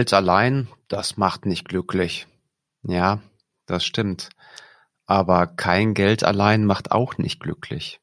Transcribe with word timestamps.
Geld 0.00 0.14
allein, 0.14 0.66
das 0.88 1.18
macht 1.18 1.44
nicht 1.44 1.68
glücklich. 1.68 2.26
Ja, 2.82 3.20
das 3.66 3.84
stimmt. 3.84 4.30
Aber 5.04 5.46
kein 5.46 5.92
Geld 5.92 6.24
allein 6.24 6.64
macht 6.64 6.90
auch 6.90 7.18
nicht 7.18 7.38
glücklich. 7.38 8.00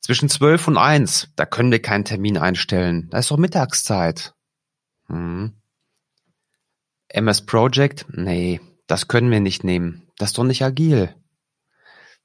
Zwischen 0.00 0.28
zwölf 0.28 0.68
und 0.68 0.76
eins, 0.76 1.30
da 1.34 1.46
können 1.46 1.72
wir 1.72 1.80
keinen 1.80 2.04
Termin 2.04 2.36
einstellen. 2.36 3.08
Da 3.08 3.20
ist 3.20 3.30
doch 3.30 3.38
Mittagszeit. 3.38 4.34
Hm. 5.06 5.54
MS 7.08 7.46
Project? 7.46 8.04
Nee, 8.10 8.60
das 8.86 9.08
können 9.08 9.30
wir 9.30 9.40
nicht 9.40 9.64
nehmen. 9.64 10.10
Das 10.18 10.32
ist 10.32 10.36
doch 10.36 10.44
nicht 10.44 10.62
agil. 10.62 11.14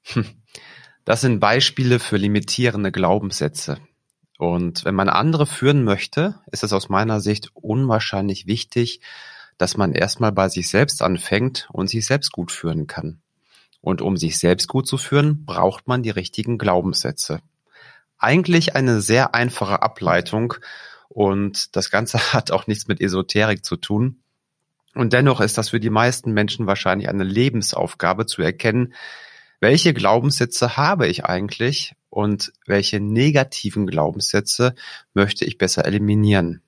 Hm. 0.02 0.26
Das 1.06 1.22
sind 1.22 1.40
Beispiele 1.40 2.00
für 2.00 2.18
limitierende 2.18 2.92
Glaubenssätze. 2.92 3.78
Und 4.44 4.84
wenn 4.84 4.94
man 4.94 5.08
andere 5.08 5.46
führen 5.46 5.84
möchte, 5.84 6.34
ist 6.52 6.62
es 6.64 6.74
aus 6.74 6.90
meiner 6.90 7.22
Sicht 7.22 7.48
unwahrscheinlich 7.54 8.46
wichtig, 8.46 9.00
dass 9.56 9.78
man 9.78 9.92
erstmal 9.92 10.32
bei 10.32 10.50
sich 10.50 10.68
selbst 10.68 11.00
anfängt 11.00 11.66
und 11.72 11.88
sich 11.88 12.04
selbst 12.04 12.30
gut 12.30 12.52
führen 12.52 12.86
kann. 12.86 13.22
Und 13.80 14.02
um 14.02 14.18
sich 14.18 14.38
selbst 14.38 14.68
gut 14.68 14.86
zu 14.86 14.98
führen, 14.98 15.46
braucht 15.46 15.88
man 15.88 16.02
die 16.02 16.10
richtigen 16.10 16.58
Glaubenssätze. 16.58 17.40
Eigentlich 18.18 18.76
eine 18.76 19.00
sehr 19.00 19.34
einfache 19.34 19.80
Ableitung 19.80 20.52
und 21.08 21.74
das 21.74 21.90
Ganze 21.90 22.18
hat 22.34 22.50
auch 22.50 22.66
nichts 22.66 22.86
mit 22.86 23.00
Esoterik 23.00 23.64
zu 23.64 23.76
tun. 23.76 24.20
Und 24.94 25.14
dennoch 25.14 25.40
ist 25.40 25.56
das 25.56 25.70
für 25.70 25.80
die 25.80 25.88
meisten 25.88 26.32
Menschen 26.32 26.66
wahrscheinlich 26.66 27.08
eine 27.08 27.24
Lebensaufgabe 27.24 28.26
zu 28.26 28.42
erkennen, 28.42 28.92
welche 29.60 29.94
Glaubenssätze 29.94 30.76
habe 30.76 31.06
ich 31.06 31.24
eigentlich 31.24 31.94
und 32.14 32.52
welche 32.64 33.00
negativen 33.00 33.88
Glaubenssätze 33.88 34.76
möchte 35.14 35.44
ich 35.44 35.58
besser 35.58 35.84
eliminieren. 35.84 36.62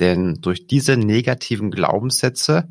Denn 0.00 0.34
durch 0.42 0.66
diese 0.66 0.98
negativen 0.98 1.70
Glaubenssätze 1.70 2.68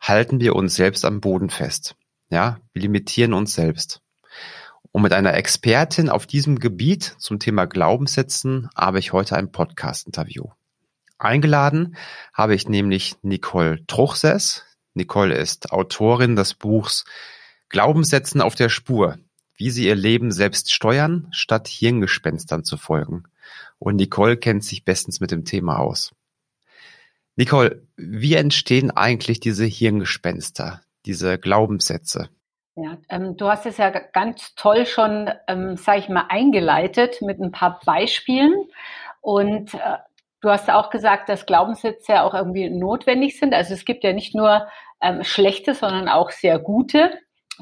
halten 0.00 0.40
wir 0.40 0.56
uns 0.56 0.74
selbst 0.74 1.04
am 1.04 1.20
Boden 1.20 1.50
fest. 1.50 1.94
Ja, 2.30 2.58
wir 2.72 2.82
limitieren 2.82 3.34
uns 3.34 3.54
selbst. 3.54 4.00
Und 4.92 5.02
mit 5.02 5.12
einer 5.12 5.34
Expertin 5.34 6.08
auf 6.08 6.26
diesem 6.26 6.58
Gebiet 6.58 7.16
zum 7.18 7.38
Thema 7.38 7.66
Glaubenssätzen 7.66 8.70
habe 8.74 8.98
ich 8.98 9.12
heute 9.12 9.36
ein 9.36 9.52
Podcast-Interview. 9.52 10.44
Eingeladen 11.18 11.96
habe 12.32 12.54
ich 12.54 12.66
nämlich 12.66 13.16
Nicole 13.20 13.84
Truchsess. 13.86 14.64
Nicole 14.94 15.34
ist 15.34 15.70
Autorin 15.70 16.34
des 16.34 16.54
Buchs 16.54 17.04
Glaubenssätzen 17.68 18.40
auf 18.40 18.54
der 18.54 18.70
Spur, 18.70 19.18
wie 19.56 19.70
sie 19.70 19.86
ihr 19.86 19.94
Leben 19.94 20.30
selbst 20.30 20.72
steuern, 20.72 21.28
statt 21.30 21.68
Hirngespenstern 21.68 22.64
zu 22.64 22.76
folgen. 22.76 23.24
Und 23.78 23.96
Nicole 23.96 24.36
kennt 24.36 24.64
sich 24.64 24.84
bestens 24.84 25.20
mit 25.20 25.30
dem 25.30 25.44
Thema 25.44 25.78
aus. 25.78 26.14
Nicole, 27.36 27.82
wie 27.96 28.34
entstehen 28.34 28.90
eigentlich 28.90 29.40
diese 29.40 29.64
Hirngespenster, 29.64 30.80
diese 31.04 31.38
Glaubenssätze? 31.38 32.30
Ja, 32.76 32.98
ähm, 33.08 33.36
du 33.36 33.48
hast 33.48 33.66
es 33.66 33.78
ja 33.78 33.90
ganz 33.90 34.54
toll 34.54 34.86
schon, 34.86 35.30
ähm, 35.48 35.76
sage 35.76 36.00
ich 36.00 36.08
mal, 36.08 36.26
eingeleitet 36.28 37.22
mit 37.22 37.40
ein 37.40 37.52
paar 37.52 37.80
Beispielen. 37.84 38.54
Und 39.20 39.74
äh, 39.74 39.96
du 40.40 40.50
hast 40.50 40.70
auch 40.70 40.90
gesagt, 40.90 41.28
dass 41.28 41.46
Glaubenssätze 41.46 42.12
ja 42.12 42.22
auch 42.22 42.34
irgendwie 42.34 42.68
notwendig 42.68 43.38
sind. 43.38 43.54
Also 43.54 43.74
es 43.74 43.84
gibt 43.84 44.04
ja 44.04 44.12
nicht 44.12 44.34
nur 44.34 44.66
ähm, 45.00 45.24
schlechte, 45.24 45.74
sondern 45.74 46.08
auch 46.08 46.30
sehr 46.30 46.58
gute 46.58 47.10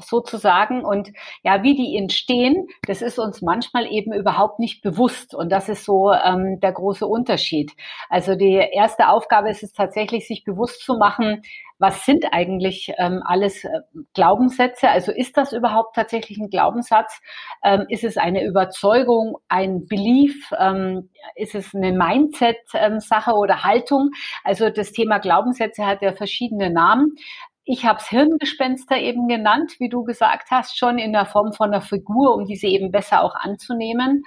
sozusagen. 0.01 0.83
Und 0.83 1.11
ja, 1.43 1.63
wie 1.63 1.75
die 1.75 1.97
entstehen, 1.97 2.67
das 2.87 3.01
ist 3.01 3.19
uns 3.19 3.41
manchmal 3.41 3.91
eben 3.91 4.13
überhaupt 4.13 4.59
nicht 4.59 4.81
bewusst. 4.81 5.33
Und 5.33 5.51
das 5.51 5.69
ist 5.69 5.85
so 5.85 6.11
ähm, 6.11 6.59
der 6.61 6.71
große 6.71 7.05
Unterschied. 7.05 7.71
Also 8.09 8.35
die 8.35 8.53
erste 8.53 9.09
Aufgabe 9.09 9.49
ist 9.49 9.63
es 9.63 9.73
tatsächlich, 9.73 10.27
sich 10.27 10.43
bewusst 10.43 10.81
zu 10.81 10.97
machen, 10.97 11.41
was 11.77 12.05
sind 12.05 12.25
eigentlich 12.31 12.93
ähm, 12.97 13.21
alles 13.25 13.65
äh, 13.65 13.69
Glaubenssätze? 14.13 14.89
Also 14.89 15.11
ist 15.11 15.35
das 15.35 15.51
überhaupt 15.51 15.95
tatsächlich 15.95 16.37
ein 16.37 16.49
Glaubenssatz? 16.49 17.19
Ähm, 17.63 17.85
ist 17.89 18.03
es 18.03 18.17
eine 18.17 18.45
Überzeugung, 18.45 19.37
ein 19.49 19.85
Belief? 19.85 20.51
Ähm, 20.57 21.09
ist 21.35 21.53
es 21.53 21.75
eine 21.75 21.91
Mindset-Sache 21.91 23.33
oder 23.33 23.63
Haltung? 23.63 24.11
Also 24.43 24.69
das 24.69 24.93
Thema 24.93 25.17
Glaubenssätze 25.17 25.85
hat 25.85 26.01
ja 26.01 26.13
verschiedene 26.13 26.69
Namen. 26.69 27.15
Ich 27.65 27.83
habe 27.85 27.99
es 27.99 28.07
Hirngespenster 28.09 28.97
eben 28.97 29.27
genannt, 29.27 29.73
wie 29.79 29.89
du 29.89 30.03
gesagt 30.03 30.51
hast, 30.51 30.77
schon 30.77 30.99
in 30.99 31.13
der 31.13 31.25
Form 31.25 31.51
von 31.51 31.73
einer 31.73 31.81
Figur, 31.81 32.35
um 32.35 32.45
diese 32.45 32.67
eben 32.67 32.91
besser 32.91 33.21
auch 33.23 33.35
anzunehmen. 33.35 34.23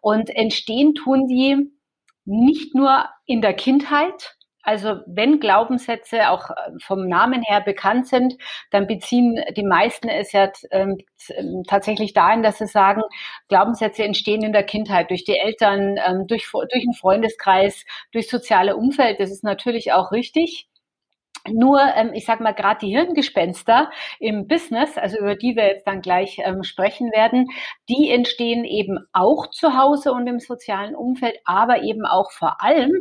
Und 0.00 0.28
entstehen 0.30 0.94
tun 0.94 1.28
die 1.28 1.70
nicht 2.24 2.74
nur 2.74 3.06
in 3.26 3.40
der 3.42 3.54
Kindheit, 3.54 4.36
also 4.62 5.00
wenn 5.06 5.40
Glaubenssätze 5.40 6.30
auch 6.30 6.50
äh, 6.50 6.54
vom 6.84 7.08
Namen 7.08 7.42
her 7.42 7.60
bekannt 7.60 8.06
sind, 8.08 8.36
dann 8.70 8.86
beziehen 8.86 9.42
die 9.56 9.64
meisten 9.64 10.08
es 10.08 10.32
ja 10.32 10.50
ähm, 10.70 10.98
tatsächlich 11.66 12.12
dahin, 12.12 12.42
dass 12.42 12.58
sie 12.58 12.66
sagen, 12.66 13.02
Glaubenssätze 13.48 14.04
entstehen 14.04 14.42
in 14.44 14.52
der 14.52 14.64
Kindheit 14.64 15.10
durch 15.10 15.24
die 15.24 15.38
Eltern, 15.38 15.96
ähm, 16.06 16.26
durch, 16.26 16.50
durch 16.52 16.84
einen 16.84 16.94
Freundeskreis, 16.94 17.84
durch 18.12 18.28
soziale 18.28 18.76
Umfeld. 18.76 19.18
Das 19.18 19.30
ist 19.30 19.44
natürlich 19.44 19.92
auch 19.92 20.12
richtig. 20.12 20.69
Nur, 21.48 21.80
ähm, 21.94 22.12
ich 22.12 22.26
sage 22.26 22.42
mal, 22.42 22.52
gerade 22.52 22.80
die 22.80 22.90
Hirngespenster 22.90 23.90
im 24.18 24.46
Business, 24.46 24.98
also 24.98 25.18
über 25.18 25.36
die 25.36 25.56
wir 25.56 25.66
jetzt 25.66 25.86
dann 25.86 26.02
gleich 26.02 26.38
ähm, 26.44 26.62
sprechen 26.62 27.10
werden, 27.12 27.46
die 27.88 28.10
entstehen 28.10 28.64
eben 28.64 28.98
auch 29.12 29.48
zu 29.50 29.76
Hause 29.76 30.12
und 30.12 30.26
im 30.26 30.40
sozialen 30.40 30.94
Umfeld, 30.94 31.38
aber 31.44 31.82
eben 31.82 32.04
auch 32.04 32.30
vor 32.30 32.62
allem 32.62 32.92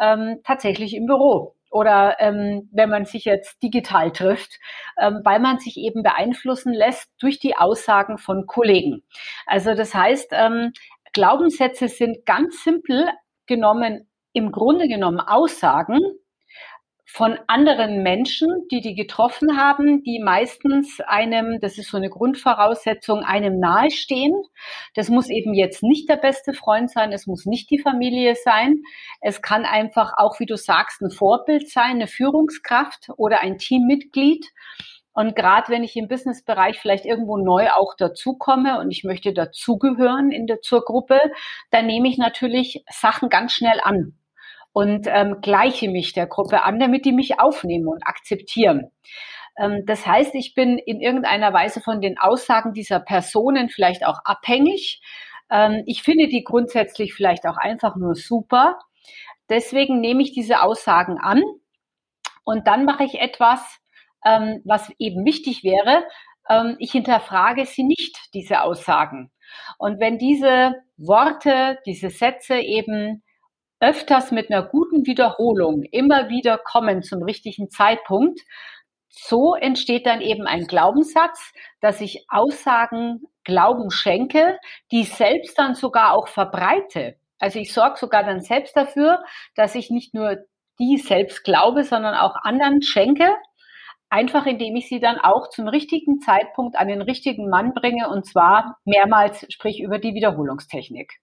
ähm, 0.00 0.40
tatsächlich 0.44 0.94
im 0.94 1.06
Büro 1.06 1.54
oder 1.70 2.16
ähm, 2.20 2.68
wenn 2.70 2.90
man 2.90 3.06
sich 3.06 3.24
jetzt 3.24 3.62
digital 3.62 4.12
trifft, 4.12 4.60
ähm, 5.00 5.20
weil 5.24 5.40
man 5.40 5.58
sich 5.58 5.78
eben 5.78 6.02
beeinflussen 6.02 6.72
lässt 6.72 7.10
durch 7.18 7.38
die 7.38 7.56
Aussagen 7.56 8.18
von 8.18 8.46
Kollegen. 8.46 9.02
Also 9.46 9.74
das 9.74 9.94
heißt, 9.94 10.32
ähm, 10.32 10.72
Glaubenssätze 11.14 11.88
sind 11.88 12.26
ganz 12.26 12.62
simpel 12.62 13.08
genommen, 13.46 14.08
im 14.34 14.52
Grunde 14.52 14.88
genommen 14.88 15.20
Aussagen, 15.20 15.98
von 17.12 17.38
anderen 17.46 18.02
Menschen, 18.02 18.48
die 18.70 18.80
die 18.80 18.94
getroffen 18.94 19.58
haben, 19.58 20.02
die 20.02 20.18
meistens 20.18 20.98
einem, 21.02 21.60
das 21.60 21.76
ist 21.76 21.90
so 21.90 21.98
eine 21.98 22.08
Grundvoraussetzung, 22.08 23.18
einem 23.20 23.58
nahestehen. 23.58 24.32
Das 24.94 25.10
muss 25.10 25.28
eben 25.28 25.52
jetzt 25.52 25.82
nicht 25.82 26.08
der 26.08 26.16
beste 26.16 26.54
Freund 26.54 26.90
sein, 26.90 27.12
es 27.12 27.26
muss 27.26 27.44
nicht 27.44 27.68
die 27.70 27.80
Familie 27.80 28.34
sein. 28.34 28.82
Es 29.20 29.42
kann 29.42 29.66
einfach 29.66 30.14
auch, 30.16 30.40
wie 30.40 30.46
du 30.46 30.56
sagst, 30.56 31.02
ein 31.02 31.10
Vorbild 31.10 31.68
sein, 31.68 31.96
eine 31.96 32.06
Führungskraft 32.06 33.10
oder 33.18 33.42
ein 33.42 33.58
Teammitglied. 33.58 34.46
Und 35.12 35.36
gerade 35.36 35.68
wenn 35.68 35.84
ich 35.84 35.94
im 35.96 36.08
Businessbereich 36.08 36.78
vielleicht 36.78 37.04
irgendwo 37.04 37.36
neu 37.36 37.68
auch 37.72 37.94
dazukomme 37.94 38.80
und 38.80 38.90
ich 38.90 39.04
möchte 39.04 39.34
dazugehören 39.34 40.30
in 40.30 40.46
der, 40.46 40.62
zur 40.62 40.82
Gruppe, 40.82 41.20
dann 41.70 41.84
nehme 41.84 42.08
ich 42.08 42.16
natürlich 42.16 42.82
Sachen 42.90 43.28
ganz 43.28 43.52
schnell 43.52 43.80
an 43.82 44.14
und 44.72 45.06
ähm, 45.08 45.40
gleiche 45.42 45.88
mich 45.88 46.12
der 46.12 46.26
Gruppe 46.26 46.62
an, 46.62 46.80
damit 46.80 47.04
die 47.04 47.12
mich 47.12 47.38
aufnehmen 47.38 47.88
und 47.88 48.06
akzeptieren. 48.06 48.90
Ähm, 49.58 49.84
das 49.86 50.06
heißt, 50.06 50.34
ich 50.34 50.54
bin 50.54 50.78
in 50.78 51.00
irgendeiner 51.00 51.52
Weise 51.52 51.80
von 51.80 52.00
den 52.00 52.18
Aussagen 52.18 52.72
dieser 52.72 53.00
Personen 53.00 53.68
vielleicht 53.68 54.06
auch 54.06 54.18
abhängig. 54.24 55.02
Ähm, 55.50 55.82
ich 55.86 56.02
finde 56.02 56.28
die 56.28 56.44
grundsätzlich 56.44 57.14
vielleicht 57.14 57.46
auch 57.46 57.56
einfach 57.56 57.96
nur 57.96 58.14
super. 58.14 58.78
Deswegen 59.50 60.00
nehme 60.00 60.22
ich 60.22 60.32
diese 60.32 60.62
Aussagen 60.62 61.18
an 61.18 61.42
und 62.44 62.66
dann 62.66 62.84
mache 62.84 63.04
ich 63.04 63.20
etwas, 63.20 63.80
ähm, 64.24 64.62
was 64.64 64.90
eben 64.98 65.24
wichtig 65.26 65.62
wäre. 65.62 66.04
Ähm, 66.48 66.76
ich 66.78 66.92
hinterfrage 66.92 67.66
sie 67.66 67.82
nicht, 67.82 68.16
diese 68.32 68.62
Aussagen. 68.62 69.30
Und 69.78 70.00
wenn 70.00 70.18
diese 70.18 70.74
Worte, 70.96 71.78
diese 71.84 72.08
Sätze 72.08 72.56
eben 72.56 73.22
öfters 73.82 74.30
mit 74.30 74.50
einer 74.50 74.62
guten 74.62 75.04
Wiederholung 75.06 75.82
immer 75.82 76.28
wieder 76.28 76.56
kommen 76.56 77.02
zum 77.02 77.22
richtigen 77.22 77.68
Zeitpunkt, 77.68 78.40
so 79.08 79.54
entsteht 79.54 80.06
dann 80.06 80.20
eben 80.20 80.46
ein 80.46 80.66
Glaubenssatz, 80.66 81.52
dass 81.80 82.00
ich 82.00 82.24
Aussagen 82.28 83.26
Glauben 83.44 83.90
schenke, 83.90 84.58
die 84.92 85.02
selbst 85.02 85.58
dann 85.58 85.74
sogar 85.74 86.14
auch 86.14 86.28
verbreite. 86.28 87.16
Also 87.40 87.58
ich 87.58 87.72
sorge 87.72 87.98
sogar 87.98 88.22
dann 88.22 88.40
selbst 88.40 88.76
dafür, 88.76 89.22
dass 89.56 89.74
ich 89.74 89.90
nicht 89.90 90.14
nur 90.14 90.36
die 90.78 90.96
selbst 90.98 91.42
glaube, 91.42 91.82
sondern 91.82 92.14
auch 92.14 92.36
anderen 92.36 92.82
schenke, 92.82 93.34
einfach 94.08 94.46
indem 94.46 94.76
ich 94.76 94.88
sie 94.88 95.00
dann 95.00 95.18
auch 95.18 95.50
zum 95.50 95.66
richtigen 95.66 96.20
Zeitpunkt 96.20 96.76
an 96.76 96.86
den 96.86 97.02
richtigen 97.02 97.50
Mann 97.50 97.74
bringe 97.74 98.08
und 98.08 98.26
zwar 98.26 98.78
mehrmals, 98.84 99.44
sprich 99.48 99.80
über 99.82 99.98
die 99.98 100.14
Wiederholungstechnik. 100.14 101.14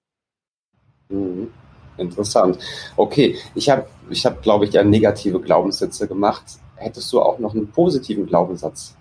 Mhm. 1.08 1.54
Interessant. 2.00 2.58
Okay, 2.96 3.38
ich 3.56 3.70
habe, 3.70 3.86
ich 4.10 4.26
hab, 4.26 4.42
glaube 4.42 4.66
ich, 4.66 4.74
ja 4.74 4.84
negative 4.84 5.40
Glaubenssätze 5.40 6.08
gemacht. 6.08 6.44
Hättest 6.76 7.12
du 7.12 7.22
auch 7.22 7.40
noch 7.40 7.54
einen 7.54 7.68
positiven 7.68 8.26
Glaubenssatz? 8.26 8.96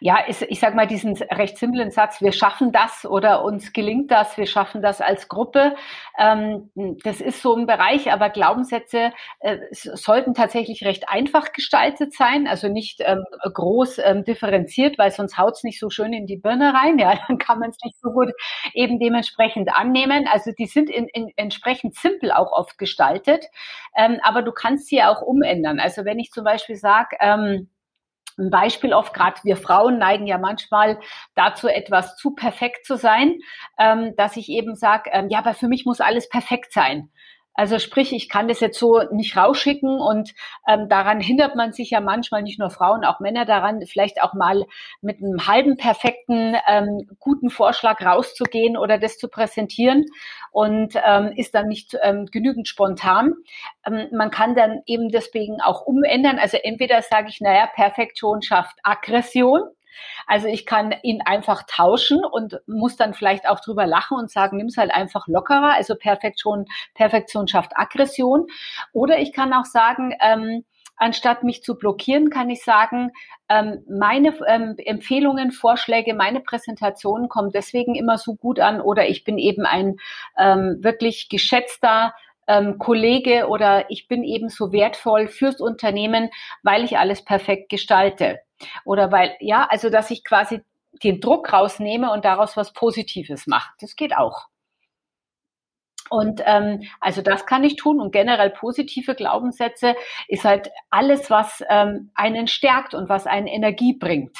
Ja, 0.00 0.24
ich, 0.26 0.42
ich 0.42 0.60
sage 0.60 0.76
mal 0.76 0.86
diesen 0.86 1.16
recht 1.16 1.58
simplen 1.58 1.90
Satz, 1.90 2.20
wir 2.20 2.32
schaffen 2.32 2.72
das 2.72 3.04
oder 3.04 3.44
uns 3.44 3.72
gelingt 3.72 4.10
das, 4.10 4.36
wir 4.36 4.46
schaffen 4.46 4.82
das 4.82 5.00
als 5.00 5.28
Gruppe. 5.28 5.74
Ähm, 6.18 6.70
das 7.04 7.20
ist 7.20 7.42
so 7.42 7.54
ein 7.54 7.66
Bereich, 7.66 8.12
aber 8.12 8.30
Glaubenssätze 8.30 9.12
äh, 9.40 9.58
sollten 9.70 10.34
tatsächlich 10.34 10.84
recht 10.84 11.08
einfach 11.08 11.52
gestaltet 11.52 12.14
sein, 12.14 12.46
also 12.46 12.68
nicht 12.68 13.00
ähm, 13.04 13.24
groß 13.42 13.98
ähm, 13.98 14.24
differenziert, 14.24 14.98
weil 14.98 15.10
sonst 15.10 15.38
haut's 15.38 15.62
nicht 15.64 15.78
so 15.78 15.90
schön 15.90 16.12
in 16.12 16.26
die 16.26 16.36
Birne 16.36 16.74
rein. 16.74 16.98
Ja, 16.98 17.18
dann 17.28 17.38
kann 17.38 17.58
man 17.58 17.70
es 17.70 17.78
nicht 17.84 17.98
so 18.00 18.10
gut 18.10 18.32
eben 18.74 18.98
dementsprechend 18.98 19.74
annehmen. 19.74 20.26
Also 20.30 20.52
die 20.52 20.66
sind 20.66 20.90
in, 20.90 21.08
in, 21.08 21.30
entsprechend 21.36 21.94
simpel 21.94 22.32
auch 22.32 22.52
oft 22.52 22.78
gestaltet, 22.78 23.46
ähm, 23.96 24.18
aber 24.22 24.42
du 24.42 24.52
kannst 24.52 24.88
sie 24.88 24.96
ja 24.96 25.10
auch 25.10 25.22
umändern. 25.22 25.80
Also 25.80 26.04
wenn 26.04 26.18
ich 26.18 26.30
zum 26.30 26.44
Beispiel 26.44 26.76
sage, 26.76 27.16
ähm, 27.20 27.68
ein 28.38 28.50
Beispiel 28.50 28.92
oft, 28.92 29.14
gerade 29.14 29.40
wir 29.44 29.56
Frauen 29.56 29.98
neigen 29.98 30.26
ja 30.26 30.38
manchmal 30.38 30.98
dazu, 31.34 31.68
etwas 31.68 32.16
zu 32.16 32.34
perfekt 32.34 32.86
zu 32.86 32.96
sein, 32.96 33.38
ähm, 33.78 34.14
dass 34.16 34.36
ich 34.36 34.48
eben 34.48 34.74
sage, 34.74 35.10
ähm, 35.12 35.28
ja, 35.30 35.38
aber 35.38 35.54
für 35.54 35.68
mich 35.68 35.84
muss 35.84 36.00
alles 36.00 36.28
perfekt 36.28 36.72
sein. 36.72 37.10
Also 37.54 37.78
sprich, 37.78 38.12
ich 38.12 38.28
kann 38.28 38.48
das 38.48 38.60
jetzt 38.60 38.78
so 38.78 39.02
nicht 39.10 39.36
rausschicken 39.36 40.00
und 40.00 40.32
ähm, 40.66 40.88
daran 40.88 41.20
hindert 41.20 41.54
man 41.54 41.72
sich 41.72 41.90
ja 41.90 42.00
manchmal 42.00 42.42
nicht 42.42 42.58
nur 42.58 42.70
Frauen, 42.70 43.04
auch 43.04 43.20
Männer 43.20 43.44
daran, 43.44 43.84
vielleicht 43.86 44.22
auch 44.22 44.32
mal 44.32 44.64
mit 45.02 45.18
einem 45.18 45.46
halben 45.46 45.76
perfekten, 45.76 46.56
ähm, 46.66 47.08
guten 47.20 47.50
Vorschlag 47.50 48.00
rauszugehen 48.00 48.76
oder 48.76 48.98
das 48.98 49.18
zu 49.18 49.28
präsentieren 49.28 50.06
und 50.50 50.94
ähm, 51.06 51.32
ist 51.36 51.54
dann 51.54 51.68
nicht 51.68 51.96
ähm, 52.02 52.26
genügend 52.26 52.68
spontan. 52.68 53.34
Ähm, 53.86 54.08
man 54.12 54.30
kann 54.30 54.54
dann 54.54 54.80
eben 54.86 55.10
deswegen 55.10 55.60
auch 55.60 55.82
umändern. 55.82 56.38
Also 56.38 56.56
entweder 56.56 57.02
sage 57.02 57.28
ich, 57.28 57.40
naja, 57.40 57.68
Perfektion 57.74 58.40
schafft 58.40 58.78
Aggression. 58.82 59.60
Also 60.26 60.46
ich 60.48 60.66
kann 60.66 60.94
ihn 61.02 61.22
einfach 61.22 61.62
tauschen 61.66 62.24
und 62.24 62.60
muss 62.66 62.96
dann 62.96 63.14
vielleicht 63.14 63.48
auch 63.48 63.60
drüber 63.60 63.86
lachen 63.86 64.16
und 64.18 64.30
sagen, 64.30 64.56
nimm 64.56 64.66
es 64.66 64.76
halt 64.76 64.92
einfach 64.92 65.26
lockerer. 65.26 65.74
Also 65.74 65.94
Perfektion, 65.94 66.66
Perfektion 66.94 67.48
schafft 67.48 67.72
Aggression. 67.76 68.46
Oder 68.92 69.18
ich 69.18 69.32
kann 69.32 69.52
auch 69.52 69.64
sagen, 69.64 70.14
ähm, 70.20 70.64
anstatt 70.96 71.42
mich 71.42 71.62
zu 71.62 71.76
blockieren, 71.76 72.30
kann 72.30 72.48
ich 72.48 72.62
sagen, 72.62 73.10
ähm, 73.48 73.84
meine 73.88 74.34
ähm, 74.46 74.76
Empfehlungen, 74.78 75.50
Vorschläge, 75.50 76.14
meine 76.14 76.40
Präsentationen 76.40 77.28
kommen 77.28 77.50
deswegen 77.50 77.94
immer 77.94 78.18
so 78.18 78.34
gut 78.36 78.60
an 78.60 78.80
oder 78.80 79.08
ich 79.08 79.24
bin 79.24 79.38
eben 79.38 79.66
ein 79.66 79.96
ähm, 80.38 80.78
wirklich 80.80 81.28
geschätzter 81.28 82.14
ähm, 82.46 82.78
Kollege 82.78 83.48
oder 83.48 83.90
ich 83.90 84.08
bin 84.08 84.24
eben 84.24 84.48
so 84.48 84.72
wertvoll 84.72 85.28
fürs 85.28 85.60
Unternehmen, 85.60 86.30
weil 86.62 86.84
ich 86.84 86.98
alles 86.98 87.24
perfekt 87.24 87.68
gestalte. 87.68 88.40
Oder 88.84 89.12
weil, 89.12 89.36
ja, 89.40 89.66
also 89.70 89.90
dass 89.90 90.10
ich 90.10 90.24
quasi 90.24 90.62
den 91.02 91.20
Druck 91.20 91.52
rausnehme 91.52 92.10
und 92.12 92.24
daraus 92.24 92.56
was 92.56 92.72
Positives 92.72 93.46
mache. 93.46 93.72
Das 93.80 93.96
geht 93.96 94.16
auch. 94.16 94.48
Und 96.10 96.42
ähm, 96.44 96.82
also 97.00 97.22
das 97.22 97.46
kann 97.46 97.64
ich 97.64 97.76
tun 97.76 97.98
und 97.98 98.12
generell 98.12 98.50
positive 98.50 99.14
Glaubenssätze 99.14 99.94
ist 100.28 100.44
halt 100.44 100.70
alles, 100.90 101.30
was 101.30 101.64
ähm, 101.70 102.10
einen 102.14 102.48
stärkt 102.48 102.92
und 102.92 103.08
was 103.08 103.26
einen 103.26 103.46
Energie 103.46 103.94
bringt. 103.94 104.36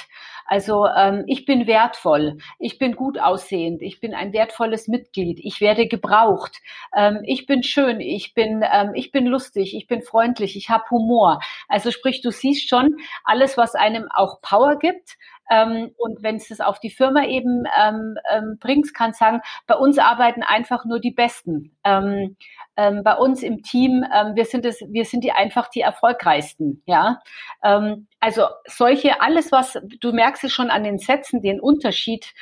Also 0.47 0.87
ähm, 0.87 1.25
ich 1.27 1.45
bin 1.45 1.67
wertvoll, 1.67 2.39
ich 2.59 2.79
bin 2.79 2.97
gut 2.97 3.19
aussehend, 3.19 3.83
ich 3.83 4.01
bin 4.01 4.15
ein 4.15 4.33
wertvolles 4.33 4.89
Mitglied, 4.89 5.41
ich 5.43 5.61
werde 5.61 5.87
gebraucht, 5.87 6.61
ähm, 6.97 7.21
ich 7.25 7.47
bin 7.47 7.63
schön, 7.63 8.01
ich 8.01 8.35
bin, 8.35 8.65
ähm, 8.71 8.93
ich 8.95 9.13
bin 9.13 9.27
lustig, 9.27 9.77
ich 9.77 9.87
bin 9.87 10.03
freundlich, 10.03 10.57
ich 10.57 10.69
habe 10.69 10.85
Humor. 10.91 11.41
Also 11.69 11.91
sprich, 11.91 12.21
du 12.23 12.31
siehst 12.31 12.69
schon 12.69 12.97
alles, 13.25 13.57
was 13.57 13.75
einem 13.75 14.09
auch 14.13 14.41
Power 14.41 14.79
gibt. 14.79 15.17
Ähm, 15.53 15.91
und 15.99 16.23
wenn 16.23 16.37
es 16.37 16.49
das 16.49 16.61
auf 16.61 16.81
die 16.81 16.89
Firma 16.89 17.25
eben 17.25 17.65
ähm, 17.79 18.17
ähm, 18.33 18.57
bringt, 18.59 18.95
kann 18.95 19.13
sagen, 19.13 19.43
bei 19.67 19.75
uns 19.75 19.99
arbeiten 19.99 20.43
einfach 20.43 20.87
nur 20.87 20.99
die 20.99 21.11
Besten. 21.11 21.77
Ähm, 21.85 22.39
ähm, 22.79 23.03
bei 23.05 23.15
uns 23.17 23.43
im 23.43 23.63
Team, 23.63 24.03
ähm, 24.15 24.35
wir 24.35 24.47
sind 24.47 24.65
es, 24.65 24.81
wir 24.89 25.05
sind 25.05 25.25
die 25.25 25.33
einfach 25.33 25.69
die 25.69 25.83
erfolgreichsten, 25.83 26.83
ja. 26.87 27.21
Ähm, 27.63 28.07
also 28.19 28.47
solche, 28.67 29.21
alles 29.21 29.53
was, 29.53 29.79
du 30.01 30.13
merkst 30.13 30.45
es 30.45 30.53
schon 30.53 30.71
an 30.71 30.85
den 30.85 30.99
Sätzen, 30.99 31.43
den 31.43 31.61
Unterschied, 31.61 32.33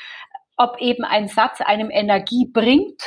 ob 0.56 0.80
eben 0.80 1.04
ein 1.04 1.26
Satz 1.26 1.60
einem 1.60 1.90
Energie 1.90 2.46
bringt 2.46 3.02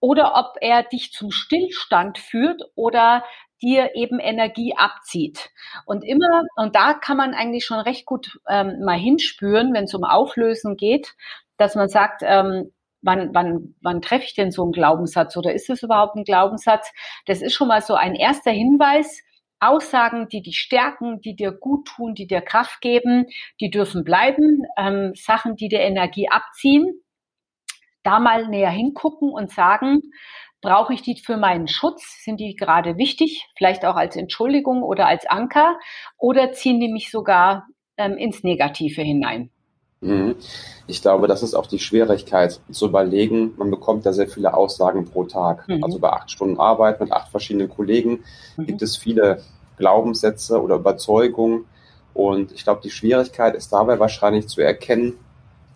oder 0.00 0.34
ob 0.36 0.56
er 0.60 0.82
dich 0.82 1.12
zum 1.12 1.30
Stillstand 1.30 2.18
führt 2.18 2.60
oder 2.74 3.24
dir 3.62 3.94
eben 3.94 4.18
Energie 4.18 4.74
abzieht. 4.76 5.50
Und 5.86 6.04
immer, 6.04 6.44
und 6.56 6.74
da 6.74 6.94
kann 6.94 7.16
man 7.16 7.34
eigentlich 7.34 7.64
schon 7.64 7.78
recht 7.78 8.06
gut 8.06 8.40
ähm, 8.48 8.80
mal 8.84 8.98
hinspüren, 8.98 9.72
wenn 9.74 9.84
es 9.84 9.94
um 9.94 10.04
Auflösen 10.04 10.76
geht, 10.76 11.14
dass 11.56 11.74
man 11.74 11.88
sagt, 11.88 12.22
ähm, 12.24 12.72
wann, 13.02 13.34
wann, 13.34 13.74
wann 13.82 14.02
treffe 14.02 14.24
ich 14.24 14.34
denn 14.34 14.50
so 14.50 14.62
einen 14.62 14.72
Glaubenssatz 14.72 15.36
oder 15.36 15.52
ist 15.52 15.70
es 15.70 15.82
überhaupt 15.82 16.16
ein 16.16 16.24
Glaubenssatz? 16.24 16.92
Das 17.26 17.42
ist 17.42 17.54
schon 17.54 17.68
mal 17.68 17.82
so 17.82 17.94
ein 17.94 18.14
erster 18.14 18.50
Hinweis. 18.50 19.22
Aussagen, 19.62 20.26
die 20.28 20.40
dich 20.40 20.56
stärken, 20.58 21.20
die 21.20 21.36
dir 21.36 21.52
gut 21.52 21.86
tun, 21.86 22.14
die 22.14 22.26
dir 22.26 22.40
Kraft 22.40 22.80
geben, 22.80 23.26
die 23.60 23.70
dürfen 23.70 24.04
bleiben. 24.04 24.62
Ähm, 24.78 25.12
Sachen, 25.14 25.54
die 25.54 25.68
dir 25.68 25.80
Energie 25.80 26.30
abziehen, 26.30 27.02
da 28.02 28.20
mal 28.20 28.48
näher 28.48 28.70
hingucken 28.70 29.30
und 29.30 29.52
sagen, 29.52 30.00
brauche 30.60 30.92
ich 30.92 31.02
die 31.02 31.16
für 31.16 31.36
meinen 31.36 31.68
Schutz? 31.68 32.22
Sind 32.24 32.40
die 32.40 32.54
gerade 32.54 32.96
wichtig? 32.96 33.48
Vielleicht 33.56 33.84
auch 33.84 33.96
als 33.96 34.16
Entschuldigung 34.16 34.82
oder 34.82 35.06
als 35.06 35.26
Anker? 35.26 35.78
Oder 36.18 36.52
ziehen 36.52 36.80
die 36.80 36.92
mich 36.92 37.10
sogar 37.10 37.66
ähm, 37.96 38.16
ins 38.16 38.42
Negative 38.42 39.02
hinein? 39.02 39.50
Mhm. 40.00 40.36
Ich 40.86 41.02
glaube, 41.02 41.28
das 41.28 41.42
ist 41.42 41.54
auch 41.54 41.66
die 41.66 41.78
Schwierigkeit 41.78 42.60
zu 42.70 42.86
überlegen. 42.86 43.54
Man 43.56 43.70
bekommt 43.70 44.04
ja 44.04 44.12
sehr 44.12 44.28
viele 44.28 44.54
Aussagen 44.54 45.04
pro 45.04 45.24
Tag. 45.24 45.68
Mhm. 45.68 45.84
Also 45.84 45.98
bei 45.98 46.10
acht 46.10 46.30
Stunden 46.30 46.58
Arbeit 46.58 47.00
mit 47.00 47.12
acht 47.12 47.30
verschiedenen 47.30 47.68
Kollegen 47.68 48.24
mhm. 48.56 48.66
gibt 48.66 48.82
es 48.82 48.96
viele 48.96 49.42
Glaubenssätze 49.76 50.60
oder 50.60 50.76
Überzeugungen. 50.76 51.66
Und 52.14 52.52
ich 52.52 52.64
glaube, 52.64 52.80
die 52.82 52.90
Schwierigkeit 52.90 53.54
ist 53.54 53.72
dabei 53.72 53.98
wahrscheinlich 53.98 54.48
zu 54.48 54.60
erkennen, 54.60 55.18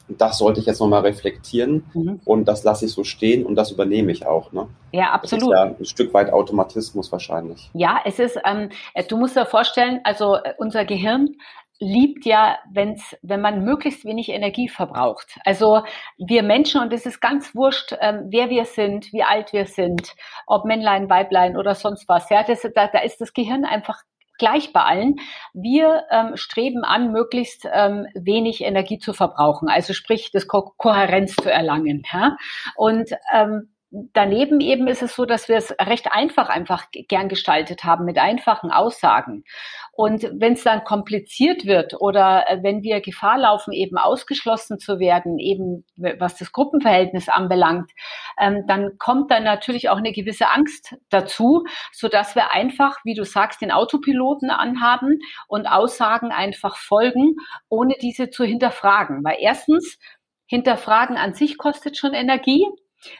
das 0.09 0.39
sollte 0.39 0.61
ich 0.61 0.67
jetzt 0.67 0.81
nochmal 0.81 1.03
reflektieren 1.03 1.85
mhm. 1.95 2.21
und 2.25 2.47
das 2.47 2.65
lasse 2.65 2.87
ich 2.87 2.93
so 2.93 3.05
stehen 3.05 3.47
und 3.47 3.57
das 3.57 3.71
übernehme 3.71 4.13
ich 4.13 4.27
auch. 4.27 4.53
Ne? 4.53 4.69
Ja, 4.93 5.13
absolut. 5.13 5.43
Das 5.43 5.49
ist 5.49 5.55
ja 5.55 5.77
ein 5.79 5.85
Stück 5.85 6.15
weit 6.15 6.33
Automatismus 6.33 7.11
wahrscheinlich. 7.11 7.71
Ja, 7.73 8.01
es 8.05 8.19
ist, 8.19 8.39
ähm, 8.45 8.69
du 9.09 9.17
musst 9.17 9.37
dir 9.37 9.47
vorstellen, 9.47 10.01
also 10.05 10.37
äh, 10.37 10.55
unser 10.59 10.85
Gehirn 10.85 11.37
liebt 11.81 12.25
ja, 12.25 12.59
wenn's, 12.71 13.17
wenn 13.23 13.41
man 13.41 13.65
möglichst 13.65 14.05
wenig 14.05 14.29
Energie 14.29 14.69
verbraucht. 14.69 15.39
Also 15.45 15.83
wir 16.19 16.43
Menschen, 16.43 16.81
und 16.81 16.93
es 16.93 17.05
ist 17.05 17.21
ganz 17.21 17.55
wurscht, 17.55 17.95
ähm, 18.01 18.27
wer 18.29 18.49
wir 18.49 18.65
sind, 18.65 19.13
wie 19.13 19.23
alt 19.23 19.53
wir 19.53 19.67
sind, 19.67 20.15
ob 20.47 20.65
Männlein, 20.65 21.11
Weiblein 21.11 21.57
oder 21.57 21.75
sonst 21.75 22.09
was. 22.09 22.31
Ja, 22.31 22.43
das, 22.45 22.63
da, 22.75 22.87
da 22.87 23.01
ist 23.01 23.21
das 23.21 23.33
Gehirn 23.33 23.65
einfach 23.65 24.03
gleich 24.39 24.73
bei 24.73 24.83
allen. 24.83 25.17
Wir 25.53 26.05
ähm, 26.11 26.37
streben 26.37 26.85
an, 26.85 27.13
möglichst 27.13 27.69
ähm, 27.73 28.07
wenig 28.15 28.63
Energie 28.63 28.99
zu 28.99 29.13
verbrauchen, 29.13 29.69
also 29.69 29.93
sprich, 29.93 30.31
das 30.33 30.47
Ko 30.49 30.73
Kohärenz 30.77 31.37
zu 31.37 31.51
erlangen. 31.51 32.03
Ja? 32.13 32.37
Und 32.77 33.11
ähm, 33.33 33.74
daneben 34.13 34.61
eben 34.61 34.89
ist 34.89 35.03
es 35.03 35.15
so, 35.15 35.25
dass 35.25 35.49
wir 35.49 35.57
es 35.57 35.71
recht 35.81 36.11
einfach 36.11 36.49
einfach 36.49 36.87
gern 36.91 37.29
gestaltet 37.29 37.85
haben 37.85 38.05
mit 38.05 38.19
einfachen 38.19 38.71
Aussagen. 38.71 39.45
Und 39.93 40.25
wenn 40.35 40.55
es 40.55 40.65
dann 40.65 40.83
kompliziert 40.83 41.65
wird 41.65 42.01
oder 42.01 42.45
äh, 42.49 42.63
wenn 42.63 42.83
wir 42.83 43.01
Gefahr 43.01 43.39
laufen, 43.39 43.73
eben 43.73 43.97
ausgeschlossen 43.97 44.79
zu 44.79 44.99
werden, 44.99 45.39
eben 45.39 45.85
was 45.97 46.37
das 46.37 46.51
Gruppenverhältnis 46.51 47.29
anbelangt, 47.29 47.91
ähm, 48.39 48.65
dann 48.67 48.99
kommt 48.99 49.31
dann 49.31 49.45
natürlich 49.45 49.89
auch 49.89 49.99
eine 49.99 50.13
gewisse 50.13 50.51
Angst 50.51 50.97
dazu, 51.11 51.65
so 51.93 52.09
dass 52.09 52.35
wir 52.35 52.53
einfach, 52.53 52.97
wie 53.05 53.15
du 53.15 53.25
sagst, 53.25 53.61
den 53.61 53.71
Autopiloten 53.71 54.51
anhaben 54.51 55.21
und 55.47 55.67
Aussagen 55.67 56.33
einfach 56.33 56.77
folgen, 56.77 57.37
ohne 57.69 57.95
diese 58.01 58.31
zu 58.31 58.45
hinterfragen. 58.45 59.23
Weil 59.23 59.37
erstens, 59.39 59.99
Hinterfragen 60.47 61.17
an 61.17 61.33
sich 61.33 61.57
kostet 61.57 61.97
schon 61.97 62.13
Energie 62.13 62.67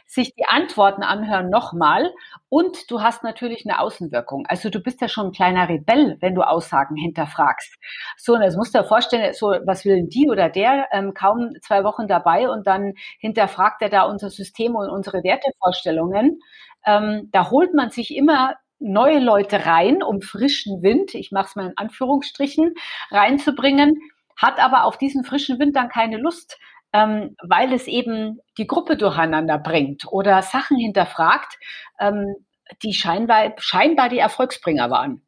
sich 0.05 0.33
die 0.35 0.45
Antworten 0.47 1.03
anhören 1.03 1.49
nochmal 1.49 2.11
und 2.49 2.89
du 2.89 3.01
hast 3.01 3.23
natürlich 3.23 3.65
eine 3.65 3.79
Außenwirkung. 3.79 4.45
Also 4.47 4.69
du 4.69 4.79
bist 4.79 5.01
ja 5.01 5.07
schon 5.07 5.27
ein 5.27 5.31
kleiner 5.31 5.69
Rebell, 5.69 6.17
wenn 6.21 6.35
du 6.35 6.41
Aussagen 6.41 6.95
hinterfragst. 6.95 7.75
So, 8.17 8.33
und 8.33 8.41
das 8.41 8.55
musst 8.55 8.73
du 8.75 8.79
dir 8.79 8.85
vorstellen, 8.85 9.33
so, 9.33 9.47
was 9.65 9.85
will 9.85 9.95
denn 9.95 10.09
die 10.09 10.29
oder 10.29 10.49
der, 10.49 10.87
ähm, 10.91 11.13
kaum 11.13 11.51
zwei 11.61 11.83
Wochen 11.83 12.07
dabei 12.07 12.49
und 12.49 12.67
dann 12.67 12.93
hinterfragt 13.19 13.81
er 13.81 13.89
da 13.89 14.03
unser 14.03 14.29
System 14.29 14.75
und 14.75 14.89
unsere 14.89 15.23
Wertevorstellungen. 15.23 16.39
Ähm, 16.85 17.29
da 17.31 17.49
holt 17.49 17.73
man 17.73 17.89
sich 17.89 18.15
immer 18.15 18.55
neue 18.79 19.19
Leute 19.19 19.65
rein, 19.65 20.03
um 20.03 20.21
frischen 20.21 20.81
Wind, 20.83 21.15
ich 21.15 21.31
mache 21.31 21.47
es 21.47 21.55
mal 21.55 21.67
in 21.67 21.77
Anführungsstrichen, 21.77 22.73
reinzubringen, 23.09 23.99
hat 24.37 24.59
aber 24.59 24.83
auf 24.83 24.97
diesen 24.97 25.23
frischen 25.23 25.59
Wind 25.59 25.75
dann 25.75 25.89
keine 25.89 26.17
Lust, 26.17 26.59
ähm, 26.95 27.35
weil 27.43 27.73
es 27.73 27.87
eben 27.87 28.39
die 28.57 28.67
Gruppe 28.67 28.95
durcheinander 28.95 29.57
bringt 29.57 30.05
oder 30.09 30.41
Sachen 30.41 30.77
hinterfragt, 30.77 31.59
ähm, 31.99 32.35
die 32.83 32.93
scheinbar, 32.93 33.53
scheinbar 33.57 34.07
die 34.07 34.19
Erfolgsbringer 34.19 34.89
waren. 34.89 35.21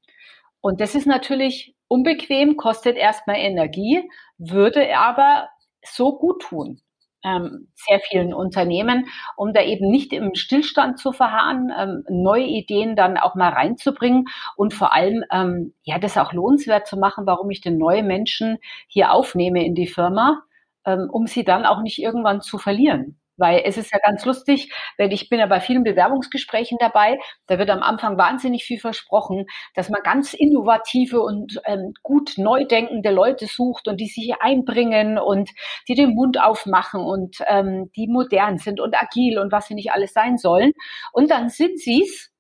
Und 0.62 0.80
das 0.80 0.96
ist 0.96 1.08
natürlich 1.08 1.76
unbequem, 1.90 2.56
kostet 2.56 2.96
erstmal 2.96 3.38
Energie, 3.38 4.10
würde 4.38 4.98
aber 4.98 5.50
so 5.84 6.18
gut 6.18 6.42
tun 6.42 6.82
ähm, 7.28 7.68
sehr 7.76 8.00
vielen 8.00 8.34
Unternehmen, 8.34 9.08
um 9.36 9.54
da 9.54 9.62
eben 9.62 9.90
nicht 9.90 10.14
im 10.14 10.36
Stillstand 10.36 11.00
zu 11.00 11.12
verharren, 11.12 11.72
ähm, 11.78 12.04
neue 12.10 12.46
Ideen 12.46 12.96
dann 12.96 13.18
auch 13.18 13.36
mal 13.36 13.50
reinzubringen 13.50 14.26
und 14.56 14.74
vor 14.74 14.94
allem 14.94 15.24
ähm, 15.32 15.74
ja 15.84 16.00
das 16.00 16.18
auch 16.18 16.32
lohnenswert 16.32 16.88
zu 16.88 16.98
machen, 16.98 17.26
warum 17.26 17.50
ich 17.50 17.62
denn 17.62 17.78
neue 17.78 18.04
Menschen 18.04 18.60
hier 18.88 19.12
aufnehme 19.12 19.66
in 19.66 19.76
die 19.76 19.88
Firma, 19.88 20.44
ähm, 20.88 21.10
um 21.12 21.28
sie 21.28 21.44
dann 21.44 21.66
auch 21.66 21.82
nicht 21.82 22.00
irgendwann 22.00 22.42
zu 22.42 22.58
verlieren. 22.58 23.20
Weil 23.40 23.62
es 23.66 23.78
ist 23.78 23.92
ja 23.92 24.00
ganz 24.00 24.26
lustig, 24.26 24.74
wenn 24.98 25.12
ich 25.12 25.30
bin 25.30 25.40
ja 25.40 25.46
bei 25.46 25.60
vielen 25.60 25.84
Bewerbungsgesprächen 25.84 26.80
dabei, 26.80 27.20
da 27.46 27.60
wird 27.60 27.70
am 27.70 27.84
Anfang 27.84 28.18
wahnsinnig 28.18 28.64
viel 28.64 28.80
versprochen, 28.80 29.46
dass 29.76 29.90
man 29.90 30.02
ganz 30.02 30.34
innovative 30.34 31.22
und 31.22 31.62
ähm, 31.66 31.94
gut 32.02 32.34
neu 32.38 32.66
denkende 32.66 33.12
Leute 33.12 33.46
sucht 33.46 33.88
und 33.88 34.02
die 34.02 34.08
sich 34.08 34.34
einbringen 34.40 35.20
und 35.20 35.52
die 35.88 35.94
den 35.94 36.16
Mund 36.16 36.42
aufmachen 36.42 37.02
und 37.02 37.38
ähm, 37.48 37.92
die 37.96 38.08
modern 38.08 38.58
sind 38.58 38.80
und 38.80 39.00
agil 39.00 39.38
und 39.38 39.52
was 39.52 39.68
sie 39.68 39.76
nicht 39.76 39.92
alles 39.92 40.14
sein 40.14 40.38
sollen. 40.38 40.72
Und 41.14 41.30
dann 41.30 41.50
sind 41.50 41.80
sie's 41.80 42.32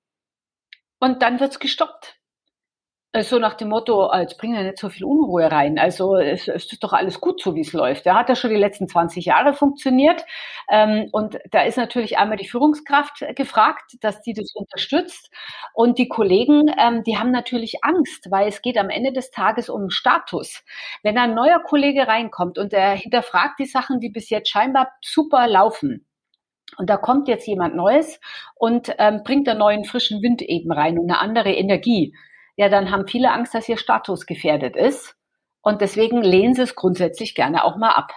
und 0.99 1.21
dann 1.21 1.39
wird's 1.39 1.59
gestoppt. 1.59 2.16
Äh, 3.13 3.23
so 3.23 3.39
nach 3.39 3.53
dem 3.55 3.69
Motto, 3.69 4.11
äh, 4.11 4.21
jetzt 4.21 4.37
bringen 4.37 4.55
wir 4.55 4.63
nicht 4.63 4.79
so 4.79 4.89
viel 4.89 5.05
Unruhe 5.05 5.49
rein. 5.51 5.79
Also 5.79 6.17
es, 6.17 6.47
es 6.47 6.71
ist 6.71 6.83
doch 6.83 6.93
alles 6.93 7.21
gut 7.21 7.41
so, 7.41 7.55
wie 7.55 7.61
es 7.61 7.73
läuft. 7.73 8.05
Da 8.05 8.15
hat 8.15 8.29
ja 8.29 8.35
schon 8.35 8.49
die 8.49 8.57
letzten 8.57 8.87
20 8.87 9.25
Jahre 9.25 9.53
funktioniert. 9.53 10.25
Ähm, 10.69 11.07
und 11.11 11.37
da 11.51 11.61
ist 11.63 11.77
natürlich 11.77 12.17
einmal 12.17 12.37
die 12.37 12.47
Führungskraft 12.47 13.23
gefragt, 13.35 13.93
dass 14.01 14.21
die 14.21 14.33
das 14.33 14.53
unterstützt. 14.53 15.31
Und 15.73 15.97
die 15.97 16.09
Kollegen, 16.09 16.69
ähm, 16.77 17.03
die 17.03 17.17
haben 17.17 17.31
natürlich 17.31 17.77
Angst, 17.83 18.27
weil 18.29 18.47
es 18.47 18.61
geht 18.61 18.77
am 18.77 18.89
Ende 18.89 19.13
des 19.13 19.31
Tages 19.31 19.69
um 19.69 19.89
Status. 19.89 20.63
Wenn 21.03 21.17
ein 21.17 21.33
neuer 21.33 21.61
Kollege 21.63 22.07
reinkommt 22.07 22.57
und 22.57 22.73
er 22.73 22.91
hinterfragt 22.95 23.59
die 23.59 23.65
Sachen, 23.65 23.99
die 23.99 24.09
bis 24.09 24.29
jetzt 24.29 24.49
scheinbar 24.49 24.89
super 25.01 25.47
laufen, 25.47 26.03
und 26.77 26.89
da 26.89 26.97
kommt 26.97 27.29
jetzt 27.29 27.47
jemand 27.47 27.75
Neues 27.75 28.19
und 28.53 28.93
ähm, 28.99 29.21
bringt 29.23 29.47
einen 29.47 29.59
neuen 29.59 29.85
frischen 29.85 30.21
Wind 30.21 30.41
eben 30.41 30.71
rein 30.71 30.99
und 30.99 31.09
eine 31.09 31.19
andere 31.19 31.53
Energie 31.53 32.13
ja, 32.57 32.69
dann 32.69 32.91
haben 32.91 33.07
viele 33.07 33.31
Angst, 33.31 33.53
dass 33.53 33.69
ihr 33.69 33.77
Status 33.77 34.25
gefährdet 34.25 34.75
ist. 34.75 35.15
Und 35.61 35.81
deswegen 35.81 36.21
lehnen 36.21 36.55
sie 36.55 36.63
es 36.63 36.75
grundsätzlich 36.75 37.35
gerne 37.35 37.63
auch 37.63 37.77
mal 37.77 37.91
ab, 37.91 38.11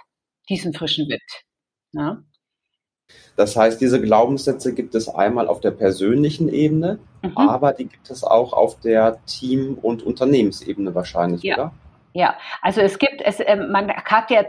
diesen 0.49 0.73
frischen 0.73 1.07
Wind. 1.07 1.21
Ja. 1.93 2.23
Das 3.35 3.55
heißt, 3.55 3.79
diese 3.79 4.01
Glaubenssätze 4.01 4.73
gibt 4.73 4.95
es 4.95 5.09
einmal 5.09 5.47
auf 5.47 5.59
der 5.59 5.71
persönlichen 5.71 6.49
Ebene, 6.49 6.99
mhm. 7.21 7.37
aber 7.37 7.73
die 7.73 7.85
gibt 7.85 8.09
es 8.09 8.23
auch 8.23 8.53
auf 8.53 8.79
der 8.79 9.23
Team- 9.25 9.77
und 9.81 10.03
Unternehmensebene 10.03 10.95
wahrscheinlich, 10.95 11.43
ja. 11.43 11.55
oder? 11.55 11.73
Ja, 12.13 12.37
also 12.61 12.81
es 12.81 12.99
gibt, 12.99 13.21
es, 13.21 13.39
äh, 13.39 13.55
man 13.55 13.89
hat 13.89 14.31
ja 14.31 14.43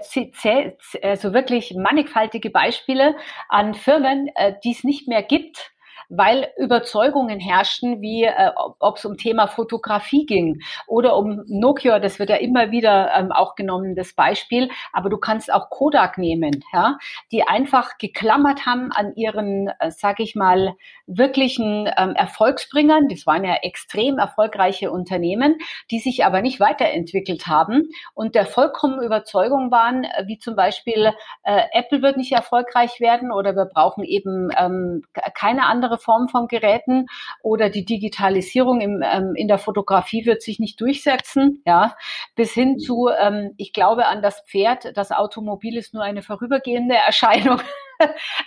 also 1.02 1.32
wirklich 1.32 1.74
mannigfaltige 1.76 2.50
Beispiele 2.50 3.14
an 3.48 3.74
Firmen, 3.74 4.28
äh, 4.34 4.54
die 4.64 4.72
es 4.72 4.82
nicht 4.82 5.06
mehr 5.06 5.22
gibt, 5.22 5.72
weil 6.14 6.48
Überzeugungen 6.58 7.40
herrschten, 7.40 8.02
wie 8.02 8.24
äh, 8.24 8.50
ob 8.78 8.98
es 8.98 9.04
um 9.06 9.16
Thema 9.16 9.46
Fotografie 9.46 10.26
ging 10.26 10.60
oder 10.86 11.16
um 11.16 11.42
Nokia, 11.46 11.98
das 12.00 12.18
wird 12.18 12.28
ja 12.28 12.36
immer 12.36 12.70
wieder 12.70 13.12
ähm, 13.16 13.32
auch 13.32 13.54
genommen, 13.54 13.94
das 13.94 14.12
Beispiel, 14.12 14.68
aber 14.92 15.08
du 15.08 15.16
kannst 15.16 15.52
auch 15.52 15.70
Kodak 15.70 16.18
nehmen, 16.18 16.64
ja, 16.74 16.98
die 17.30 17.44
einfach 17.44 17.96
geklammert 17.96 18.66
haben 18.66 18.92
an 18.92 19.14
ihren, 19.16 19.68
äh, 19.80 19.90
sag 19.90 20.20
ich 20.20 20.34
mal, 20.34 20.74
wirklichen 21.06 21.88
ähm, 21.96 22.14
Erfolgsbringern. 22.14 23.08
Das 23.08 23.26
waren 23.26 23.44
ja 23.44 23.54
extrem 23.62 24.18
erfolgreiche 24.18 24.90
Unternehmen, 24.90 25.56
die 25.90 25.98
sich 25.98 26.26
aber 26.26 26.42
nicht 26.42 26.60
weiterentwickelt 26.60 27.46
haben 27.46 27.88
und 28.12 28.34
der 28.34 28.44
vollkommen 28.44 29.00
Überzeugung 29.00 29.70
waren, 29.70 30.04
äh, 30.04 30.24
wie 30.26 30.38
zum 30.38 30.56
Beispiel 30.56 31.12
äh, 31.42 31.62
Apple 31.72 32.02
wird 32.02 32.18
nicht 32.18 32.32
erfolgreich 32.32 33.00
werden 33.00 33.32
oder 33.32 33.56
wir 33.56 33.64
brauchen 33.64 34.04
eben 34.04 34.50
ähm, 34.58 35.04
keine 35.34 35.64
andere 35.64 36.01
Form 36.02 36.28
von 36.28 36.48
Geräten 36.48 37.06
oder 37.42 37.70
die 37.70 37.84
Digitalisierung 37.84 38.80
im, 38.80 39.02
ähm, 39.02 39.34
in 39.34 39.48
der 39.48 39.58
Fotografie 39.58 40.26
wird 40.26 40.42
sich 40.42 40.58
nicht 40.58 40.80
durchsetzen, 40.80 41.62
ja, 41.64 41.96
bis 42.34 42.52
hin 42.52 42.78
zu, 42.78 43.08
ähm, 43.18 43.54
ich 43.56 43.72
glaube 43.72 44.06
an 44.06 44.22
das 44.22 44.42
Pferd, 44.48 44.96
das 44.96 45.12
Automobil 45.12 45.76
ist 45.76 45.94
nur 45.94 46.02
eine 46.02 46.22
vorübergehende 46.22 46.94
Erscheinung. 47.06 47.60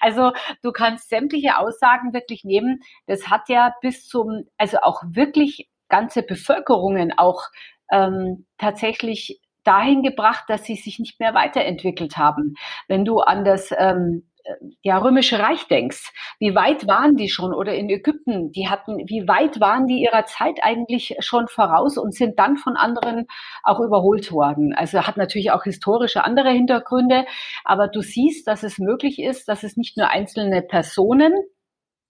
Also 0.02 0.34
du 0.64 0.72
kannst 0.74 1.10
sämtliche 1.10 1.58
Aussagen 1.58 2.14
wirklich 2.14 2.44
nehmen. 2.44 2.82
Das 3.08 3.30
hat 3.30 3.48
ja 3.48 3.74
bis 3.82 4.06
zum, 4.08 4.44
also 4.58 4.80
auch 4.82 5.02
wirklich 5.08 5.70
ganze 5.88 6.24
Bevölkerungen 6.24 7.14
auch 7.18 7.44
ähm, 7.92 8.46
tatsächlich 8.58 9.40
dahin 9.64 10.04
gebracht, 10.04 10.46
dass 10.48 10.64
sie 10.64 10.76
sich 10.76 11.00
nicht 11.00 11.20
mehr 11.20 11.34
weiterentwickelt 11.34 12.18
haben. 12.18 12.56
Wenn 12.88 13.06
du 13.06 13.20
an 13.20 13.44
das 13.44 13.74
ähm, 13.78 14.30
ja, 14.82 14.98
römische 14.98 15.40
Reich 15.40 15.68
denkst, 15.68 16.14
wie 16.40 16.56
weit 16.56 16.88
waren 16.88 17.16
die 17.16 17.30
schon 17.30 17.54
oder 17.54 17.74
in 17.74 17.90
Ägypten, 17.90 18.52
die 18.52 18.70
hatten, 18.70 18.98
wie 19.08 19.28
weit 19.28 19.60
waren 19.60 19.88
die 19.88 20.02
ihrer 20.02 20.25
Zeit 20.25 20.60
eigentlich 20.62 21.16
schon 21.20 21.48
voraus 21.48 21.98
und 21.98 22.14
sind 22.14 22.40
dann 22.40 22.58
von 22.58 22.75
anderen 22.75 23.28
auch 23.64 23.80
überholt 23.80 24.32
worden. 24.32 24.74
Also 24.74 25.06
hat 25.08 25.18
natürlich 25.18 25.52
auch 25.52 25.64
historische 25.64 26.24
andere 26.24 26.52
Hintergründe, 26.52 27.25
aber 27.64 27.88
du 27.88 28.02
siehst, 28.02 28.48
dass 28.48 28.64
es 28.64 28.78
möglich 28.78 29.20
ist, 29.20 29.48
dass 29.48 29.64
es 29.64 29.78
nicht 29.78 29.98
nur 29.98 30.10
einzelne 30.10 30.62
Personen 30.62 31.34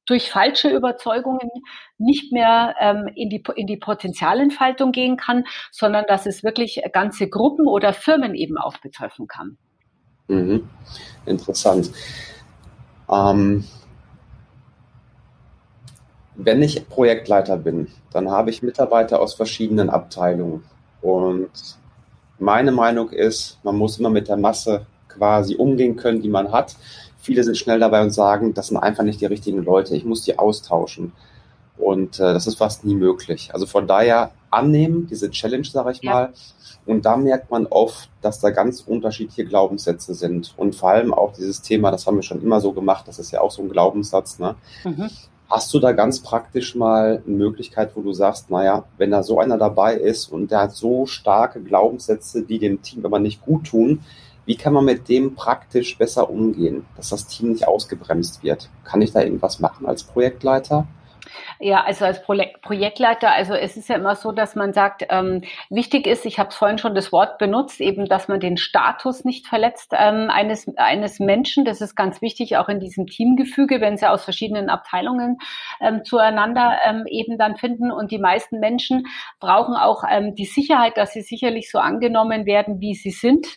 durch 0.05 0.29
falsche 0.29 0.69
Überzeugungen 0.69 1.49
nicht 1.97 2.31
mehr 2.31 2.75
ähm, 2.79 3.09
in, 3.15 3.29
die, 3.29 3.43
in 3.55 3.65
die 3.65 3.77
Potenzialentfaltung 3.77 4.91
gehen 4.91 5.17
kann, 5.17 5.45
sondern 5.71 6.05
dass 6.07 6.25
es 6.25 6.43
wirklich 6.43 6.81
ganze 6.91 7.27
Gruppen 7.27 7.67
oder 7.67 7.91
Firmen 7.93 8.35
eben 8.35 8.57
auch 8.57 8.77
betreffen 8.77 9.27
kann. 9.27 9.57
Mhm. 10.27 10.67
Interessant. 11.25 11.91
Ähm, 13.09 13.63
wenn 16.35 16.61
ich 16.61 16.87
Projektleiter 16.89 17.57
bin, 17.57 17.87
dann 18.11 18.29
habe 18.29 18.49
ich 18.49 18.63
Mitarbeiter 18.63 19.21
aus 19.21 19.33
verschiedenen 19.35 19.89
Abteilungen. 19.89 20.63
Und 21.01 21.49
meine 22.39 22.71
Meinung 22.71 23.09
ist, 23.09 23.59
man 23.63 23.77
muss 23.77 23.99
immer 23.99 24.09
mit 24.09 24.27
der 24.27 24.37
Masse 24.37 24.85
quasi 25.07 25.55
umgehen 25.55 25.95
können, 25.95 26.21
die 26.21 26.29
man 26.29 26.51
hat. 26.51 26.75
Viele 27.17 27.43
sind 27.43 27.57
schnell 27.57 27.79
dabei 27.79 28.01
und 28.01 28.11
sagen, 28.11 28.53
das 28.53 28.67
sind 28.67 28.77
einfach 28.77 29.03
nicht 29.03 29.21
die 29.21 29.25
richtigen 29.25 29.63
Leute, 29.63 29.95
ich 29.95 30.05
muss 30.05 30.23
die 30.23 30.37
austauschen. 30.37 31.13
Und 31.77 32.19
äh, 32.19 32.33
das 32.33 32.47
ist 32.47 32.57
fast 32.57 32.85
nie 32.85 32.95
möglich. 32.95 33.51
Also 33.53 33.65
von 33.65 33.87
daher 33.87 34.31
annehmen, 34.49 35.07
diese 35.07 35.29
Challenge, 35.29 35.65
sage 35.65 35.91
ich 35.91 36.01
ja. 36.01 36.11
mal, 36.11 36.33
und 36.85 37.05
da 37.05 37.17
merkt 37.17 37.49
man 37.49 37.65
oft, 37.65 38.09
dass 38.21 38.39
da 38.39 38.51
ganz 38.51 38.81
unterschiedliche 38.81 39.45
Glaubenssätze 39.45 40.13
sind. 40.13 40.53
Und 40.55 40.75
vor 40.75 40.89
allem 40.89 41.13
auch 41.13 41.33
dieses 41.33 41.61
Thema, 41.61 41.91
das 41.91 42.05
haben 42.05 42.17
wir 42.17 42.23
schon 42.23 42.41
immer 42.41 42.61
so 42.61 42.73
gemacht, 42.73 43.07
das 43.07 43.17
ist 43.17 43.31
ja 43.31 43.41
auch 43.41 43.51
so 43.51 43.63
ein 43.63 43.69
Glaubenssatz. 43.69 44.39
Ne? 44.39 44.55
Mhm. 44.83 45.09
Hast 45.49 45.73
du 45.73 45.79
da 45.79 45.91
ganz 45.91 46.21
praktisch 46.21 46.75
mal 46.75 47.23
eine 47.25 47.35
Möglichkeit, 47.35 47.95
wo 47.95 48.01
du 48.01 48.13
sagst, 48.13 48.49
naja, 48.49 48.85
wenn 48.97 49.11
da 49.11 49.23
so 49.23 49.39
einer 49.39 49.57
dabei 49.57 49.95
ist 49.95 50.31
und 50.31 50.51
der 50.51 50.61
hat 50.61 50.71
so 50.73 51.05
starke 51.05 51.61
Glaubenssätze, 51.61 52.43
die 52.43 52.59
dem 52.59 52.81
Team 52.81 53.05
aber 53.05 53.19
nicht 53.19 53.41
gut 53.41 53.65
tun, 53.65 54.01
wie 54.45 54.55
kann 54.55 54.73
man 54.73 54.85
mit 54.85 55.09
dem 55.09 55.33
praktisch 55.33 55.97
besser 55.97 56.29
umgehen, 56.29 56.85
dass 56.95 57.09
das 57.09 57.25
Team 57.25 57.51
nicht 57.51 57.67
ausgebremst 57.67 58.43
wird? 58.43 58.69
Kann 58.83 59.01
ich 59.01 59.11
da 59.11 59.21
irgendwas 59.21 59.59
machen 59.59 59.87
als 59.87 60.03
Projektleiter? 60.03 60.87
Ja, 61.59 61.83
also 61.83 62.03
als 62.03 62.21
Pro 62.21 62.35
Projektleiter, 62.61 63.31
also 63.31 63.53
es 63.53 63.77
ist 63.77 63.87
ja 63.87 63.95
immer 63.95 64.15
so, 64.15 64.33
dass 64.33 64.55
man 64.55 64.73
sagt, 64.73 65.05
ähm, 65.09 65.41
wichtig 65.69 66.05
ist, 66.05 66.25
ich 66.25 66.37
habe 66.37 66.51
vorhin 66.51 66.77
schon 66.77 66.95
das 66.95 67.13
Wort 67.13 67.37
benutzt, 67.37 67.79
eben, 67.79 68.07
dass 68.07 68.27
man 68.27 68.41
den 68.41 68.57
Status 68.57 69.23
nicht 69.23 69.47
verletzt 69.47 69.93
ähm, 69.97 70.29
eines, 70.29 70.67
eines 70.77 71.19
Menschen. 71.19 71.63
Das 71.63 71.79
ist 71.79 71.95
ganz 71.95 72.21
wichtig, 72.21 72.57
auch 72.57 72.67
in 72.67 72.81
diesem 72.81 73.07
Teamgefüge, 73.07 73.79
wenn 73.79 73.95
sie 73.95 74.09
aus 74.09 74.25
verschiedenen 74.25 74.69
Abteilungen 74.69 75.37
ähm, 75.79 76.03
zueinander 76.03 76.77
ähm, 76.85 77.05
eben 77.07 77.37
dann 77.37 77.55
finden. 77.55 77.89
Und 77.89 78.11
die 78.11 78.19
meisten 78.19 78.59
Menschen 78.59 79.07
brauchen 79.39 79.75
auch 79.75 80.03
ähm, 80.09 80.35
die 80.35 80.45
Sicherheit, 80.45 80.97
dass 80.97 81.13
sie 81.13 81.21
sicherlich 81.21 81.71
so 81.71 81.79
angenommen 81.79 82.45
werden, 82.45 82.81
wie 82.81 82.95
sie 82.95 83.11
sind 83.11 83.47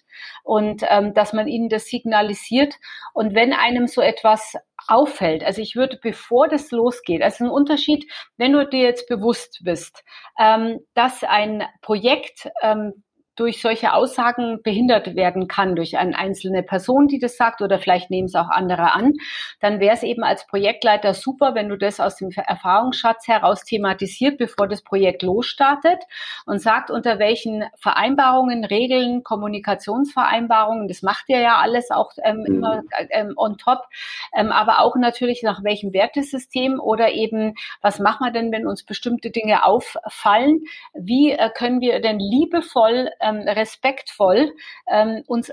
und 0.45 0.85
ähm, 0.88 1.14
dass 1.14 1.33
man 1.33 1.49
ihnen 1.49 1.69
das 1.69 1.87
signalisiert. 1.87 2.76
Und 3.12 3.35
wenn 3.35 3.52
einem 3.52 3.88
so 3.88 4.00
etwas 4.02 4.55
auffällt. 4.87 5.45
Also 5.45 5.61
ich 5.61 5.76
würde, 5.76 5.99
bevor 6.00 6.49
das 6.49 6.71
losgeht, 6.71 7.23
also 7.23 7.45
ein 7.45 7.50
Unterschied, 7.50 7.88
wenn 8.37 8.52
du 8.52 8.66
dir 8.68 8.83
jetzt 8.83 9.09
bewusst 9.09 9.61
bist, 9.64 10.04
ähm, 10.38 10.80
dass 10.95 11.25
ein 11.25 11.64
Projekt 11.83 12.49
ähm, 12.62 13.04
durch 13.38 13.61
solche 13.61 13.92
Aussagen 13.92 14.61
behindert 14.62 15.14
werden 15.14 15.47
kann, 15.47 15.76
durch 15.76 15.97
eine 15.97 16.18
einzelne 16.18 16.62
Person, 16.62 17.07
die 17.07 17.18
das 17.18 17.37
sagt, 17.37 17.62
oder 17.62 17.78
vielleicht 17.78 18.11
nehmen 18.11 18.26
es 18.26 18.35
auch 18.35 18.49
andere 18.50 18.92
an, 18.92 19.14
dann 19.61 19.78
wäre 19.78 19.95
es 19.95 20.02
eben 20.02 20.25
als 20.25 20.47
Projektleiter 20.47 21.14
super, 21.14 21.54
wenn 21.54 21.68
du 21.68 21.76
das 21.76 22.00
aus 22.00 22.16
dem 22.16 22.30
Erfahrungsschatz 22.30 23.28
heraus 23.28 23.64
thematisiert, 23.64 24.38
bevor 24.38 24.66
das 24.66 24.83
Projekt 24.83 25.23
losstartet 25.23 26.02
und 26.47 26.61
sagt, 26.61 26.90
unter 26.90 27.18
welchen 27.18 27.64
Vereinbarungen, 27.78 28.64
Regeln, 28.64 29.23
Kommunikationsvereinbarungen, 29.23 30.88
das 30.88 31.02
macht 31.02 31.25
ihr 31.28 31.40
ja 31.40 31.59
alles 31.59 31.90
auch 31.90 32.11
ähm, 32.25 32.38
mhm. 32.38 32.47
immer 32.47 32.83
ähm, 33.11 33.35
on 33.37 33.57
top, 33.57 33.85
ähm, 34.35 34.50
aber 34.50 34.80
auch 34.80 34.97
natürlich 34.97 35.42
nach 35.42 35.62
welchem 35.62 35.92
Wertesystem 35.92 36.80
oder 36.80 37.12
eben, 37.12 37.54
was 37.83 38.00
machen 38.00 38.26
wir 38.26 38.33
denn, 38.33 38.50
wenn 38.50 38.66
uns 38.66 38.83
bestimmte 38.83 39.30
Dinge 39.30 39.64
auffallen? 39.64 40.64
Wie 40.95 41.33
äh, 41.33 41.50
können 41.54 41.80
wir 41.80 42.00
denn 42.00 42.18
liebevoll 42.18 43.11
ähm, 43.28 43.49
respektvoll 43.49 44.52
ähm, 44.90 45.23
uns 45.26 45.52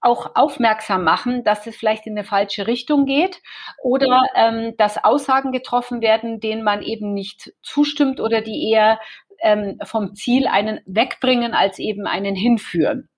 auch 0.00 0.32
aufmerksam 0.34 1.02
machen, 1.02 1.44
dass 1.44 1.66
es 1.66 1.76
vielleicht 1.76 2.06
in 2.06 2.12
eine 2.12 2.24
falsche 2.24 2.66
Richtung 2.66 3.06
geht 3.06 3.40
oder 3.82 4.22
ähm, 4.34 4.76
dass 4.76 5.02
Aussagen 5.02 5.50
getroffen 5.50 6.02
werden, 6.02 6.40
denen 6.40 6.62
man 6.62 6.82
eben 6.82 7.14
nicht 7.14 7.54
zustimmt 7.62 8.20
oder 8.20 8.42
die 8.42 8.70
eher 8.70 9.00
ähm, 9.40 9.78
vom 9.82 10.14
Ziel 10.14 10.46
einen 10.46 10.80
wegbringen 10.84 11.54
als 11.54 11.78
eben 11.78 12.06
einen 12.06 12.34
hinführen. 12.34 13.08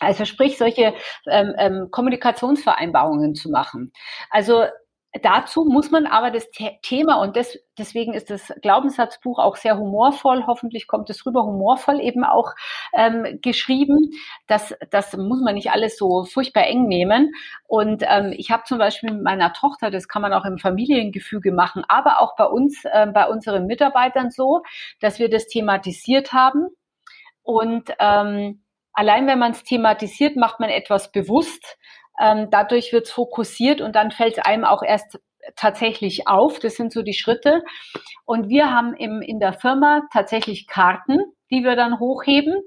Also 0.00 0.26
sprich, 0.26 0.58
solche 0.58 0.94
ähm, 1.26 1.54
ähm, 1.58 1.88
Kommunikationsvereinbarungen 1.90 3.34
zu 3.34 3.50
machen. 3.50 3.92
Also 4.30 4.64
Dazu 5.22 5.64
muss 5.64 5.90
man 5.90 6.06
aber 6.06 6.30
das 6.30 6.48
Thema, 6.82 7.20
und 7.20 7.36
das, 7.36 7.58
deswegen 7.78 8.14
ist 8.14 8.30
das 8.30 8.52
Glaubenssatzbuch 8.62 9.38
auch 9.38 9.56
sehr 9.56 9.78
humorvoll, 9.78 10.44
hoffentlich 10.46 10.86
kommt 10.86 11.10
es 11.10 11.24
rüber, 11.24 11.44
humorvoll 11.44 12.00
eben 12.00 12.24
auch 12.24 12.52
ähm, 12.94 13.38
geschrieben. 13.42 14.10
Das, 14.46 14.74
das 14.90 15.16
muss 15.16 15.40
man 15.40 15.54
nicht 15.54 15.70
alles 15.70 15.96
so 15.96 16.24
furchtbar 16.24 16.66
eng 16.66 16.88
nehmen. 16.88 17.32
Und 17.66 18.02
ähm, 18.06 18.34
ich 18.36 18.50
habe 18.50 18.64
zum 18.64 18.78
Beispiel 18.78 19.12
mit 19.12 19.22
meiner 19.22 19.52
Tochter, 19.52 19.90
das 19.90 20.08
kann 20.08 20.22
man 20.22 20.32
auch 20.32 20.44
im 20.44 20.58
Familiengefüge 20.58 21.52
machen, 21.52 21.84
aber 21.88 22.20
auch 22.20 22.36
bei 22.36 22.46
uns, 22.46 22.84
äh, 22.84 23.06
bei 23.12 23.26
unseren 23.28 23.66
Mitarbeitern 23.66 24.30
so, 24.30 24.62
dass 25.00 25.18
wir 25.18 25.30
das 25.30 25.46
thematisiert 25.46 26.32
haben. 26.32 26.68
Und 27.42 27.90
ähm, 27.98 28.64
allein 28.92 29.26
wenn 29.26 29.38
man 29.38 29.52
es 29.52 29.64
thematisiert, 29.64 30.36
macht 30.36 30.60
man 30.60 30.70
etwas 30.70 31.12
bewusst 31.12 31.78
ähm, 32.20 32.48
dadurch 32.50 32.92
wird 32.92 33.06
es 33.06 33.12
fokussiert 33.12 33.80
und 33.80 33.94
dann 33.94 34.10
fällt 34.10 34.38
es 34.38 34.44
einem 34.44 34.64
auch 34.64 34.82
erst 34.82 35.18
tatsächlich 35.56 36.28
auf. 36.28 36.58
Das 36.58 36.76
sind 36.76 36.92
so 36.92 37.02
die 37.02 37.14
Schritte. 37.14 37.62
Und 38.24 38.48
wir 38.48 38.70
haben 38.70 38.94
im, 38.94 39.22
in 39.22 39.40
der 39.40 39.52
Firma 39.52 40.02
tatsächlich 40.12 40.66
Karten, 40.66 41.18
die 41.50 41.62
wir 41.62 41.76
dann 41.76 41.98
hochheben, 41.98 42.60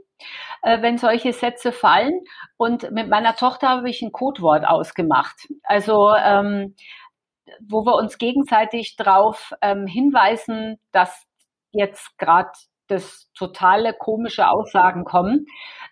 äh, 0.64 0.82
wenn 0.82 0.98
solche 0.98 1.34
Sätze 1.34 1.72
fallen. 1.72 2.22
Und 2.58 2.92
mit 2.92 3.10
meiner 3.10 3.36
Tochter 3.36 3.70
habe 3.70 3.90
ich 3.90 4.02
ein 4.02 4.12
Codewort 4.12 4.66
ausgemacht. 4.66 5.48
Also 5.64 6.14
ähm, 6.16 6.76
wo 7.68 7.86
wir 7.86 7.96
uns 7.96 8.18
gegenseitig 8.18 8.96
darauf 8.96 9.54
ähm, 9.62 9.86
hinweisen, 9.86 10.80
dass 10.92 11.26
jetzt 11.72 12.18
gerade 12.18 12.52
das 12.92 13.32
totale 13.34 13.94
komische 13.94 14.50
Aussagen 14.50 15.06
kommen 15.06 15.48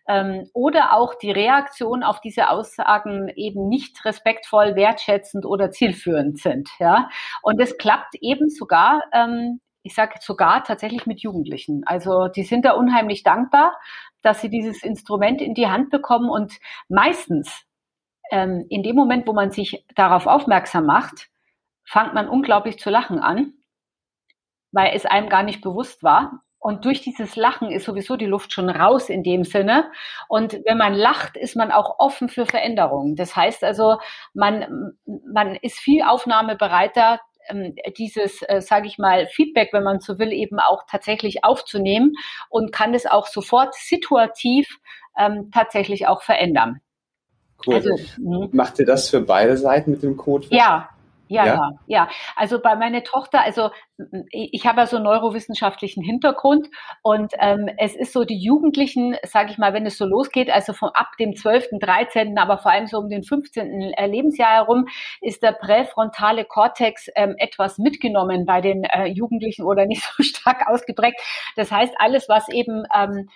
ähm, 0.08 0.50
oder 0.54 0.94
auch 0.94 1.16
die 1.16 1.32
Reaktion 1.32 2.04
auf 2.04 2.22
diese 2.22 2.50
Aussagen 2.50 3.30
eben 3.36 3.68
nicht 3.68 4.04
respektvoll, 4.06 4.76
wertschätzend 4.76 5.46
oder 5.46 5.72
zielführend 5.72 6.40
sind. 6.40 6.70
Ja, 6.80 7.10
und 7.42 7.60
es 7.60 7.78
klappt 7.78 8.16
eben 8.22 8.50
sogar. 8.50 9.02
Ähm, 9.14 9.62
ich 9.82 9.96
sage 9.96 10.16
sogar 10.20 10.64
tatsächlich 10.64 11.06
mit 11.06 11.22
Jugendlichen. 11.22 11.84
Also 11.86 12.28
die 12.28 12.44
sind 12.44 12.66
da 12.66 12.74
unheimlich 12.74 13.24
dankbar, 13.24 13.80
dass 14.22 14.42
sie 14.42 14.50
dieses 14.50 14.84
Instrument 14.84 15.42
in 15.42 15.54
die 15.54 15.68
Hand 15.68 15.90
bekommen 15.90 16.30
und 16.30 16.60
meistens 16.90 17.66
ähm, 18.32 18.66
in 18.70 18.84
dem 18.84 18.96
Moment, 18.96 19.28
wo 19.28 19.34
man 19.34 19.52
sich 19.52 19.86
darauf 19.96 20.28
aufmerksam 20.28 20.86
macht, 20.86 21.30
fängt 21.86 22.14
man 22.14 22.30
unglaublich 22.30 22.78
zu 22.78 22.90
lachen 22.90 23.20
an, 23.20 23.54
weil 24.72 24.92
es 24.96 25.06
einem 25.06 25.30
gar 25.30 25.44
nicht 25.44 25.62
bewusst 25.62 26.04
war. 26.04 26.44
Und 26.60 26.84
durch 26.84 27.02
dieses 27.02 27.38
Lachen 27.38 27.72
ist 27.72 27.86
sowieso 27.86 28.18
die 28.18 28.26
Luft 28.26 28.52
schon 28.52 28.70
raus 28.70 29.10
in 29.10 29.24
dem 29.24 29.46
Sinne. 29.46 29.90
Und 30.28 30.60
wenn 30.66 30.78
man 30.78 30.94
lacht, 30.94 31.38
ist 31.38 31.56
man 31.56 31.72
auch 31.72 32.00
offen 32.00 32.28
für 32.28 32.46
Veränderungen. 32.46 33.16
Das 33.16 33.36
heißt 33.36 33.64
also, 33.64 33.98
man, 34.34 34.94
man 35.06 35.56
ist 35.56 35.80
viel 35.80 36.04
aufnahmebereiter, 36.04 37.20
ähm, 37.48 37.76
dieses, 37.98 38.42
äh, 38.44 38.62
sage 38.62 38.88
ich 38.88 38.98
mal, 38.98 39.28
Feedback, 39.28 39.70
wenn 39.72 39.84
man 39.84 40.02
so 40.02 40.20
will, 40.20 40.34
eben 40.34 40.60
auch 40.60 40.84
tatsächlich 40.90 41.46
aufzunehmen 41.46 42.14
und 42.50 42.74
kann 42.74 42.94
es 42.94 43.06
auch 43.06 43.28
sofort 43.28 43.74
situativ 43.76 44.80
ähm, 45.18 45.50
tatsächlich 45.54 46.08
auch 46.08 46.22
verändern. 46.22 46.82
Cool. 47.66 47.76
Also, 47.76 47.96
Macht 48.52 48.80
ihr 48.80 48.86
das 48.86 49.10
für 49.10 49.22
beide 49.22 49.58
Seiten 49.58 49.92
mit 49.92 50.04
dem 50.04 50.18
Code? 50.18 50.48
Ja, 50.50 50.90
ja, 51.30 51.46
ja, 51.46 51.72
ja, 51.86 52.10
Also 52.36 52.60
bei 52.60 52.76
meiner 52.76 53.04
Tochter, 53.04 53.42
also 53.42 53.70
ich 54.32 54.66
habe 54.66 54.82
ja 54.82 54.88
so 54.88 54.96
einen 54.96 55.06
neurowissenschaftlichen 55.06 56.04
Hintergrund 56.04 56.68
und 57.04 57.34
ähm, 57.40 57.70
es 57.78 57.96
ist 57.96 58.14
so, 58.14 58.24
die 58.24 58.38
Jugendlichen, 58.38 59.16
sage 59.24 59.52
ich 59.52 59.58
mal, 59.58 59.74
wenn 59.74 59.86
es 59.86 59.98
so 59.98 60.06
losgeht, 60.06 60.50
also 60.50 60.74
von 60.74 60.90
ab 60.94 61.12
dem 61.20 61.36
12., 61.36 61.68
13., 61.80 62.38
aber 62.38 62.58
vor 62.58 62.72
allem 62.72 62.88
so 62.88 62.98
um 62.98 63.10
den 63.10 63.24
15. 63.24 63.94
Äh, 63.94 64.08
Lebensjahr 64.08 64.54
herum, 64.54 64.88
ist 65.22 65.44
der 65.44 65.52
präfrontale 65.52 66.46
Kortex 66.46 67.08
ähm, 67.16 67.36
etwas 67.38 67.78
mitgenommen 67.78 68.46
bei 68.46 68.62
den 68.62 68.84
äh, 68.86 69.06
Jugendlichen 69.06 69.64
oder 69.66 69.86
nicht 69.86 70.04
so 70.04 70.24
stark 70.24 70.68
ausgeprägt. 70.68 71.20
Das 71.56 71.72
heißt, 71.72 71.94
alles, 72.00 72.28
was 72.28 72.50
eben 72.50 72.86
ähm, 72.96 73.30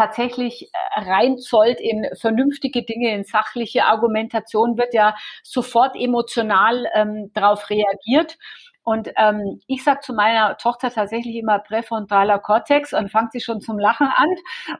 tatsächlich 0.00 0.70
äh, 0.72 1.00
reinzollt 1.00 1.78
in 1.80 2.06
vernünftige 2.18 2.82
Dinge, 2.82 3.14
in 3.14 3.24
sachliche 3.24 3.84
Argumentation, 3.84 4.78
wird 4.78 4.94
ja 4.94 5.14
sofort 5.42 5.94
emotional 5.94 6.86
ähm, 6.94 7.30
darauf 7.34 7.68
reagiert. 7.68 8.38
Und 8.82 9.10
ähm, 9.16 9.60
ich 9.66 9.84
sage 9.84 10.00
zu 10.00 10.14
meiner 10.14 10.56
Tochter 10.56 10.90
tatsächlich 10.90 11.36
immer 11.36 11.58
präfrontaler 11.58 12.38
Kortex 12.38 12.94
und 12.94 13.10
fangt 13.10 13.32
sie 13.32 13.40
schon 13.40 13.60
zum 13.60 13.78
Lachen 13.78 14.06
an. 14.06 14.28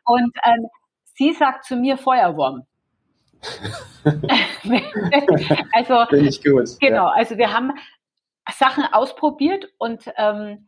Und 0.04 0.34
ähm, 0.44 0.66
sie 1.14 1.32
sagt 1.32 1.66
zu 1.66 1.76
mir 1.76 1.98
Feuerwurm. 1.98 2.66
also, 5.72 6.16
ich 6.16 6.42
gut. 6.42 6.80
Genau, 6.80 7.08
ja. 7.08 7.12
also 7.14 7.36
wir 7.36 7.52
haben 7.52 7.72
Sachen 8.50 8.84
ausprobiert 8.90 9.66
und 9.76 10.10
ähm, 10.16 10.66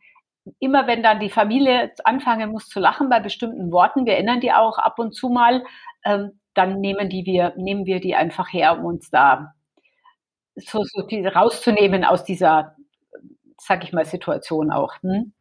immer 0.59 0.87
wenn 0.87 1.03
dann 1.03 1.21
die 1.21 1.31
Familie 1.31 1.93
anfangen 2.05 2.51
muss 2.51 2.69
zu 2.69 2.81
lachen 2.81 3.09
bei 3.09 3.21
bestimmten 3.21 3.71
Worten, 3.71 4.07
wir 4.07 4.17
ändern 4.17 4.41
die 4.41 4.53
auch 4.53 4.79
ab 4.79 4.99
und 4.99 5.15
zu 5.15 5.29
mal, 5.29 5.63
ähm, 6.05 6.41
dann 6.55 6.81
nehmen 6.81 7.09
die 7.09 7.25
wir, 7.25 7.55
nehmen 7.57 7.87
wir 7.87 8.01
die 8.01 8.15
einfach 8.15 8.53
her, 8.53 8.79
um 8.79 8.85
uns 8.85 9.11
da 9.11 9.55
so, 10.55 10.85
so 10.85 11.03
die, 11.03 11.27
rauszunehmen 11.27 12.05
aus 12.05 12.25
dieser, 12.25 12.77
sag 13.59 13.85
ich 13.85 13.93
mal, 13.93 14.05
Situation 14.05 14.71
auch. 14.71 14.95
Hm? 15.03 15.33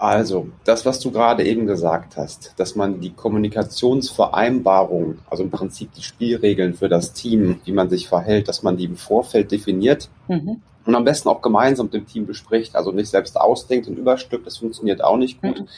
Also, 0.00 0.48
das, 0.64 0.86
was 0.86 1.00
du 1.00 1.10
gerade 1.10 1.44
eben 1.44 1.66
gesagt 1.66 2.16
hast, 2.16 2.58
dass 2.58 2.76
man 2.76 3.00
die 3.00 3.12
Kommunikationsvereinbarung, 3.12 5.18
also 5.28 5.42
im 5.42 5.50
Prinzip 5.50 5.92
die 5.92 6.02
Spielregeln 6.02 6.74
für 6.74 6.88
das 6.88 7.12
Team, 7.12 7.60
wie 7.64 7.72
man 7.72 7.90
sich 7.90 8.08
verhält, 8.08 8.48
dass 8.48 8.62
man 8.62 8.76
die 8.76 8.84
im 8.84 8.96
Vorfeld 8.96 9.50
definiert 9.50 10.08
mhm 10.28 10.62
und 10.88 10.94
am 10.94 11.04
besten 11.04 11.28
auch 11.28 11.42
gemeinsam 11.42 11.86
mit 11.86 11.92
dem 11.92 12.06
Team 12.06 12.24
bespricht, 12.24 12.74
also 12.74 12.92
nicht 12.92 13.10
selbst 13.10 13.38
ausdenkt 13.38 13.88
und 13.88 13.98
überstückt, 13.98 14.46
das 14.46 14.56
funktioniert 14.56 15.04
auch 15.04 15.18
nicht 15.18 15.42
gut. 15.42 15.60
Mhm. 15.60 15.68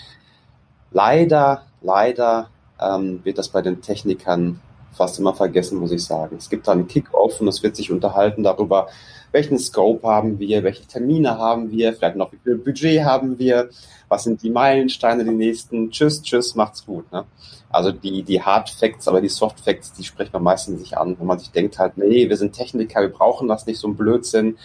Leider, 0.93 1.65
leider 1.83 2.49
ähm, 2.81 3.19
wird 3.25 3.37
das 3.37 3.49
bei 3.49 3.61
den 3.61 3.83
Technikern 3.83 4.61
fast 4.93 5.19
immer 5.19 5.35
vergessen, 5.35 5.81
muss 5.81 5.91
ich 5.91 6.05
sagen. 6.05 6.37
Es 6.39 6.49
gibt 6.49 6.69
dann 6.69 6.79
einen 6.79 6.87
Kick-Off 6.87 7.41
und 7.41 7.49
es 7.49 7.61
wird 7.61 7.75
sich 7.75 7.91
unterhalten 7.91 8.45
darüber, 8.45 8.87
welchen 9.33 9.59
Scope 9.59 10.07
haben 10.07 10.39
wir, 10.39 10.63
welche 10.63 10.87
Termine 10.87 11.39
haben 11.39 11.73
wir, 11.73 11.93
vielleicht 11.93 12.15
noch 12.15 12.33
wie 12.33 12.39
viel 12.45 12.59
Budget 12.59 13.03
haben 13.03 13.37
wir, 13.37 13.69
was 14.09 14.23
sind 14.23 14.41
die 14.45 14.51
Meilensteine, 14.51 15.25
die 15.25 15.31
nächsten, 15.31 15.91
tschüss, 15.91 16.23
tschüss, 16.23 16.55
macht's 16.55 16.87
gut. 16.87 17.11
Ne? 17.11 17.25
Also 17.69 17.91
die, 17.91 18.23
die 18.23 18.41
Hard 18.41 18.71
Facts, 18.71 19.09
aber 19.09 19.21
die 19.21 19.29
Soft 19.29 19.59
Facts, 19.59 19.93
die 19.93 20.05
spricht 20.05 20.33
man 20.33 20.45
meistens 20.45 20.79
nicht 20.79 20.97
an, 20.97 21.17
wo 21.19 21.25
man 21.25 21.41
sich 21.41 21.51
denkt 21.51 21.81
halt, 21.81 21.99
nee, 21.99 22.29
wir 22.29 22.37
sind 22.37 22.53
Techniker, 22.53 23.01
wir 23.01 23.09
brauchen 23.09 23.49
das 23.49 23.67
nicht, 23.67 23.81
so 23.81 23.89
ein 23.89 23.97
Blödsinn. 23.97 24.57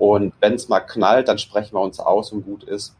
Und 0.00 0.32
wenn 0.40 0.54
es 0.54 0.70
mal 0.70 0.80
knallt, 0.80 1.28
dann 1.28 1.36
sprechen 1.36 1.74
wir 1.74 1.82
uns 1.82 2.00
aus 2.00 2.32
und 2.32 2.46
gut 2.46 2.64
ist. 2.64 2.96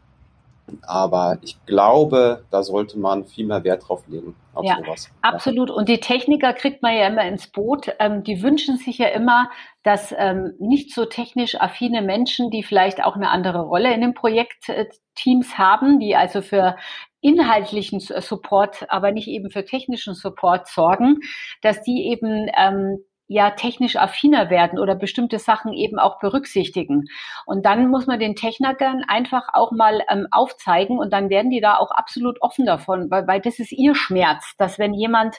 Aber 0.83 1.39
ich 1.41 1.57
glaube, 1.65 2.45
da 2.51 2.61
sollte 2.61 2.99
man 2.99 3.25
viel 3.25 3.47
mehr 3.47 3.63
Wert 3.63 3.89
drauf 3.89 4.03
legen. 4.07 4.35
Auf 4.53 4.63
ja, 4.63 4.77
sowas. 4.77 5.09
absolut. 5.23 5.71
Und 5.71 5.89
die 5.89 5.99
Techniker 5.99 6.53
kriegt 6.53 6.83
man 6.83 6.95
ja 6.95 7.07
immer 7.07 7.25
ins 7.25 7.47
Boot. 7.47 7.91
Ähm, 7.97 8.23
die 8.23 8.43
wünschen 8.43 8.77
sich 8.77 8.99
ja 8.99 9.07
immer, 9.07 9.49
dass 9.81 10.13
ähm, 10.15 10.53
nicht 10.59 10.93
so 10.93 11.05
technisch 11.05 11.59
affine 11.59 12.03
Menschen, 12.03 12.51
die 12.51 12.61
vielleicht 12.61 13.03
auch 13.03 13.15
eine 13.15 13.31
andere 13.31 13.61
Rolle 13.61 13.91
in 13.91 14.01
den 14.01 14.13
Projektteams 14.13 15.57
haben, 15.57 15.99
die 15.99 16.15
also 16.15 16.43
für 16.43 16.75
inhaltlichen 17.19 17.99
Support, 17.99 18.85
aber 18.89 19.11
nicht 19.11 19.27
eben 19.27 19.49
für 19.49 19.65
technischen 19.65 20.13
Support 20.13 20.67
sorgen, 20.67 21.17
dass 21.63 21.81
die 21.81 22.05
eben 22.05 22.47
ähm, 22.55 23.03
ja 23.31 23.51
technisch 23.51 23.95
affiner 23.95 24.49
werden 24.49 24.77
oder 24.77 24.93
bestimmte 24.93 25.39
Sachen 25.39 25.71
eben 25.71 25.99
auch 25.99 26.19
berücksichtigen. 26.19 27.05
Und 27.45 27.65
dann 27.65 27.89
muss 27.89 28.05
man 28.05 28.19
den 28.19 28.35
Technikern 28.35 29.03
einfach 29.07 29.47
auch 29.53 29.71
mal 29.71 30.03
ähm, 30.09 30.27
aufzeigen 30.31 30.99
und 30.99 31.13
dann 31.13 31.29
werden 31.29 31.49
die 31.49 31.61
da 31.61 31.77
auch 31.77 31.91
absolut 31.91 32.41
offen 32.41 32.65
davon, 32.65 33.09
weil, 33.09 33.27
weil 33.27 33.39
das 33.39 33.59
ist 33.59 33.71
ihr 33.71 33.95
Schmerz, 33.95 34.55
dass 34.57 34.79
wenn 34.79 34.93
jemand 34.93 35.37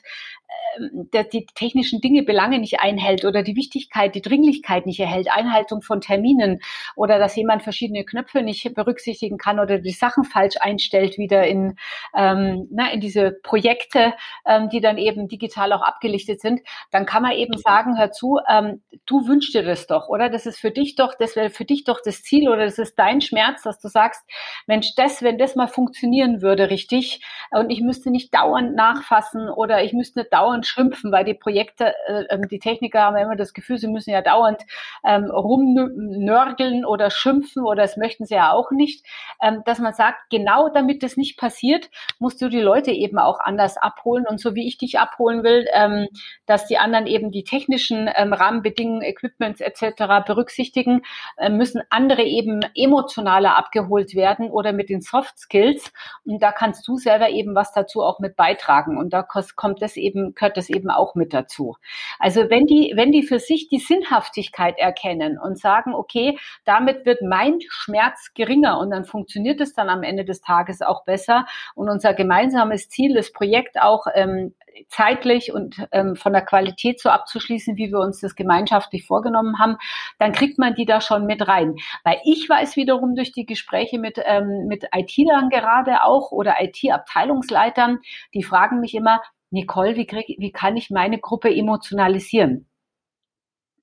die 0.78 1.46
technischen 1.54 2.00
Dinge, 2.00 2.22
Belange 2.22 2.58
nicht 2.58 2.80
einhält 2.80 3.24
oder 3.24 3.42
die 3.42 3.56
Wichtigkeit, 3.56 4.14
die 4.14 4.22
Dringlichkeit 4.22 4.86
nicht 4.86 5.00
erhält, 5.00 5.30
Einhaltung 5.30 5.82
von 5.82 6.00
Terminen 6.00 6.60
oder 6.96 7.18
dass 7.18 7.36
jemand 7.36 7.62
verschiedene 7.62 8.04
Knöpfe 8.04 8.42
nicht 8.42 8.74
berücksichtigen 8.74 9.38
kann 9.38 9.60
oder 9.60 9.78
die 9.78 9.92
Sachen 9.92 10.24
falsch 10.24 10.56
einstellt, 10.60 11.18
wieder 11.18 11.46
in, 11.46 11.76
ähm, 12.16 12.68
na, 12.70 12.90
in 12.90 13.00
diese 13.00 13.32
Projekte, 13.42 14.14
ähm, 14.46 14.68
die 14.70 14.80
dann 14.80 14.98
eben 14.98 15.28
digital 15.28 15.72
auch 15.72 15.82
abgelichtet 15.82 16.40
sind, 16.40 16.60
dann 16.90 17.06
kann 17.06 17.22
man 17.22 17.32
eben 17.32 17.56
sagen, 17.58 17.98
hör 17.98 18.10
zu, 18.10 18.38
ähm, 18.48 18.82
du 19.06 19.26
wünschst 19.26 19.54
dir 19.54 19.62
das 19.62 19.86
doch, 19.86 20.08
oder? 20.08 20.30
Das 20.30 20.46
ist 20.46 20.58
für 20.58 20.70
dich 20.70 20.94
doch, 20.94 21.14
das 21.18 21.36
wäre 21.36 21.50
für 21.50 21.64
dich 21.64 21.84
doch 21.84 22.00
das 22.04 22.22
Ziel 22.22 22.48
oder 22.48 22.64
das 22.64 22.78
ist 22.78 22.98
dein 22.98 23.20
Schmerz, 23.20 23.62
dass 23.62 23.78
du 23.78 23.88
sagst, 23.88 24.22
Mensch, 24.66 24.94
das, 24.96 25.22
wenn 25.22 25.38
das 25.38 25.54
mal 25.54 25.68
funktionieren 25.68 26.40
würde, 26.40 26.70
richtig, 26.70 27.20
und 27.50 27.70
ich 27.70 27.80
müsste 27.80 28.10
nicht 28.10 28.34
dauernd 28.34 28.74
nachfassen 28.74 29.48
oder 29.48 29.84
ich 29.84 29.92
müsste 29.92 30.20
nicht 30.20 30.32
dauernd 30.32 30.41
schimpfen, 30.62 31.12
weil 31.12 31.24
die 31.24 31.34
Projekte, 31.34 31.94
äh, 32.06 32.24
ähm, 32.30 32.48
die 32.48 32.58
Techniker 32.58 33.02
haben 33.02 33.16
immer 33.16 33.36
das 33.36 33.52
Gefühl, 33.52 33.78
sie 33.78 33.88
müssen 33.88 34.10
ja 34.10 34.22
dauernd 34.22 34.62
ähm, 35.04 35.30
rumnörgeln 35.30 36.84
oder 36.84 37.10
schimpfen 37.10 37.64
oder 37.64 37.82
das 37.82 37.96
möchten 37.96 38.24
sie 38.24 38.34
ja 38.34 38.52
auch 38.52 38.70
nicht, 38.70 39.04
ähm, 39.42 39.62
dass 39.64 39.78
man 39.78 39.92
sagt, 39.92 40.18
genau 40.30 40.68
damit 40.68 41.02
das 41.02 41.16
nicht 41.16 41.38
passiert, 41.38 41.90
musst 42.18 42.40
du 42.40 42.48
die 42.48 42.60
Leute 42.60 42.90
eben 42.90 43.18
auch 43.18 43.40
anders 43.40 43.76
abholen. 43.76 44.26
Und 44.28 44.40
so 44.40 44.54
wie 44.54 44.66
ich 44.66 44.78
dich 44.78 44.98
abholen 44.98 45.42
will, 45.42 45.66
ähm, 45.72 46.08
dass 46.46 46.66
die 46.66 46.78
anderen 46.78 47.06
eben 47.06 47.30
die 47.30 47.44
technischen 47.44 48.10
ähm, 48.14 48.32
Rahmenbedingungen, 48.32 49.02
Equipments 49.02 49.60
etc. 49.60 50.24
berücksichtigen, 50.26 51.02
äh, 51.36 51.50
müssen 51.50 51.82
andere 51.90 52.22
eben 52.22 52.60
emotionaler 52.74 53.56
abgeholt 53.56 54.14
werden 54.14 54.50
oder 54.50 54.72
mit 54.72 54.88
den 54.88 55.00
Soft 55.00 55.38
Skills. 55.38 55.92
Und 56.24 56.42
da 56.42 56.52
kannst 56.52 56.86
du 56.86 56.96
selber 56.96 57.30
eben 57.30 57.54
was 57.54 57.72
dazu 57.72 58.02
auch 58.02 58.18
mit 58.18 58.36
beitragen. 58.36 58.98
Und 58.98 59.12
da 59.12 59.22
kommt 59.22 59.82
das 59.82 59.96
eben, 59.96 60.31
gehört 60.34 60.56
das 60.56 60.68
eben 60.70 60.90
auch 60.90 61.14
mit 61.14 61.32
dazu. 61.32 61.76
Also 62.18 62.50
wenn 62.50 62.66
die, 62.66 62.92
wenn 62.94 63.12
die 63.12 63.22
für 63.22 63.38
sich 63.38 63.68
die 63.68 63.78
Sinnhaftigkeit 63.78 64.78
erkennen 64.78 65.38
und 65.38 65.58
sagen, 65.58 65.94
okay, 65.94 66.38
damit 66.64 67.06
wird 67.06 67.22
mein 67.22 67.58
Schmerz 67.68 68.32
geringer 68.34 68.78
und 68.78 68.90
dann 68.90 69.04
funktioniert 69.04 69.60
es 69.60 69.74
dann 69.74 69.88
am 69.88 70.02
Ende 70.02 70.24
des 70.24 70.40
Tages 70.40 70.82
auch 70.82 71.04
besser 71.04 71.46
und 71.74 71.88
unser 71.88 72.14
gemeinsames 72.14 72.88
Ziel, 72.88 73.14
das 73.14 73.32
Projekt 73.32 73.80
auch 73.80 74.06
ähm, 74.14 74.54
zeitlich 74.88 75.52
und 75.52 75.86
ähm, 75.92 76.16
von 76.16 76.32
der 76.32 76.42
Qualität 76.42 77.00
so 77.00 77.10
abzuschließen, 77.10 77.76
wie 77.76 77.90
wir 77.90 77.98
uns 77.98 78.20
das 78.20 78.34
gemeinschaftlich 78.34 79.06
vorgenommen 79.06 79.58
haben, 79.58 79.76
dann 80.18 80.32
kriegt 80.32 80.58
man 80.58 80.74
die 80.74 80.84
da 80.84 81.00
schon 81.00 81.26
mit 81.26 81.46
rein. 81.46 81.76
Weil 82.04 82.20
ich 82.24 82.48
weiß 82.48 82.76
wiederum 82.76 83.14
durch 83.14 83.32
die 83.32 83.46
Gespräche 83.46 83.98
mit, 83.98 84.18
ähm, 84.24 84.66
mit 84.66 84.84
IT-Lern 84.94 85.50
gerade 85.50 86.04
auch 86.04 86.32
oder 86.32 86.56
IT-Abteilungsleitern, 86.60 87.98
die 88.34 88.42
fragen 88.42 88.80
mich 88.80 88.94
immer, 88.94 89.20
Nicole, 89.52 89.96
wie, 89.96 90.06
krieg, 90.06 90.36
wie 90.38 90.52
kann 90.52 90.76
ich 90.76 90.90
meine 90.90 91.18
Gruppe 91.18 91.54
emotionalisieren? 91.54 92.68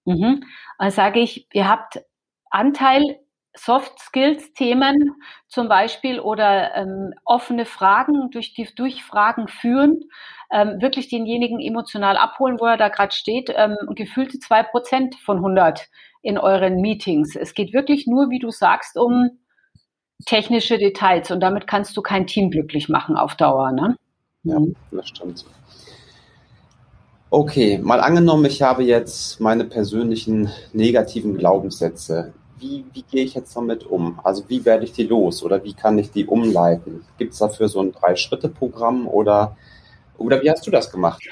Mhm. 0.05 0.43
Dann 0.77 0.91
sage 0.91 1.19
ich, 1.19 1.47
ihr 1.53 1.67
habt 1.69 2.01
Anteil 2.49 3.19
Soft 3.55 3.99
Skills 3.99 4.53
Themen 4.53 5.15
zum 5.47 5.69
Beispiel 5.69 6.19
oder 6.19 6.75
ähm, 6.75 7.13
offene 7.25 7.65
Fragen 7.65 8.29
durch 8.31 8.53
die 8.53 8.67
durch 8.75 9.03
Fragen 9.03 9.47
führen, 9.47 10.01
ähm, 10.51 10.81
wirklich 10.81 11.09
denjenigen 11.09 11.59
emotional 11.59 12.15
abholen, 12.17 12.59
wo 12.59 12.65
er 12.65 12.77
da 12.77 12.89
gerade 12.89 13.13
steht, 13.13 13.51
ähm, 13.55 13.75
gefühlte 13.95 14.39
zwei 14.39 14.63
Prozent 14.63 15.15
von 15.15 15.37
100 15.37 15.87
in 16.21 16.37
euren 16.37 16.81
Meetings. 16.81 17.35
Es 17.35 17.53
geht 17.53 17.73
wirklich 17.73 18.07
nur, 18.07 18.29
wie 18.29 18.39
du 18.39 18.51
sagst, 18.51 18.97
um 18.97 19.39
technische 20.25 20.77
Details 20.77 21.31
und 21.31 21.39
damit 21.39 21.67
kannst 21.67 21.95
du 21.97 22.01
kein 22.01 22.27
Team 22.27 22.51
glücklich 22.51 22.89
machen 22.89 23.17
auf 23.17 23.35
Dauer. 23.35 23.71
Ne? 23.71 23.95
Ja, 24.43 24.59
mhm. 24.59 24.75
das 24.91 25.07
stimmt. 25.09 25.45
Okay, 27.31 27.77
mal 27.77 27.99
angenommen, 27.99 28.45
ich 28.45 28.61
habe 28.61 28.83
jetzt 28.83 29.39
meine 29.39 29.65
persönlichen 29.65 30.49
negativen 30.73 31.37
Glaubenssätze 31.37 32.33
wie, 32.59 32.85
wie 32.93 33.03
gehe 33.03 33.23
ich 33.23 33.33
jetzt 33.33 33.55
damit 33.55 33.85
um? 33.85 34.19
Also 34.23 34.43
wie 34.47 34.63
werde 34.65 34.83
ich 34.83 34.91
die 34.91 35.03
los 35.03 35.43
oder 35.43 35.63
wie 35.63 35.73
kann 35.73 35.97
ich 35.97 36.11
die 36.11 36.25
umleiten? 36.25 37.05
Gibt 37.17 37.33
es 37.33 37.39
dafür 37.39 37.67
so 37.67 37.81
ein 37.81 37.91
Drei-Schritte-Programm 37.91 39.07
oder, 39.07 39.55
oder 40.17 40.41
wie 40.41 40.51
hast 40.51 40.65
du 40.67 40.71
das 40.71 40.91
gemacht? 40.91 41.23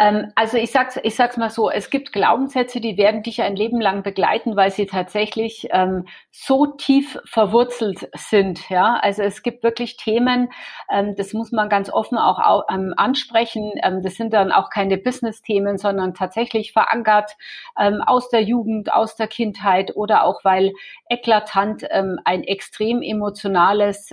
Ähm, 0.00 0.32
also 0.36 0.56
ich 0.56 0.70
sag's, 0.70 0.98
ich 1.02 1.16
sag's 1.16 1.36
mal 1.36 1.50
so, 1.50 1.70
es 1.70 1.90
gibt 1.90 2.12
Glaubenssätze, 2.12 2.80
die 2.80 2.96
werden 2.96 3.22
dich 3.22 3.42
ein 3.42 3.56
Leben 3.56 3.80
lang 3.80 4.04
begleiten, 4.04 4.54
weil 4.54 4.70
sie 4.70 4.86
tatsächlich 4.86 5.68
ähm, 5.72 6.06
so 6.30 6.66
tief 6.66 7.18
verwurzelt 7.24 8.08
sind. 8.14 8.68
Ja, 8.70 8.94
also 9.02 9.22
es 9.22 9.42
gibt 9.42 9.64
wirklich 9.64 9.96
Themen, 9.96 10.50
ähm, 10.88 11.16
das 11.16 11.32
muss 11.32 11.50
man 11.50 11.68
ganz 11.68 11.90
offen 11.90 12.16
auch, 12.16 12.38
auch 12.38 12.64
ähm, 12.70 12.94
ansprechen. 12.96 13.72
Ähm, 13.82 14.02
das 14.02 14.14
sind 14.14 14.32
dann 14.32 14.52
auch 14.52 14.70
keine 14.70 14.98
Business-Themen, 14.98 15.78
sondern 15.78 16.14
tatsächlich 16.14 16.72
verankert 16.72 17.32
ähm, 17.76 18.00
aus 18.06 18.28
der 18.28 18.42
Jugend, 18.42 18.92
aus 18.92 19.16
der 19.16 19.26
Kindheit 19.26 19.96
oder 19.96 20.22
auch 20.24 20.44
weil 20.44 20.72
eklatant 21.10 21.84
ein 21.90 22.44
extrem 22.44 23.02
emotionales 23.02 24.10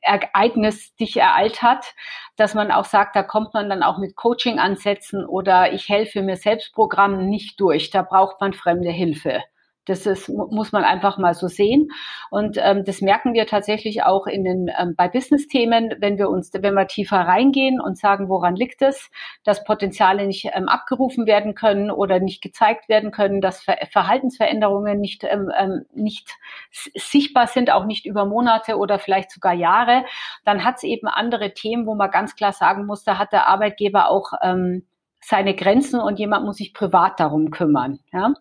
Ereignis 0.00 0.94
dich 0.96 1.16
ereilt 1.16 1.62
hat, 1.62 1.94
dass 2.36 2.54
man 2.54 2.70
auch 2.70 2.86
sagt, 2.86 3.14
da 3.16 3.22
kommt 3.22 3.52
man 3.52 3.68
dann 3.68 3.82
auch 3.82 3.98
mit 3.98 4.16
Coaching 4.16 4.58
ansetzen 4.80 5.24
oder 5.24 5.72
ich 5.72 5.88
helfe 5.88 6.22
mir 6.22 6.36
selbst 6.36 6.72
Programmen 6.72 7.28
nicht 7.28 7.60
durch. 7.60 7.90
Da 7.90 8.02
braucht 8.02 8.40
man 8.40 8.52
fremde 8.52 8.90
Hilfe. 8.90 9.42
Das 9.90 10.06
ist, 10.06 10.28
muss 10.28 10.70
man 10.70 10.84
einfach 10.84 11.18
mal 11.18 11.34
so 11.34 11.48
sehen. 11.48 11.88
Und 12.30 12.58
ähm, 12.62 12.84
das 12.84 13.00
merken 13.00 13.34
wir 13.34 13.48
tatsächlich 13.48 14.04
auch 14.04 14.28
in 14.28 14.44
den, 14.44 14.70
ähm, 14.78 14.94
bei 14.96 15.08
Business-Themen, 15.08 15.96
wenn 15.98 16.16
wir 16.16 16.30
uns, 16.30 16.52
wenn 16.54 16.74
wir 16.74 16.86
tiefer 16.86 17.16
reingehen 17.16 17.80
und 17.80 17.98
sagen, 17.98 18.28
woran 18.28 18.54
liegt 18.54 18.82
es, 18.82 19.10
dass 19.42 19.64
Potenziale 19.64 20.26
nicht 20.28 20.48
ähm, 20.54 20.68
abgerufen 20.68 21.26
werden 21.26 21.56
können 21.56 21.90
oder 21.90 22.20
nicht 22.20 22.40
gezeigt 22.40 22.88
werden 22.88 23.10
können, 23.10 23.40
dass 23.40 23.62
Ver 23.62 23.78
Verhaltensveränderungen 23.90 25.00
nicht, 25.00 25.24
ähm, 25.24 25.50
ähm 25.58 25.86
nicht 25.92 26.30
sichtbar 26.70 27.48
sind, 27.48 27.72
auch 27.72 27.84
nicht 27.84 28.06
über 28.06 28.26
Monate 28.26 28.76
oder 28.76 29.00
vielleicht 29.00 29.32
sogar 29.32 29.54
Jahre, 29.54 30.04
dann 30.44 30.64
hat 30.64 30.76
es 30.76 30.84
eben 30.84 31.08
andere 31.08 31.52
Themen, 31.52 31.86
wo 31.86 31.96
man 31.96 32.12
ganz 32.12 32.36
klar 32.36 32.52
sagen 32.52 32.86
muss, 32.86 33.02
da 33.02 33.18
hat 33.18 33.32
der 33.32 33.48
Arbeitgeber 33.48 34.08
auch 34.08 34.34
ähm, 34.40 34.86
seine 35.20 35.54
Grenzen 35.54 36.00
und 36.00 36.18
jemand 36.18 36.44
muss 36.44 36.58
sich 36.58 36.74
privat 36.74 37.18
darum 37.18 37.50
kümmern. 37.50 37.98
Ja? 38.12 38.34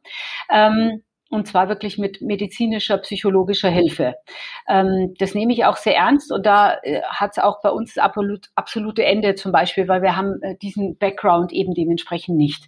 Ähm, 0.49 1.03
und 1.29 1.47
zwar 1.47 1.69
wirklich 1.69 1.97
mit 1.97 2.21
medizinischer, 2.21 2.97
psychologischer 2.97 3.69
Hilfe. 3.69 4.15
Ähm, 4.67 5.13
das 5.19 5.35
nehme 5.35 5.53
ich 5.53 5.65
auch 5.65 5.77
sehr 5.77 5.95
ernst 5.95 6.31
und 6.31 6.45
da 6.45 6.77
äh, 6.83 7.01
hat 7.03 7.31
es 7.31 7.39
auch 7.39 7.61
bei 7.61 7.69
uns 7.69 7.93
das 7.93 8.03
absolut, 8.03 8.47
absolute 8.55 9.03
Ende 9.05 9.35
zum 9.35 9.51
Beispiel, 9.51 9.87
weil 9.87 10.01
wir 10.01 10.15
haben 10.15 10.41
äh, 10.41 10.55
diesen 10.57 10.97
Background 10.97 11.51
eben 11.51 11.73
dementsprechend 11.73 12.37
nicht. 12.37 12.67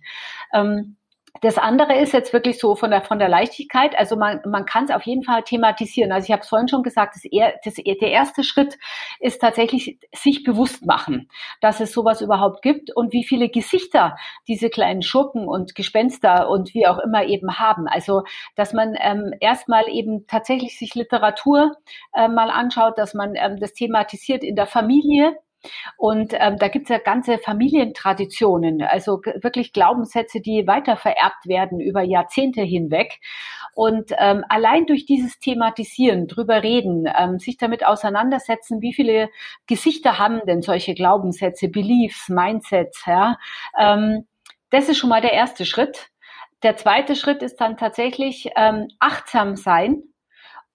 Ähm, 0.53 0.97
das 1.41 1.57
andere 1.57 1.97
ist 1.97 2.13
jetzt 2.13 2.33
wirklich 2.33 2.59
so 2.59 2.75
von 2.75 2.91
der, 2.91 3.01
von 3.01 3.17
der 3.17 3.27
Leichtigkeit. 3.27 3.97
Also 3.97 4.15
man, 4.15 4.41
man 4.45 4.65
kann 4.65 4.85
es 4.85 4.91
auf 4.91 5.03
jeden 5.03 5.23
Fall 5.23 5.41
thematisieren. 5.41 6.11
Also 6.11 6.25
ich 6.25 6.31
habe 6.31 6.43
es 6.43 6.49
vorhin 6.49 6.67
schon 6.67 6.83
gesagt, 6.83 7.15
das, 7.15 7.23
das, 7.65 7.73
der 7.83 8.11
erste 8.11 8.43
Schritt 8.43 8.77
ist 9.19 9.41
tatsächlich 9.41 9.99
sich 10.13 10.43
bewusst 10.43 10.85
machen, 10.85 11.29
dass 11.59 11.79
es 11.79 11.91
sowas 11.91 12.21
überhaupt 12.21 12.61
gibt 12.61 12.95
und 12.95 13.11
wie 13.11 13.23
viele 13.23 13.49
Gesichter 13.49 14.15
diese 14.47 14.69
kleinen 14.69 15.01
Schurken 15.01 15.47
und 15.47 15.73
Gespenster 15.73 16.47
und 16.47 16.75
wie 16.75 16.85
auch 16.85 16.99
immer 16.99 17.25
eben 17.25 17.57
haben. 17.57 17.87
Also 17.87 18.21
dass 18.55 18.73
man 18.73 18.95
ähm, 18.99 19.33
erstmal 19.39 19.89
eben 19.89 20.27
tatsächlich 20.27 20.77
sich 20.77 20.93
Literatur 20.93 21.75
äh, 22.13 22.27
mal 22.27 22.51
anschaut, 22.51 22.99
dass 22.99 23.15
man 23.15 23.33
ähm, 23.35 23.57
das 23.59 23.73
thematisiert 23.73 24.43
in 24.43 24.55
der 24.55 24.67
Familie, 24.67 25.37
und 25.97 26.33
ähm, 26.33 26.57
da 26.57 26.67
gibt 26.67 26.85
es 26.85 26.89
ja 26.89 26.97
ganze 26.97 27.37
Familientraditionen, 27.37 28.81
also 28.81 29.21
wirklich 29.41 29.73
Glaubenssätze, 29.73 30.41
die 30.41 30.65
weiter 30.67 30.97
vererbt 30.97 31.47
werden 31.47 31.79
über 31.79 32.01
Jahrzehnte 32.01 32.61
hinweg. 32.61 33.19
Und 33.73 34.11
ähm, 34.17 34.43
allein 34.49 34.85
durch 34.85 35.05
dieses 35.05 35.39
Thematisieren, 35.39 36.27
drüber 36.27 36.63
reden, 36.63 37.07
ähm, 37.17 37.39
sich 37.39 37.57
damit 37.57 37.85
auseinandersetzen, 37.85 38.81
wie 38.81 38.93
viele 38.93 39.29
Gesichter 39.67 40.19
haben 40.19 40.41
denn 40.45 40.61
solche 40.61 40.93
Glaubenssätze, 40.93 41.69
Beliefs, 41.69 42.27
Mindsets, 42.29 43.05
ja, 43.05 43.37
ähm, 43.79 44.27
das 44.71 44.89
ist 44.89 44.97
schon 44.97 45.09
mal 45.09 45.21
der 45.21 45.33
erste 45.33 45.65
Schritt. 45.65 46.07
Der 46.63 46.77
zweite 46.77 47.15
Schritt 47.15 47.43
ist 47.43 47.57
dann 47.57 47.77
tatsächlich 47.77 48.49
ähm, 48.55 48.87
achtsam 48.99 49.55
sein 49.55 50.03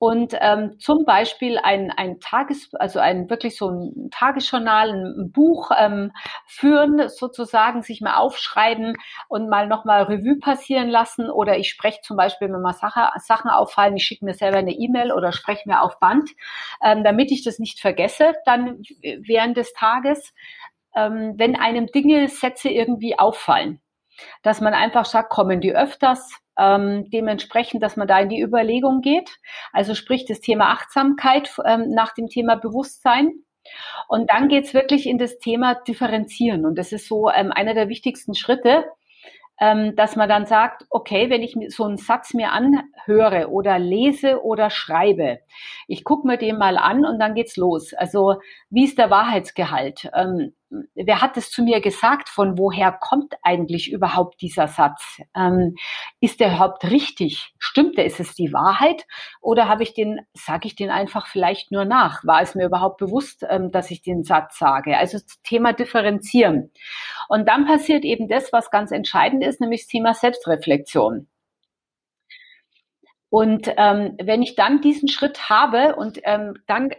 und 0.07 0.37
ähm, 0.40 0.79
zum 0.79 1.05
Beispiel 1.05 1.59
ein, 1.59 1.90
ein 1.90 2.21
Tages, 2.21 2.73
also 2.77 3.01
ein 3.01 3.29
wirklich 3.29 3.57
so 3.57 3.71
ein 3.71 4.09
Tagesjournal, 4.12 4.90
ein 4.90 5.33
Buch 5.33 5.73
ähm, 5.77 6.12
führen, 6.47 7.09
sozusagen 7.09 7.83
sich 7.83 8.01
mal 8.03 8.14
aufschreiben 8.14 8.95
und 9.27 9.49
mal 9.49 9.66
nochmal 9.66 10.05
Revue 10.05 10.38
passieren 10.38 10.90
lassen. 10.90 11.29
Oder 11.29 11.59
ich 11.59 11.71
spreche 11.71 12.03
zum 12.03 12.16
Beispiel, 12.16 12.47
wenn 12.53 12.62
mal 12.62 12.73
Sache, 12.73 13.09
Sachen 13.19 13.51
auffallen, 13.51 13.97
ich 13.97 14.05
schicke 14.05 14.25
mir 14.25 14.35
selber 14.35 14.59
eine 14.59 14.75
E-Mail 14.75 15.11
oder 15.11 15.33
spreche 15.33 15.69
mir 15.69 15.83
auf 15.83 15.99
Band, 15.99 16.31
ähm, 16.85 17.03
damit 17.03 17.33
ich 17.33 17.42
das 17.42 17.59
nicht 17.59 17.81
vergesse 17.81 18.35
dann 18.45 18.83
während 19.03 19.57
des 19.57 19.73
Tages, 19.73 20.33
ähm, 20.95 21.35
wenn 21.37 21.57
einem 21.57 21.87
Dinge, 21.88 22.29
Sätze 22.29 22.69
irgendwie 22.69 23.19
auffallen. 23.19 23.81
Dass 24.45 24.61
man 24.61 24.73
einfach 24.73 25.05
sagt, 25.05 25.31
kommen 25.31 25.61
die 25.61 25.75
öfters, 25.75 26.40
ähm, 26.59 27.09
dementsprechend, 27.11 27.83
dass 27.83 27.97
man 27.97 28.09
da 28.09 28.21
in 28.21 28.29
die 28.29 28.40
Überlegung 28.40 29.01
geht. 29.01 29.38
Also 29.73 29.95
sprich 29.95 30.25
das 30.25 30.40
Thema 30.40 30.71
Achtsamkeit 30.71 31.51
ähm, 31.64 31.90
nach 31.90 32.14
dem 32.14 32.29
Thema 32.29 32.57
Bewusstsein. 32.57 33.33
Und 34.09 34.31
dann 34.31 34.49
geht's 34.49 34.75
wirklich 34.75 35.07
in 35.07 35.19
das 35.19 35.38
Thema 35.38 35.75
Differenzieren. 35.75 36.66
Und 36.66 36.77
das 36.79 36.92
ist 36.92 37.09
so 37.09 37.31
ähm, 37.31 37.53
einer 37.53 37.75
der 37.75 37.88
wichtigsten 37.88 38.35
Schritte, 38.35 38.85
ähm, 39.59 39.97
dass 39.97 40.16
man 40.16 40.29
dann 40.29 40.47
sagt, 40.47 40.85
okay, 40.90 41.31
wenn 41.31 41.42
ich 41.42 41.57
so 41.75 41.85
einen 41.85 41.97
Satz 41.97 42.35
mir 42.35 42.53
anhöre 42.53 43.49
oder 43.51 43.79
lese 43.79 44.45
oder 44.45 44.71
schreibe, 44.71 45.40
ich 45.88 46.05
gucke 46.05 46.27
mir 46.27 46.37
den 46.37 46.59
mal 46.59 46.77
an 46.77 47.05
und 47.07 47.19
dann 47.19 47.35
geht's 47.35 47.57
los. 47.57 47.95
Also 47.95 48.37
wie 48.71 48.85
ist 48.85 48.99
der 48.99 49.11
Wahrheitsgehalt? 49.11 50.11
Ähm, 50.14 50.55
wer 50.94 51.20
hat 51.20 51.37
es 51.37 51.50
zu 51.50 51.62
mir 51.62 51.81
gesagt? 51.81 52.29
Von 52.29 52.59
woher 52.59 52.92
kommt 52.92 53.35
eigentlich 53.42 53.90
überhaupt 53.90 54.40
dieser 54.40 54.68
Satz? 54.68 55.20
Ähm, 55.35 55.76
ist 56.20 56.40
der 56.40 56.48
überhaupt 56.48 56.85
richtig? 56.85 57.55
Stimmt 57.59 57.96
der? 57.96 58.07
Ist 58.07 58.20
es 58.20 58.35
die 58.35 58.52
Wahrheit? 58.52 59.07
Oder 59.40 59.68
habe 59.68 59.83
ich 59.83 59.94
den, 59.94 60.20
sage 60.35 60.66
ich 60.66 60.74
den 60.74 60.90
einfach 60.90 61.26
vielleicht 61.26 61.70
nur 61.70 61.85
nach? 61.85 62.24
War 62.24 62.42
es 62.42 62.55
mir 62.55 62.66
überhaupt 62.66 62.98
bewusst, 62.98 63.46
ähm, 63.48 63.70
dass 63.70 63.90
ich 63.90 64.02
den 64.02 64.24
Satz 64.24 64.59
sage? 64.59 64.96
Also 64.98 65.18
das 65.18 65.40
Thema 65.42 65.72
differenzieren. 65.72 66.72
Und 67.29 67.48
dann 67.48 67.66
passiert 67.66 68.05
eben 68.05 68.29
das, 68.29 68.52
was 68.52 68.70
ganz 68.70 68.90
entscheidend 68.90 69.44
ist, 69.44 69.61
nämlich 69.61 69.83
das 69.83 69.88
Thema 69.88 70.14
Selbstreflexion. 70.14 71.29
Und 73.29 73.72
ähm, 73.76 74.16
wenn 74.22 74.42
ich 74.42 74.55
dann 74.55 74.81
diesen 74.81 75.09
Schritt 75.09 75.50
habe 75.50 75.96
und 75.96 76.20
ähm, 76.24 76.55
dann, 76.66 76.90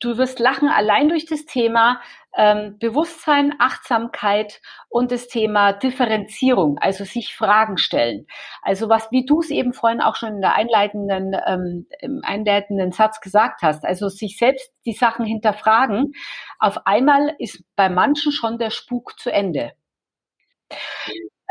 du 0.00 0.18
wirst 0.18 0.38
lachen, 0.38 0.68
allein 0.68 1.08
durch 1.08 1.26
das 1.26 1.44
Thema 1.44 2.00
ähm, 2.36 2.78
Bewusstsein, 2.78 3.54
Achtsamkeit 3.58 4.60
und 4.88 5.12
das 5.12 5.28
Thema 5.28 5.72
Differenzierung, 5.72 6.78
also 6.78 7.04
sich 7.04 7.34
Fragen 7.34 7.76
stellen. 7.76 8.26
Also 8.62 8.88
was, 8.88 9.10
wie 9.10 9.24
du 9.26 9.40
es 9.40 9.50
eben 9.50 9.72
vorhin 9.72 10.00
auch 10.00 10.16
schon 10.16 10.36
in 10.36 10.40
der 10.40 10.54
einleitenden, 10.54 11.36
ähm, 11.46 11.86
im 12.00 12.20
einleitenden 12.24 12.92
Satz 12.92 13.20
gesagt 13.20 13.62
hast, 13.62 13.84
also 13.84 14.08
sich 14.08 14.38
selbst 14.38 14.72
die 14.86 14.94
Sachen 14.94 15.26
hinterfragen. 15.26 16.12
Auf 16.58 16.86
einmal 16.86 17.34
ist 17.38 17.62
bei 17.76 17.88
manchen 17.88 18.32
schon 18.32 18.58
der 18.58 18.70
Spuk 18.70 19.18
zu 19.18 19.30
Ende. 19.30 19.72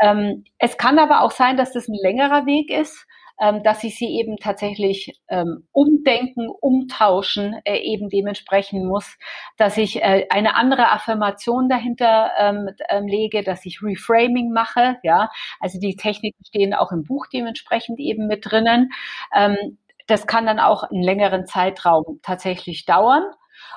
Ähm, 0.00 0.44
es 0.58 0.76
kann 0.76 0.98
aber 0.98 1.20
auch 1.20 1.30
sein, 1.30 1.56
dass 1.56 1.72
das 1.72 1.86
ein 1.86 1.98
längerer 2.02 2.46
Weg 2.46 2.70
ist 2.70 3.06
ähm, 3.40 3.62
dass 3.62 3.84
ich 3.84 3.96
sie 3.96 4.18
eben 4.18 4.36
tatsächlich 4.36 5.20
ähm, 5.28 5.66
umdenken, 5.72 6.48
umtauschen 6.48 7.60
äh, 7.64 7.78
eben 7.78 8.08
dementsprechend 8.08 8.84
muss, 8.84 9.18
dass 9.56 9.76
ich 9.76 10.02
äh, 10.02 10.26
eine 10.30 10.56
andere 10.56 10.90
Affirmation 10.90 11.68
dahinter 11.68 12.30
ähm, 12.38 12.70
ähm, 12.88 13.06
lege, 13.06 13.42
dass 13.42 13.64
ich 13.66 13.82
Reframing 13.82 14.52
mache, 14.52 14.96
ja, 15.02 15.30
also 15.60 15.78
die 15.78 15.96
Techniken 15.96 16.44
stehen 16.44 16.74
auch 16.74 16.92
im 16.92 17.04
Buch 17.04 17.26
dementsprechend 17.32 17.98
eben 18.00 18.26
mit 18.26 18.50
drinnen. 18.50 18.90
Ähm, 19.34 19.78
das 20.06 20.26
kann 20.26 20.46
dann 20.46 20.58
auch 20.58 20.84
einen 20.84 21.02
längeren 21.02 21.46
Zeitraum 21.46 22.20
tatsächlich 22.22 22.84
dauern. 22.84 23.24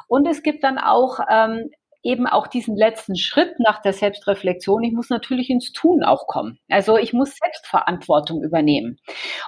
Und 0.08 0.28
es 0.28 0.44
gibt 0.44 0.64
dann 0.64 0.78
auch 0.78 1.20
ähm, 1.30 1.70
eben 2.06 2.28
auch 2.28 2.48
diesen 2.48 2.78
letzten 2.78 3.16
Schritt 3.16 3.60
nach 3.60 3.82
der 3.82 3.92
Selbstreflexion, 3.92 4.84
ich 4.84 4.94
muss 4.94 5.10
natürlich 5.10 5.50
ins 5.50 5.72
Tun 5.72 6.04
auch 6.04 6.28
kommen. 6.28 6.60
Also 6.70 6.98
ich 6.98 7.14
muss 7.14 7.36
Selbstverantwortung 7.36 8.44
übernehmen. 8.44 8.98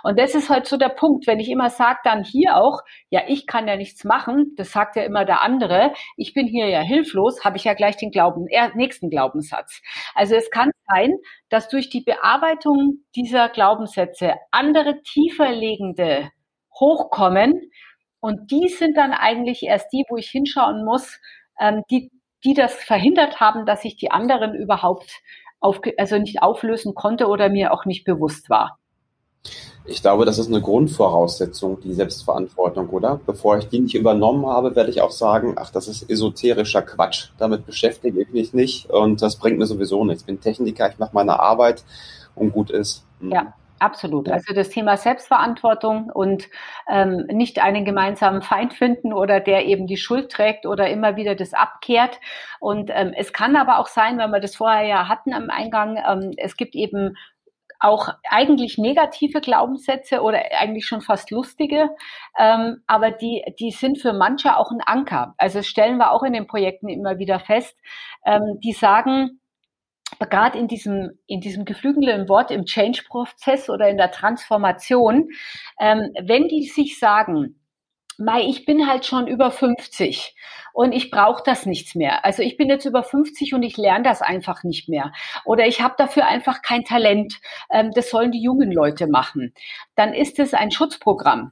Und 0.03 0.19
das 0.19 0.35
ist 0.35 0.49
halt 0.49 0.65
so 0.65 0.75
der 0.75 0.89
Punkt, 0.89 1.27
wenn 1.27 1.39
ich 1.39 1.49
immer 1.49 1.69
sage 1.69 1.99
dann 2.03 2.23
hier 2.23 2.57
auch, 2.57 2.81
ja, 3.09 3.21
ich 3.27 3.45
kann 3.45 3.67
ja 3.67 3.77
nichts 3.77 4.03
machen, 4.03 4.53
das 4.57 4.71
sagt 4.71 4.95
ja 4.95 5.03
immer 5.03 5.23
der 5.23 5.43
andere, 5.43 5.93
ich 6.17 6.33
bin 6.33 6.47
hier 6.47 6.67
ja 6.67 6.81
hilflos, 6.81 7.45
habe 7.45 7.57
ich 7.57 7.63
ja 7.63 7.75
gleich 7.75 7.95
den 7.95 8.11
Glauben, 8.11 8.47
äh, 8.47 8.69
nächsten 8.73 9.09
Glaubenssatz. 9.09 9.81
Also 10.15 10.35
es 10.35 10.49
kann 10.49 10.71
sein, 10.87 11.13
dass 11.49 11.69
durch 11.69 11.89
die 11.89 12.01
Bearbeitung 12.01 13.05
dieser 13.15 13.49
Glaubenssätze 13.49 14.33
andere 14.51 15.01
tiefer 15.03 15.51
liegende 15.51 16.31
hochkommen, 16.79 17.71
und 18.19 18.51
die 18.51 18.67
sind 18.67 18.97
dann 18.97 19.13
eigentlich 19.13 19.63
erst 19.63 19.93
die, 19.93 20.03
wo 20.09 20.17
ich 20.17 20.29
hinschauen 20.29 20.83
muss, 20.83 21.19
ähm, 21.59 21.83
die 21.89 22.09
die 22.43 22.53
das 22.53 22.73
verhindert 22.73 23.39
haben, 23.39 23.65
dass 23.65 23.85
ich 23.85 23.95
die 23.95 24.11
anderen 24.11 24.53
überhaupt 24.53 25.21
auf, 25.59 25.79
also 25.97 26.17
nicht 26.17 26.41
auflösen 26.41 26.93
konnte 26.93 27.27
oder 27.27 27.49
mir 27.49 27.73
auch 27.73 27.85
nicht 27.85 28.05
bewusst 28.05 28.49
war. 28.49 28.77
Ich 29.85 30.01
glaube, 30.01 30.25
das 30.25 30.37
ist 30.37 30.47
eine 30.47 30.61
Grundvoraussetzung, 30.61 31.79
die 31.79 31.93
Selbstverantwortung, 31.93 32.89
oder? 32.89 33.21
Bevor 33.25 33.57
ich 33.57 33.69
die 33.69 33.79
nicht 33.79 33.95
übernommen 33.95 34.45
habe, 34.45 34.75
werde 34.75 34.89
ich 34.89 35.01
auch 35.01 35.11
sagen, 35.11 35.55
ach, 35.57 35.69
das 35.69 35.87
ist 35.87 36.09
esoterischer 36.09 36.81
Quatsch. 36.81 37.29
Damit 37.37 37.65
beschäftige 37.65 38.21
ich 38.21 38.29
mich 38.31 38.53
nicht 38.53 38.89
und 38.89 39.21
das 39.21 39.37
bringt 39.37 39.57
mir 39.57 39.65
sowieso 39.65 40.03
nichts. 40.03 40.23
Ich 40.23 40.27
bin 40.27 40.41
Techniker, 40.41 40.89
ich 40.91 40.99
mache 40.99 41.11
meine 41.13 41.39
Arbeit 41.39 41.85
und 42.35 42.51
gut 42.51 42.69
ist. 42.69 43.05
Hm. 43.21 43.31
Ja. 43.31 43.53
Absolut. 43.79 44.27
Also 44.29 44.53
das 44.55 44.69
Thema 44.69 44.97
Selbstverantwortung 44.97 46.09
und 46.09 46.49
ähm, 46.87 47.25
nicht 47.27 47.59
einen 47.59 47.85
gemeinsamen 47.85 48.41
Feind 48.41 48.73
finden 48.73 49.13
oder 49.13 49.39
der 49.39 49.65
eben 49.65 49.85
die 49.85 49.97
Schuld 49.97 50.31
trägt 50.31 50.65
oder 50.65 50.89
immer 50.89 51.15
wieder 51.15 51.35
das 51.35 51.53
abkehrt. 51.53 52.19
Und 52.59 52.89
ähm, 52.91 53.13
es 53.15 53.33
kann 53.33 53.55
aber 53.55 53.77
auch 53.77 53.87
sein, 53.87 54.17
wenn 54.17 54.31
wir 54.31 54.39
das 54.39 54.55
vorher 54.55 54.83
ja 54.87 55.07
hatten 55.07 55.31
am 55.31 55.51
Eingang, 55.51 55.97
ähm, 56.07 56.33
es 56.37 56.57
gibt 56.57 56.73
eben 56.73 57.15
auch 57.79 58.09
eigentlich 58.27 58.79
negative 58.79 59.39
Glaubenssätze 59.41 60.21
oder 60.21 60.39
eigentlich 60.59 60.87
schon 60.87 61.01
fast 61.01 61.29
lustige, 61.29 61.89
ähm, 62.39 62.81
aber 62.87 63.11
die, 63.11 63.43
die 63.59 63.69
sind 63.69 63.99
für 63.99 64.13
manche 64.13 64.57
auch 64.57 64.71
ein 64.71 64.81
Anker. 64.81 65.35
Also 65.37 65.59
das 65.59 65.67
stellen 65.67 65.97
wir 65.97 66.11
auch 66.11 66.23
in 66.23 66.33
den 66.33 66.47
Projekten 66.47 66.89
immer 66.89 67.19
wieder 67.19 67.39
fest. 67.39 67.77
Ähm, 68.25 68.59
die 68.63 68.73
sagen, 68.73 69.39
gerade 70.25 70.57
in 70.57 70.67
diesem, 70.67 71.19
in 71.27 71.41
diesem 71.41 71.65
geflügelten 71.65 72.27
Wort 72.29 72.51
im 72.51 72.65
Change-Prozess 72.65 73.69
oder 73.69 73.89
in 73.89 73.97
der 73.97 74.11
Transformation, 74.11 75.29
ähm, 75.79 76.11
wenn 76.21 76.47
die 76.47 76.67
sich 76.67 76.99
sagen, 76.99 77.59
Mai, 78.19 78.41
ich 78.41 78.65
bin 78.65 78.87
halt 78.87 79.05
schon 79.05 79.27
über 79.27 79.51
50 79.51 80.35
und 80.73 80.91
ich 80.91 81.11
brauche 81.11 81.43
das 81.45 81.67
nichts 81.67 81.93
mehr. 81.93 82.25
Also 82.25 82.41
ich 82.41 82.57
bin 82.57 82.67
jetzt 82.67 82.85
über 82.85 83.03
50 83.03 83.53
und 83.53 83.61
ich 83.61 83.77
lerne 83.77 84.03
das 84.03 84.23
einfach 84.23 84.63
nicht 84.63 84.89
mehr. 84.89 85.11
Oder 85.45 85.67
ich 85.67 85.81
habe 85.81 85.93
dafür 85.97 86.25
einfach 86.25 86.63
kein 86.63 86.83
Talent. 86.83 87.39
Ähm, 87.71 87.91
das 87.93 88.09
sollen 88.09 88.31
die 88.31 88.41
jungen 88.41 88.71
Leute 88.71 89.05
machen. 89.05 89.53
Dann 89.95 90.15
ist 90.15 90.39
es 90.39 90.55
ein 90.55 90.71
Schutzprogramm. 90.71 91.51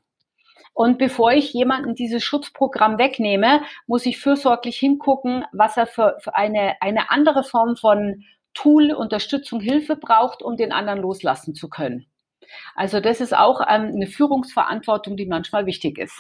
Und 0.74 0.98
bevor 0.98 1.32
ich 1.32 1.54
jemanden 1.54 1.96
dieses 1.96 2.24
Schutzprogramm 2.24 2.98
wegnehme, 2.98 3.62
muss 3.88 4.06
ich 4.06 4.20
fürsorglich 4.20 4.78
hingucken, 4.78 5.46
was 5.54 5.78
er 5.78 5.88
für, 5.88 6.18
für 6.20 6.36
eine, 6.36 6.76
eine 6.82 7.12
andere 7.12 7.44
Form 7.44 7.78
von 7.78 8.26
Tool, 8.56 8.92
Unterstützung, 8.94 9.60
Hilfe 9.60 9.96
braucht, 9.96 10.42
um 10.42 10.58
den 10.58 10.72
anderen 10.72 11.00
loslassen 11.00 11.54
zu 11.54 11.70
können. 11.70 12.08
Also 12.76 13.00
das 13.00 13.22
ist 13.22 13.36
auch 13.36 13.62
ähm, 13.62 13.92
eine 13.94 14.08
Führungsverantwortung, 14.08 15.18
die 15.18 15.28
manchmal 15.28 15.66
wichtig 15.66 16.00
ist. 16.00 16.16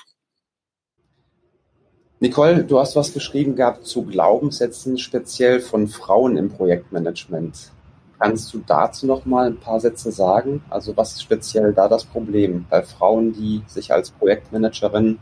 Nicole, 2.19 2.63
du 2.63 2.79
hast 2.79 2.95
was 2.95 3.13
geschrieben 3.13 3.55
gehabt 3.55 3.85
zu 3.85 4.03
Glaubenssätzen, 4.05 4.97
speziell 4.97 5.59
von 5.59 5.87
Frauen 5.87 6.37
im 6.37 6.49
Projektmanagement. 6.49 7.71
Kannst 8.19 8.53
du 8.53 8.63
dazu 8.65 9.05
noch 9.05 9.25
mal 9.25 9.47
ein 9.47 9.59
paar 9.59 9.81
Sätze 9.81 10.11
sagen? 10.11 10.63
Also 10.69 10.95
was 10.95 11.13
ist 11.13 11.23
speziell 11.23 11.73
da 11.73 11.89
das 11.89 12.05
Problem 12.05 12.65
bei 12.69 12.81
Frauen, 12.81 13.33
die 13.33 13.61
sich 13.67 13.91
als 13.91 14.11
Projektmanagerin 14.11 15.19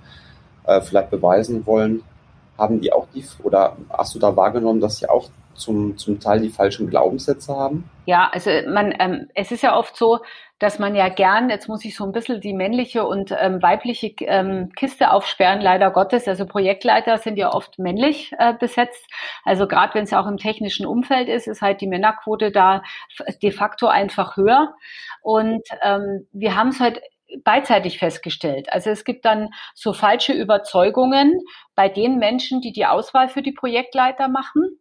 äh, 0.66 0.82
vielleicht 0.82 1.10
beweisen 1.10 1.66
wollen? 1.66 2.04
Haben 2.58 2.80
die 2.80 2.94
auch 2.94 3.08
die 3.14 3.26
oder 3.42 3.76
hast 3.90 4.14
du 4.14 4.20
da 4.20 4.36
wahrgenommen, 4.36 4.80
dass 4.80 4.98
sie 4.98 5.10
auch 5.10 5.30
zum, 5.56 5.98
zum 5.98 6.20
Teil 6.20 6.42
die 6.42 6.50
falschen 6.50 6.90
Glaubenssätze 6.90 7.56
haben? 7.56 7.90
Ja, 8.06 8.30
also 8.34 8.50
man, 8.68 8.94
ähm, 9.00 9.30
es 9.34 9.52
ist 9.52 9.64
ja 9.64 9.78
oft 9.78 9.96
so, 9.96 10.20
dass 10.60 10.80
man 10.80 10.96
ja 10.96 11.10
gern, 11.10 11.50
jetzt 11.50 11.68
muss 11.68 11.84
ich 11.84 11.96
so 11.96 12.06
ein 12.06 12.14
bisschen 12.14 12.40
die 12.40 12.54
männliche 12.54 13.06
und 13.06 13.36
ähm, 13.38 13.62
weibliche 13.62 14.14
ähm, 14.22 14.72
Kiste 14.76 15.12
aufsperren, 15.12 15.60
leider 15.60 15.92
Gottes. 15.92 16.28
Also 16.28 16.46
Projektleiter 16.46 17.18
sind 17.18 17.38
ja 17.38 17.54
oft 17.54 17.80
männlich 17.80 18.32
äh, 18.40 18.54
besetzt. 18.54 19.06
Also 19.44 19.68
gerade 19.68 19.94
wenn 19.94 20.06
es 20.06 20.14
auch 20.14 20.26
im 20.26 20.38
technischen 20.38 20.86
Umfeld 20.86 21.28
ist, 21.28 21.48
ist 21.48 21.62
halt 21.62 21.82
die 21.82 21.88
Männerquote 21.88 22.52
da 22.52 22.82
de 23.42 23.52
facto 23.52 23.88
einfach 23.88 24.38
höher. 24.38 24.74
Und 25.22 25.64
ähm, 25.82 26.28
wir 26.32 26.56
haben 26.56 26.70
es 26.70 26.80
halt 26.80 27.02
beidseitig 27.44 28.00
festgestellt. 28.00 28.72
Also 28.72 28.90
es 28.90 29.04
gibt 29.04 29.26
dann 29.26 29.50
so 29.74 29.92
falsche 29.92 30.34
Überzeugungen 30.34 31.42
bei 31.76 31.90
den 31.90 32.20
Menschen, 32.20 32.62
die 32.62 32.72
die 32.72 32.86
Auswahl 32.86 33.28
für 33.28 33.42
die 33.42 33.52
Projektleiter 33.54 34.28
machen 34.28 34.80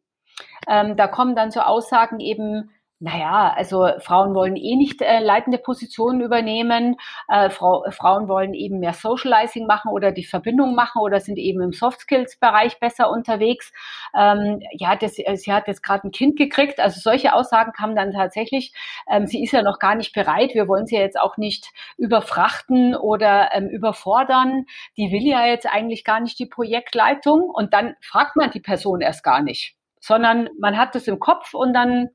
ähm, 0.68 0.96
da 0.96 1.08
kommen 1.08 1.34
dann 1.34 1.50
so 1.50 1.60
Aussagen 1.60 2.20
eben, 2.20 2.70
naja, 3.02 3.52
also 3.56 3.88
Frauen 3.98 4.32
wollen 4.32 4.54
eh 4.54 4.76
nicht 4.76 5.02
äh, 5.02 5.18
leitende 5.18 5.58
Positionen 5.58 6.20
übernehmen, 6.20 6.96
äh, 7.26 7.50
Frau, 7.50 7.84
Frauen 7.90 8.28
wollen 8.28 8.54
eben 8.54 8.78
mehr 8.78 8.92
Socializing 8.92 9.66
machen 9.66 9.90
oder 9.90 10.12
die 10.12 10.24
Verbindung 10.24 10.76
machen 10.76 11.02
oder 11.02 11.18
sind 11.18 11.36
eben 11.36 11.60
im 11.62 11.72
Soft 11.72 12.02
Skills 12.02 12.38
Bereich 12.38 12.78
besser 12.78 13.10
unterwegs. 13.10 13.72
Ähm, 14.16 14.60
ja, 14.70 14.94
das, 14.94 15.18
äh, 15.18 15.34
sie 15.34 15.52
hat 15.52 15.66
jetzt 15.66 15.82
gerade 15.82 16.06
ein 16.06 16.12
Kind 16.12 16.38
gekriegt, 16.38 16.78
also 16.78 17.00
solche 17.00 17.34
Aussagen 17.34 17.72
kamen 17.72 17.96
dann 17.96 18.12
tatsächlich. 18.12 18.72
Ähm, 19.10 19.26
sie 19.26 19.42
ist 19.42 19.52
ja 19.52 19.62
noch 19.62 19.80
gar 19.80 19.96
nicht 19.96 20.12
bereit, 20.14 20.54
wir 20.54 20.68
wollen 20.68 20.86
sie 20.86 20.96
jetzt 20.96 21.18
auch 21.18 21.36
nicht 21.36 21.72
überfrachten 21.98 22.94
oder 22.94 23.50
ähm, 23.52 23.68
überfordern. 23.68 24.66
Die 24.96 25.10
will 25.10 25.26
ja 25.26 25.44
jetzt 25.44 25.66
eigentlich 25.66 26.04
gar 26.04 26.20
nicht 26.20 26.38
die 26.38 26.46
Projektleitung 26.46 27.50
und 27.52 27.74
dann 27.74 27.96
fragt 28.00 28.36
man 28.36 28.52
die 28.52 28.60
Person 28.60 29.00
erst 29.00 29.24
gar 29.24 29.42
nicht 29.42 29.74
sondern 30.02 30.50
man 30.58 30.76
hat 30.76 30.94
es 30.96 31.06
im 31.06 31.20
Kopf 31.20 31.54
und 31.54 31.72
dann 31.72 32.10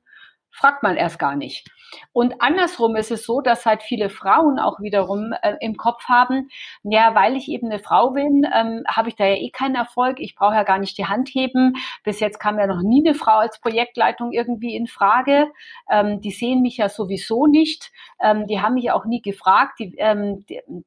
fragt 0.58 0.84
man 0.84 0.98
erst 0.98 1.20
gar 1.20 1.36
nicht. 1.36 1.70
Und 2.12 2.42
andersrum 2.42 2.96
ist 2.96 3.12
es 3.12 3.26
so, 3.26 3.42
dass 3.42 3.66
halt 3.66 3.84
viele 3.84 4.10
Frauen 4.10 4.60
auch 4.60 4.80
wiederum 4.80 5.34
äh, 5.42 5.56
im 5.62 5.78
Kopf 5.78 6.04
haben, 6.06 6.50
ja, 6.84 7.16
weil 7.16 7.36
ich 7.36 7.48
eben 7.48 7.68
eine 7.68 7.80
Frau 7.80 8.12
bin, 8.12 8.46
ähm, 8.54 8.84
habe 8.88 9.10
ich 9.10 9.16
da 9.16 9.26
ja 9.26 9.36
eh 9.36 9.50
keinen 9.52 9.76
Erfolg. 9.76 10.20
Ich 10.20 10.36
brauche 10.36 10.56
ja 10.56 10.64
gar 10.64 10.80
nicht 10.80 10.98
die 10.98 11.06
Hand 11.06 11.30
heben. 11.30 11.76
Bis 12.04 12.20
jetzt 12.20 12.40
kam 12.40 12.60
ja 12.60 12.68
noch 12.68 12.82
nie 12.82 13.04
eine 13.06 13.16
Frau 13.16 13.38
als 13.38 13.60
Projektleitung 13.62 14.32
irgendwie 14.32 14.76
in 14.76 14.88
Frage. 14.88 15.48
Ähm, 15.90 16.22
die 16.22 16.32
sehen 16.32 16.62
mich 16.62 16.78
ja 16.78 16.90
sowieso 16.90 17.48
nicht. 17.48 17.92
Ähm, 18.22 18.48
die 18.48 18.60
haben 18.62 18.74
mich 18.74 18.92
auch 18.92 19.06
nie 19.06 19.22
gefragt. 19.22 19.80
Die, 19.80 19.96
ähm, 19.98 20.46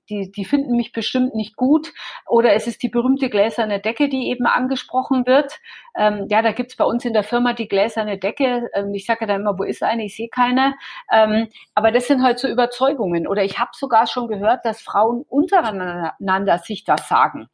die, 0.09 0.31
die 0.31 0.45
finden 0.45 0.77
mich 0.77 0.93
bestimmt 0.93 1.35
nicht 1.35 1.57
gut. 1.57 1.93
Oder 2.27 2.55
es 2.55 2.67
ist 2.67 2.83
die 2.83 2.89
berühmte 2.89 3.31
gläserne 3.31 3.81
Decke, 3.81 4.09
die 4.09 4.29
eben 4.29 4.47
angesprochen 4.47 5.27
wird. 5.27 5.61
Ähm, 5.97 6.27
ja, 6.29 6.43
da 6.43 6.53
gibt's 6.53 6.77
bei 6.77 6.85
uns 6.85 7.05
in 7.05 7.13
der 7.13 7.25
Firma 7.25 7.53
die 7.53 7.69
gläserne 7.69 8.19
Decke. 8.19 8.69
Ähm, 8.75 8.95
ich 8.95 9.07
sage 9.07 9.27
dann 9.27 9.41
immer, 9.41 9.55
wo 9.61 9.65
ist 9.65 9.83
eine? 9.83 10.07
Ich 10.07 10.17
sehe 10.17 10.29
keine. 10.29 10.75
Ähm, 11.13 11.49
aber 11.75 11.93
das 11.93 12.07
sind 12.07 12.23
halt 12.23 12.39
so 12.39 12.49
Überzeugungen. 12.49 13.27
Oder 13.27 13.45
ich 13.45 13.59
habe 13.59 13.71
sogar 13.75 14.07
schon 14.07 14.27
gehört, 14.27 14.65
dass 14.65 14.81
Frauen 14.81 15.25
untereinander 15.29 16.59
sich 16.59 16.85
das 16.85 17.09
sagen. 17.09 17.49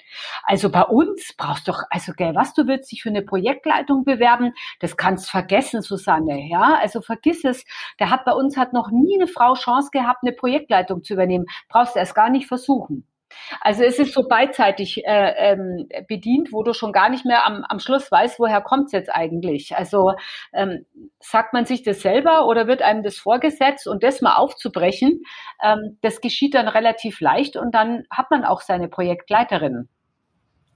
Also 0.45 0.71
bei 0.71 0.83
uns 0.83 1.35
brauchst 1.37 1.67
du 1.67 1.73
doch, 1.73 1.83
also 1.91 2.13
gell, 2.13 2.35
was 2.35 2.55
du 2.55 2.67
willst 2.69 2.93
dich 2.93 3.03
für 3.03 3.09
eine 3.09 3.23
Projektleitung 3.23 4.05
bewerben, 4.05 4.53
das 4.81 4.97
kannst 4.97 5.29
vergessen, 5.29 5.83
Susanne. 5.83 6.49
Ja, 6.49 6.79
also 6.81 7.01
vergiss 7.01 7.45
es. 7.45 7.65
Der 7.99 8.11
hat 8.11 8.25
bei 8.25 8.33
uns 8.33 8.57
hat 8.57 8.73
noch 8.73 8.91
nie 8.93 9.17
eine 9.17 9.27
Frau 9.27 9.55
Chance 9.55 9.91
gehabt, 9.93 10.21
eine 10.23 10.33
Projektleitung 10.33 11.03
zu 11.03 11.15
übernehmen. 11.15 11.47
Brauchst 11.69 11.97
du 11.97 11.99
erst 11.99 12.15
gar 12.15 12.31
nicht 12.31 12.47
versuchen. 12.47 13.05
Also 13.61 13.83
es 13.83 13.99
ist 13.99 14.13
so 14.13 14.23
beidseitig 14.29 15.05
äh, 15.05 15.53
ähm, 15.53 15.89
bedient, 16.09 16.53
wo 16.53 16.63
du 16.63 16.73
schon 16.73 16.93
gar 16.93 17.09
nicht 17.09 17.25
mehr 17.25 17.47
am, 17.47 17.65
am 17.69 17.79
Schluss 17.79 18.11
weißt, 18.11 18.39
woher 18.39 18.61
kommt 18.61 18.87
es 18.87 18.93
jetzt 18.93 19.11
eigentlich. 19.11 19.77
Also 19.77 20.13
ähm, 20.53 20.87
sagt 21.21 21.53
man 21.53 21.67
sich 21.67 21.83
das 21.83 22.01
selber 22.01 22.47
oder 22.47 22.67
wird 22.67 22.83
einem 22.83 23.03
das 23.03 23.17
vorgesetzt 23.17 23.87
und 23.87 24.03
das 24.03 24.21
mal 24.21 24.37
aufzubrechen, 24.37 25.23
ähm, 25.63 25.99
das 26.03 26.21
geschieht 26.21 26.55
dann 26.55 26.69
relativ 26.69 27.21
leicht 27.21 27.57
und 27.57 27.75
dann 27.75 28.05
hat 28.11 28.31
man 28.31 28.45
auch 28.45 28.61
seine 28.61 28.89
Projektleiterin. 28.89 29.89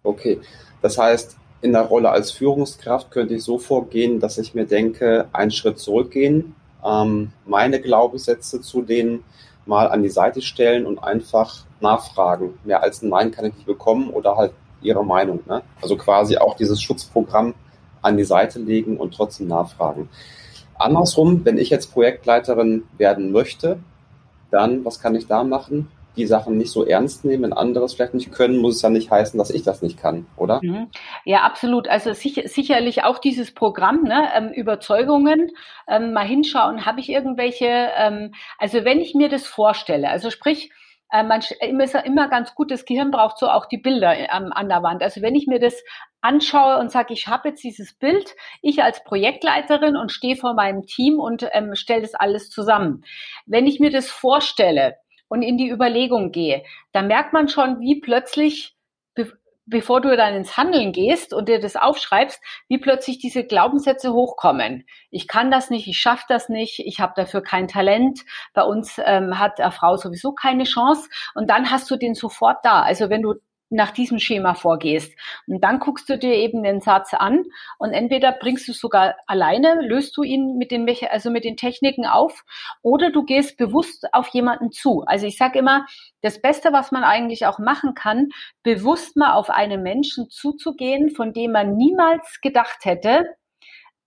Okay, 0.03 0.41
das 0.83 0.99
heißt, 0.99 1.37
in 1.63 1.73
der 1.73 1.83
Rolle 1.83 2.11
als 2.11 2.31
Führungskraft 2.31 3.11
könnte 3.11 3.35
ich 3.35 3.45
so 3.45 3.59
vorgehen, 3.59 4.19
dass 4.19 4.39
ich 4.39 4.55
mir 4.55 4.67
denke, 4.67 5.29
einen 5.33 5.51
Schritt 5.51 5.79
zurückgehen, 5.79 6.55
ähm, 6.85 7.33
meine 7.45 7.81
Glaubenssätze 7.81 8.61
zu 8.63 8.83
denen 8.83 9.25
mal 9.67 9.89
an 9.89 10.03
die 10.03 10.09
Seite 10.09 10.43
stellen 10.43 10.87
und 10.87 10.99
einfach 10.99 11.65
nachfragen. 11.81 12.59
Mehr 12.65 12.83
als 12.83 13.03
ein 13.03 13.09
Nein 13.09 13.31
kann 13.31 13.45
ich 13.47 13.55
nicht 13.55 13.67
bekommen 13.67 14.11
oder 14.11 14.37
halt 14.37 14.53
ihre 14.83 15.05
Meinung. 15.05 15.41
Ne? 15.47 15.63
Also 15.81 15.97
quasi 15.97 16.39
auch 16.39 16.57
dieses 16.57 16.81
Schutzprogramm 16.83 17.55
an 18.03 18.17
die 18.17 18.25
Seite 18.25 18.59
legen 18.59 18.97
und 18.97 19.15
trotzdem 19.15 19.49
nachfragen. 19.49 20.09
Andersrum, 20.79 21.45
wenn 21.45 21.59
ich 21.59 21.69
jetzt 21.69 21.93
Projektleiterin 21.93 22.85
werden 22.97 23.33
möchte, 23.33 23.79
dann, 24.51 24.85
was 24.85 25.01
kann 25.01 25.15
ich 25.15 25.27
da 25.27 25.45
machen? 25.45 25.91
Die 26.21 26.27
Sachen 26.27 26.57
nicht 26.57 26.71
so 26.71 26.85
ernst 26.85 27.25
nehmen, 27.25 27.43
wenn 27.45 27.53
andere 27.53 27.85
es 27.85 27.95
vielleicht 27.95 28.15
nicht 28.15 28.31
können, 28.31 28.59
muss 28.59 28.77
es 28.77 28.83
ja 28.83 28.91
nicht 28.91 29.11
heißen, 29.11 29.39
dass 29.39 29.51
ich 29.51 29.63
das 29.63 29.83
nicht 29.83 29.99
kann, 29.99 30.27
oder? 30.37 30.61
Mhm. 30.63 30.89
Ja, 31.25 31.43
absolut. 31.43 31.89
Also 31.89 32.13
sicher, 32.13 32.47
sicherlich 32.47 33.03
auch 33.03 33.19
dieses 33.19 33.53
Programm, 33.53 34.05
ne, 34.05 34.29
ähm, 34.35 34.53
Überzeugungen, 34.53 35.51
ähm, 35.89 36.13
mal 36.13 36.27
hinschauen, 36.27 36.87
habe 36.87 37.01
ich 37.01 37.09
irgendwelche, 37.09 37.91
ähm, 37.97 38.33
also 38.59 38.85
wenn 38.85 39.01
ich 39.01 39.15
mir 39.15 39.29
das 39.29 39.47
vorstelle, 39.47 40.09
also 40.09 40.31
sprich, 40.31 40.71
äh, 41.11 41.23
man 41.23 41.41
ist 41.41 41.95
ja 41.95 42.01
immer 42.01 42.29
ganz 42.29 42.55
gut, 42.55 42.71
das 42.71 42.85
Gehirn 42.85 43.11
braucht 43.11 43.39
so 43.39 43.49
auch 43.49 43.67
die 43.67 43.79
Bilder 43.79 44.17
ähm, 44.17 44.53
an 44.53 44.69
der 44.69 44.83
Wand. 44.83 45.03
Also 45.03 45.23
wenn 45.23 45.35
ich 45.35 45.47
mir 45.47 45.59
das 45.59 45.83
anschaue 46.21 46.79
und 46.79 46.91
sage, 46.91 47.13
ich 47.13 47.27
habe 47.27 47.49
jetzt 47.49 47.65
dieses 47.65 47.95
Bild, 47.95 48.35
ich 48.63 48.83
als 48.83 49.03
Projektleiterin 49.05 49.97
und 49.97 50.13
stehe 50.13 50.37
vor 50.37 50.55
meinem 50.55 50.87
Team 50.87 51.19
und 51.19 51.49
ähm, 51.53 51.75
stelle 51.75 52.03
das 52.03 52.15
alles 52.15 52.51
zusammen. 52.51 53.05
Wenn 53.47 53.67
ich 53.67 53.81
mir 53.81 53.91
das 53.91 54.09
vorstelle, 54.11 54.97
und 55.31 55.43
in 55.43 55.57
die 55.57 55.71
Überlegung 55.71 56.33
gehe, 56.33 56.65
da 56.93 57.01
merkt 57.01 57.33
man 57.33 57.49
schon, 57.49 57.81
wie 57.81 58.01
plötzlich, 58.01 58.77
be 59.15 59.33
bevor 59.67 60.01
du 60.01 60.17
dann 60.17 60.35
ins 60.35 60.57
Handeln 60.57 60.91
gehst 60.91 61.33
und 61.33 61.49
dir 61.49 61.61
das 61.61 61.77
aufschreibst, 61.77 62.43
wie 62.67 62.79
plötzlich 62.79 63.19
diese 63.19 63.45
Glaubenssätze 63.45 64.13
hochkommen. 64.13 64.85
Ich 65.13 65.29
kann 65.29 65.53
das 65.53 65.71
nicht, 65.71 65.87
ich 65.87 65.99
schaffe 65.99 66.25
das 66.29 66.49
nicht, 66.49 66.81
ich 66.81 66.99
habe 66.99 67.13
dafür 67.15 67.41
kein 67.41 67.69
Talent. 67.69 68.23
Bei 68.53 68.65
uns 68.65 69.01
ähm, 69.05 69.39
hat 69.39 69.61
eine 69.61 69.71
Frau 69.71 69.97
sowieso 69.97 70.33
keine 70.33 70.65
Chance. 70.65 71.09
Und 71.37 71.49
dann 71.51 71.71
hast 71.71 71.89
du 71.89 71.97
den 71.97 72.15
sofort 72.15 72.65
da. 72.65 72.83
Also 72.83 73.11
wenn 73.11 73.23
du 73.23 73.35
nach 73.71 73.93
diesem 73.93 74.19
Schema 74.19 74.55
vorgehst. 74.55 75.17
Und 75.47 75.63
dann 75.63 75.79
guckst 75.79 76.09
du 76.09 76.19
dir 76.19 76.35
eben 76.35 76.63
den 76.63 76.81
Satz 76.81 77.15
an 77.15 77.45
und 77.79 77.93
entweder 77.93 78.33
bringst 78.33 78.69
du 78.69 78.73
sogar 78.73 79.17
alleine, 79.27 79.81
löst 79.81 80.17
du 80.17 80.23
ihn 80.23 80.59
mit 80.59 80.71
den, 80.71 80.89
also 81.09 81.31
mit 81.31 81.45
den 81.45 81.57
Techniken 81.57 82.05
auf 82.05 82.45
oder 82.83 83.11
du 83.11 83.25
gehst 83.25 83.57
bewusst 83.57 84.13
auf 84.13 84.29
jemanden 84.29 84.73
zu. 84.73 85.05
Also 85.07 85.27
ich 85.27 85.37
sage 85.37 85.59
immer, 85.59 85.87
das 86.21 86.43
Beste, 86.43 86.73
was 86.73 86.93
man 86.93 87.05
eigentlich 87.05 87.47
auch 87.47 87.59
machen 87.59 87.95
kann, 87.95 88.29
bewusst 88.63 89.17
mal 89.17 89.33
auf 89.33 89.51
einen 89.51 89.83
Menschen 89.83 90.29
zuzugehen, 90.29 91.11
von 91.11 91.33
dem 91.33 91.53
man 91.53 91.77
niemals 91.77 92.41
gedacht 92.43 92.85
hätte, 92.85 93.25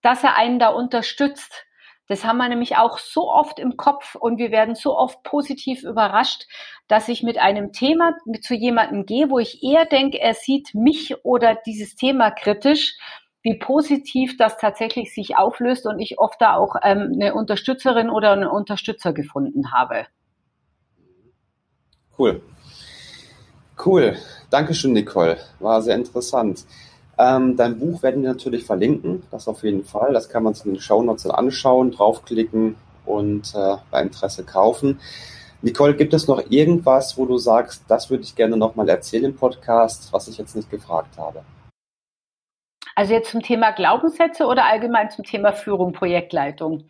dass 0.02 0.24
er 0.24 0.38
einen 0.38 0.60
da 0.60 0.68
unterstützt 0.68 1.66
das 2.08 2.26
haben 2.26 2.38
wir 2.38 2.50
nämlich 2.50 2.76
auch 2.78 2.98
so 2.98 3.32
oft 3.32 3.60
im 3.60 3.78
Kopf 3.78 4.16
und 4.16 4.38
wir 4.38 4.52
werden 4.52 4.76
so 4.76 4.98
oft 4.98 5.24
positiv 5.24 5.84
überrascht, 5.84 6.48
dass 6.88 7.08
ich 7.08 7.24
mit 7.24 7.38
einem 7.38 7.72
Thema 7.72 8.14
zu 8.42 8.56
jemandem 8.56 9.06
gehe, 9.06 9.30
wo 9.30 9.40
ich 9.40 9.64
eher 9.64 9.86
denke, 9.86 10.20
er 10.20 10.34
sieht 10.34 10.74
mich 10.74 11.16
oder 11.24 11.56
dieses 11.66 11.96
Thema 11.96 12.32
kritisch, 12.32 12.98
wie 13.42 13.58
positiv 13.58 14.38
das 14.38 14.58
tatsächlich 14.58 15.14
sich 15.14 15.38
auflöst 15.38 15.86
und 15.86 16.00
ich 16.00 16.18
oft 16.18 16.42
da 16.42 16.56
auch 16.56 16.76
ähm, 16.82 17.12
eine 17.14 17.34
Unterstützerin 17.34 18.10
oder 18.10 18.32
einen 18.32 18.48
Unterstützer 18.48 19.14
gefunden 19.14 19.72
habe. 19.74 20.08
Cool. 22.18 22.42
Cool. 23.84 24.18
Dankeschön, 24.50 24.94
Nicole. 24.94 25.38
War 25.60 25.82
sehr 25.82 25.96
interessant. 25.96 26.66
Ähm, 27.18 27.56
dein 27.56 27.78
Buch 27.78 28.02
werden 28.02 28.24
wir 28.24 28.30
natürlich 28.30 28.66
verlinken, 28.66 29.24
das 29.30 29.48
auf 29.48 29.64
jeden 29.64 29.84
Fall. 29.84 30.14
Das 30.14 30.30
kann 30.30 30.44
man 30.44 30.54
sich 30.54 30.66
in 30.66 30.74
den 30.74 30.82
Shownotes 30.82 31.28
anschauen, 31.28 31.92
draufklicken 31.92 32.76
und 33.06 33.54
äh, 33.56 33.76
bei 33.92 34.02
Interesse 34.02 34.44
kaufen. 34.44 35.00
Nicole, 35.62 35.96
gibt 35.96 36.14
es 36.14 36.28
noch 36.28 36.44
irgendwas, 36.50 37.18
wo 37.18 37.26
du 37.26 37.38
sagst, 37.38 37.86
das 37.88 38.10
würde 38.10 38.24
ich 38.24 38.36
gerne 38.36 38.58
nochmal 38.58 38.90
erzählen 38.90 39.26
im 39.26 39.36
Podcast, 39.36 40.12
was 40.12 40.28
ich 40.28 40.38
jetzt 40.38 40.56
nicht 40.56 40.70
gefragt 40.70 41.18
habe? 41.18 41.44
Also 42.96 43.14
jetzt 43.14 43.32
zum 43.32 43.42
Thema 43.42 43.72
Glaubenssätze 43.72 44.46
oder 44.46 44.66
allgemein 44.66 45.10
zum 45.10 45.24
Thema 45.24 45.54
Führung, 45.54 45.94
Projektleitung? 45.94 46.90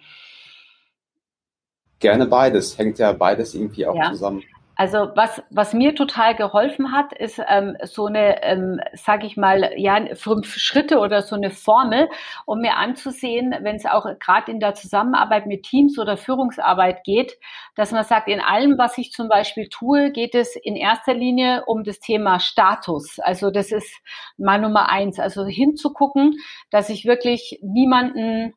Gerne 1.99 2.25
beides, 2.25 2.77
hängt 2.77 2.97
ja 2.99 3.13
beides 3.13 3.53
irgendwie 3.53 3.85
auch 3.85 3.95
ja. 3.95 4.11
zusammen. 4.11 4.43
Also 4.75 5.09
was, 5.15 5.41
was 5.51 5.73
mir 5.73 5.93
total 5.93 6.35
geholfen 6.35 6.91
hat, 6.91 7.13
ist 7.13 7.39
ähm, 7.47 7.77
so 7.83 8.07
eine, 8.07 8.41
ähm, 8.43 8.79
sage 8.93 9.27
ich 9.27 9.37
mal, 9.37 9.71
ja, 9.77 10.15
fünf 10.15 10.55
Schritte 10.55 10.97
oder 10.99 11.21
so 11.21 11.35
eine 11.35 11.51
Formel, 11.51 12.09
um 12.45 12.59
mir 12.59 12.75
anzusehen, 12.77 13.55
wenn 13.61 13.75
es 13.75 13.85
auch 13.85 14.05
gerade 14.19 14.51
in 14.51 14.59
der 14.59 14.73
Zusammenarbeit 14.73 15.45
mit 15.45 15.63
Teams 15.63 15.99
oder 15.99 16.17
Führungsarbeit 16.17 17.03
geht, 17.03 17.37
dass 17.75 17.91
man 17.91 18.03
sagt, 18.03 18.27
in 18.27 18.39
allem, 18.39 18.77
was 18.77 18.97
ich 18.97 19.11
zum 19.11 19.29
Beispiel 19.29 19.69
tue, 19.69 20.11
geht 20.11 20.33
es 20.33 20.55
in 20.55 20.75
erster 20.75 21.13
Linie 21.13 21.63
um 21.67 21.83
das 21.83 21.99
Thema 21.99 22.39
Status. 22.39 23.19
Also 23.19 23.51
das 23.51 23.71
ist 23.71 24.01
mal 24.37 24.59
Nummer 24.59 24.89
eins. 24.89 25.19
Also 25.19 25.45
hinzugucken, 25.45 26.35
dass 26.71 26.89
ich 26.89 27.05
wirklich 27.05 27.59
niemanden 27.61 28.53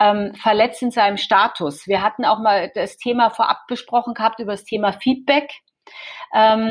ähm, 0.00 0.34
verletzt 0.34 0.82
in 0.82 0.90
seinem 0.90 1.16
Status. 1.16 1.86
Wir 1.86 2.02
hatten 2.02 2.24
auch 2.24 2.40
mal 2.40 2.70
das 2.74 2.96
Thema 2.96 3.30
vorab 3.30 3.66
besprochen 3.68 4.14
gehabt 4.14 4.40
über 4.40 4.52
das 4.52 4.64
Thema 4.64 4.92
Feedback. 4.92 5.50
Ähm, 6.34 6.70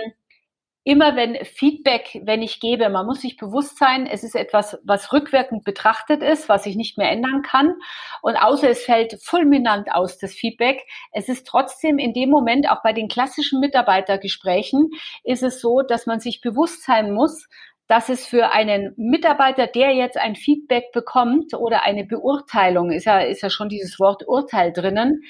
immer 0.87 1.17
wenn 1.17 1.43
Feedback, 1.43 2.21
wenn 2.23 2.41
ich 2.41 2.61
gebe, 2.61 2.87
man 2.87 3.05
muss 3.05 3.19
sich 3.19 3.35
bewusst 3.35 3.77
sein, 3.77 4.07
es 4.07 4.23
ist 4.23 4.35
etwas, 4.35 4.79
was 4.85 5.11
rückwirkend 5.11 5.65
betrachtet 5.65 6.23
ist, 6.23 6.47
was 6.47 6.65
ich 6.65 6.77
nicht 6.77 6.97
mehr 6.97 7.11
ändern 7.11 7.41
kann. 7.41 7.73
Und 8.21 8.37
außer 8.37 8.69
es 8.69 8.85
fällt 8.85 9.21
fulminant 9.21 9.93
aus, 9.93 10.17
das 10.17 10.33
Feedback, 10.33 10.81
es 11.11 11.27
ist 11.27 11.45
trotzdem 11.45 11.97
in 11.97 12.13
dem 12.13 12.29
Moment, 12.29 12.69
auch 12.69 12.81
bei 12.83 12.93
den 12.93 13.09
klassischen 13.09 13.59
Mitarbeitergesprächen, 13.59 14.91
ist 15.25 15.43
es 15.43 15.59
so, 15.59 15.81
dass 15.81 16.05
man 16.05 16.21
sich 16.21 16.39
bewusst 16.39 16.85
sein 16.85 17.11
muss, 17.11 17.49
dass 17.87 18.09
es 18.09 18.25
für 18.25 18.51
einen 18.51 18.93
Mitarbeiter, 18.97 19.67
der 19.67 19.93
jetzt 19.93 20.17
ein 20.17 20.35
Feedback 20.35 20.91
bekommt 20.91 21.53
oder 21.53 21.83
eine 21.83 22.05
Beurteilung, 22.05 22.91
ist 22.91 23.05
ja, 23.05 23.19
ist 23.19 23.41
ja 23.41 23.49
schon 23.49 23.69
dieses 23.69 23.99
Wort 23.99 24.27
Urteil 24.27 24.73
drinnen, 24.73 25.21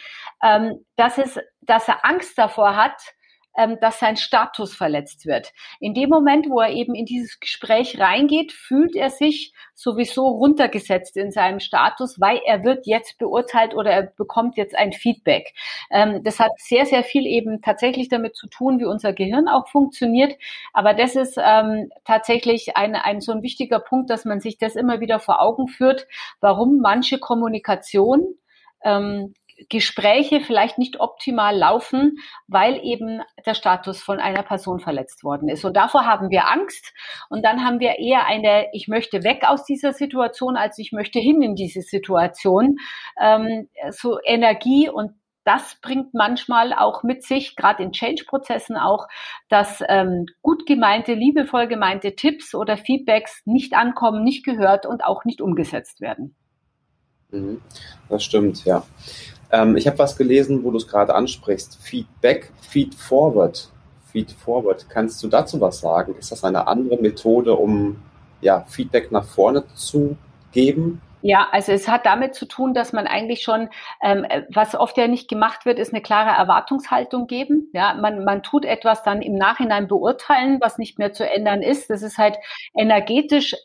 ähm, 0.43 0.83
dass 0.95 1.17
es, 1.17 1.39
dass 1.61 1.87
er 1.87 2.03
Angst 2.03 2.37
davor 2.37 2.75
hat, 2.75 2.99
ähm, 3.57 3.77
dass 3.81 3.99
sein 3.99 4.15
Status 4.15 4.75
verletzt 4.75 5.25
wird. 5.25 5.51
In 5.79 5.93
dem 5.93 6.09
Moment, 6.09 6.49
wo 6.49 6.59
er 6.61 6.69
eben 6.69 6.95
in 6.95 7.05
dieses 7.05 7.39
Gespräch 7.39 7.99
reingeht, 7.99 8.51
fühlt 8.51 8.95
er 8.95 9.09
sich 9.09 9.53
sowieso 9.73 10.27
runtergesetzt 10.27 11.17
in 11.17 11.31
seinem 11.31 11.59
Status, 11.59 12.21
weil 12.21 12.39
er 12.45 12.63
wird 12.63 12.85
jetzt 12.85 13.17
beurteilt 13.17 13.75
oder 13.75 13.91
er 13.91 14.03
bekommt 14.03 14.57
jetzt 14.57 14.75
ein 14.75 14.93
Feedback. 14.93 15.53
Ähm, 15.91 16.23
das 16.23 16.39
hat 16.39 16.51
sehr, 16.57 16.85
sehr 16.85 17.03
viel 17.03 17.25
eben 17.25 17.61
tatsächlich 17.61 18.09
damit 18.09 18.35
zu 18.35 18.47
tun, 18.47 18.79
wie 18.79 18.85
unser 18.85 19.13
Gehirn 19.13 19.47
auch 19.47 19.67
funktioniert. 19.67 20.35
Aber 20.73 20.93
das 20.93 21.15
ist 21.15 21.37
ähm, 21.43 21.89
tatsächlich 22.05 22.77
ein, 22.77 22.95
ein 22.95 23.21
so 23.21 23.31
ein 23.31 23.41
wichtiger 23.41 23.79
Punkt, 23.79 24.09
dass 24.09 24.25
man 24.25 24.39
sich 24.39 24.57
das 24.57 24.75
immer 24.75 24.99
wieder 24.99 25.19
vor 25.19 25.41
Augen 25.41 25.67
führt, 25.67 26.07
warum 26.41 26.79
manche 26.79 27.17
Kommunikation 27.19 28.35
ähm, 28.83 29.33
Gespräche 29.69 30.41
vielleicht 30.41 30.77
nicht 30.77 30.99
optimal 30.99 31.55
laufen, 31.55 32.17
weil 32.47 32.79
eben 32.83 33.21
der 33.45 33.55
Status 33.55 34.01
von 34.01 34.19
einer 34.19 34.43
Person 34.43 34.79
verletzt 34.79 35.23
worden 35.23 35.49
ist. 35.49 35.65
Und 35.65 35.75
davor 35.75 36.05
haben 36.05 36.29
wir 36.29 36.49
Angst. 36.49 36.93
Und 37.29 37.43
dann 37.43 37.65
haben 37.65 37.79
wir 37.79 37.97
eher 37.99 38.25
eine, 38.25 38.67
ich 38.73 38.87
möchte 38.87 39.23
weg 39.23 39.43
aus 39.47 39.65
dieser 39.65 39.93
Situation, 39.93 40.57
als 40.57 40.77
ich 40.77 40.91
möchte 40.91 41.19
hin 41.19 41.41
in 41.41 41.55
diese 41.55 41.81
Situation. 41.81 42.77
Ähm, 43.19 43.67
so 43.91 44.19
Energie 44.23 44.89
und 44.89 45.13
das 45.43 45.77
bringt 45.81 46.13
manchmal 46.13 46.73
auch 46.73 47.03
mit 47.03 47.23
sich, 47.23 47.55
gerade 47.55 47.81
in 47.81 47.93
Change-Prozessen 47.93 48.75
auch, 48.75 49.07
dass 49.47 49.81
ähm, 49.87 50.25
gut 50.41 50.65
gemeinte, 50.65 51.13
liebevoll 51.13 51.67
gemeinte 51.67 52.15
Tipps 52.15 52.53
oder 52.53 52.75
Feedbacks 52.75 53.43
nicht 53.45 53.73
ankommen, 53.73 54.25
nicht 54.25 54.43
gehört 54.43 54.85
und 54.85 55.05
auch 55.05 55.23
nicht 55.23 55.39
umgesetzt 55.39 56.01
werden. 56.01 56.35
Mhm. 57.31 57.61
Das 58.09 58.25
stimmt, 58.25 58.65
ja. 58.65 58.83
Ähm, 59.51 59.77
ich 59.77 59.87
habe 59.87 59.99
was 59.99 60.17
gelesen, 60.17 60.63
wo 60.63 60.71
du 60.71 60.77
es 60.77 60.87
gerade 60.87 61.15
ansprichst. 61.15 61.77
Feedback, 61.81 62.51
Feed 62.61 62.95
Forward. 62.95 63.69
Feed 64.11 64.31
Forward. 64.31 64.89
Kannst 64.89 65.21
du 65.23 65.27
dazu 65.27 65.59
was 65.61 65.79
sagen? 65.79 66.15
Ist 66.17 66.31
das 66.31 66.43
eine 66.43 66.67
andere 66.67 66.97
Methode, 66.97 67.53
um 67.53 67.97
ja, 68.41 68.65
Feedback 68.67 69.11
nach 69.11 69.25
vorne 69.25 69.63
zu 69.75 70.17
geben? 70.51 71.01
Ja, 71.21 71.47
also 71.51 71.71
es 71.71 71.87
hat 71.87 72.05
damit 72.05 72.35
zu 72.35 72.45
tun, 72.45 72.73
dass 72.73 72.93
man 72.93 73.07
eigentlich 73.07 73.41
schon, 73.41 73.69
ähm, 74.01 74.25
was 74.53 74.75
oft 74.75 74.97
ja 74.97 75.07
nicht 75.07 75.27
gemacht 75.27 75.65
wird, 75.65 75.79
ist 75.79 75.91
eine 75.91 76.01
klare 76.01 76.29
Erwartungshaltung 76.29 77.27
geben. 77.27 77.69
Ja, 77.73 77.95
man, 77.95 78.23
man 78.23 78.43
tut 78.43 78.65
etwas 78.65 79.03
dann 79.03 79.21
im 79.21 79.35
Nachhinein 79.35 79.87
beurteilen, 79.87 80.59
was 80.61 80.77
nicht 80.77 80.99
mehr 80.99 81.13
zu 81.13 81.29
ändern 81.29 81.63
ist. 81.63 81.89
Das 81.89 82.03
ist 82.03 82.17
halt 82.17 82.37
energetisch 82.75 83.55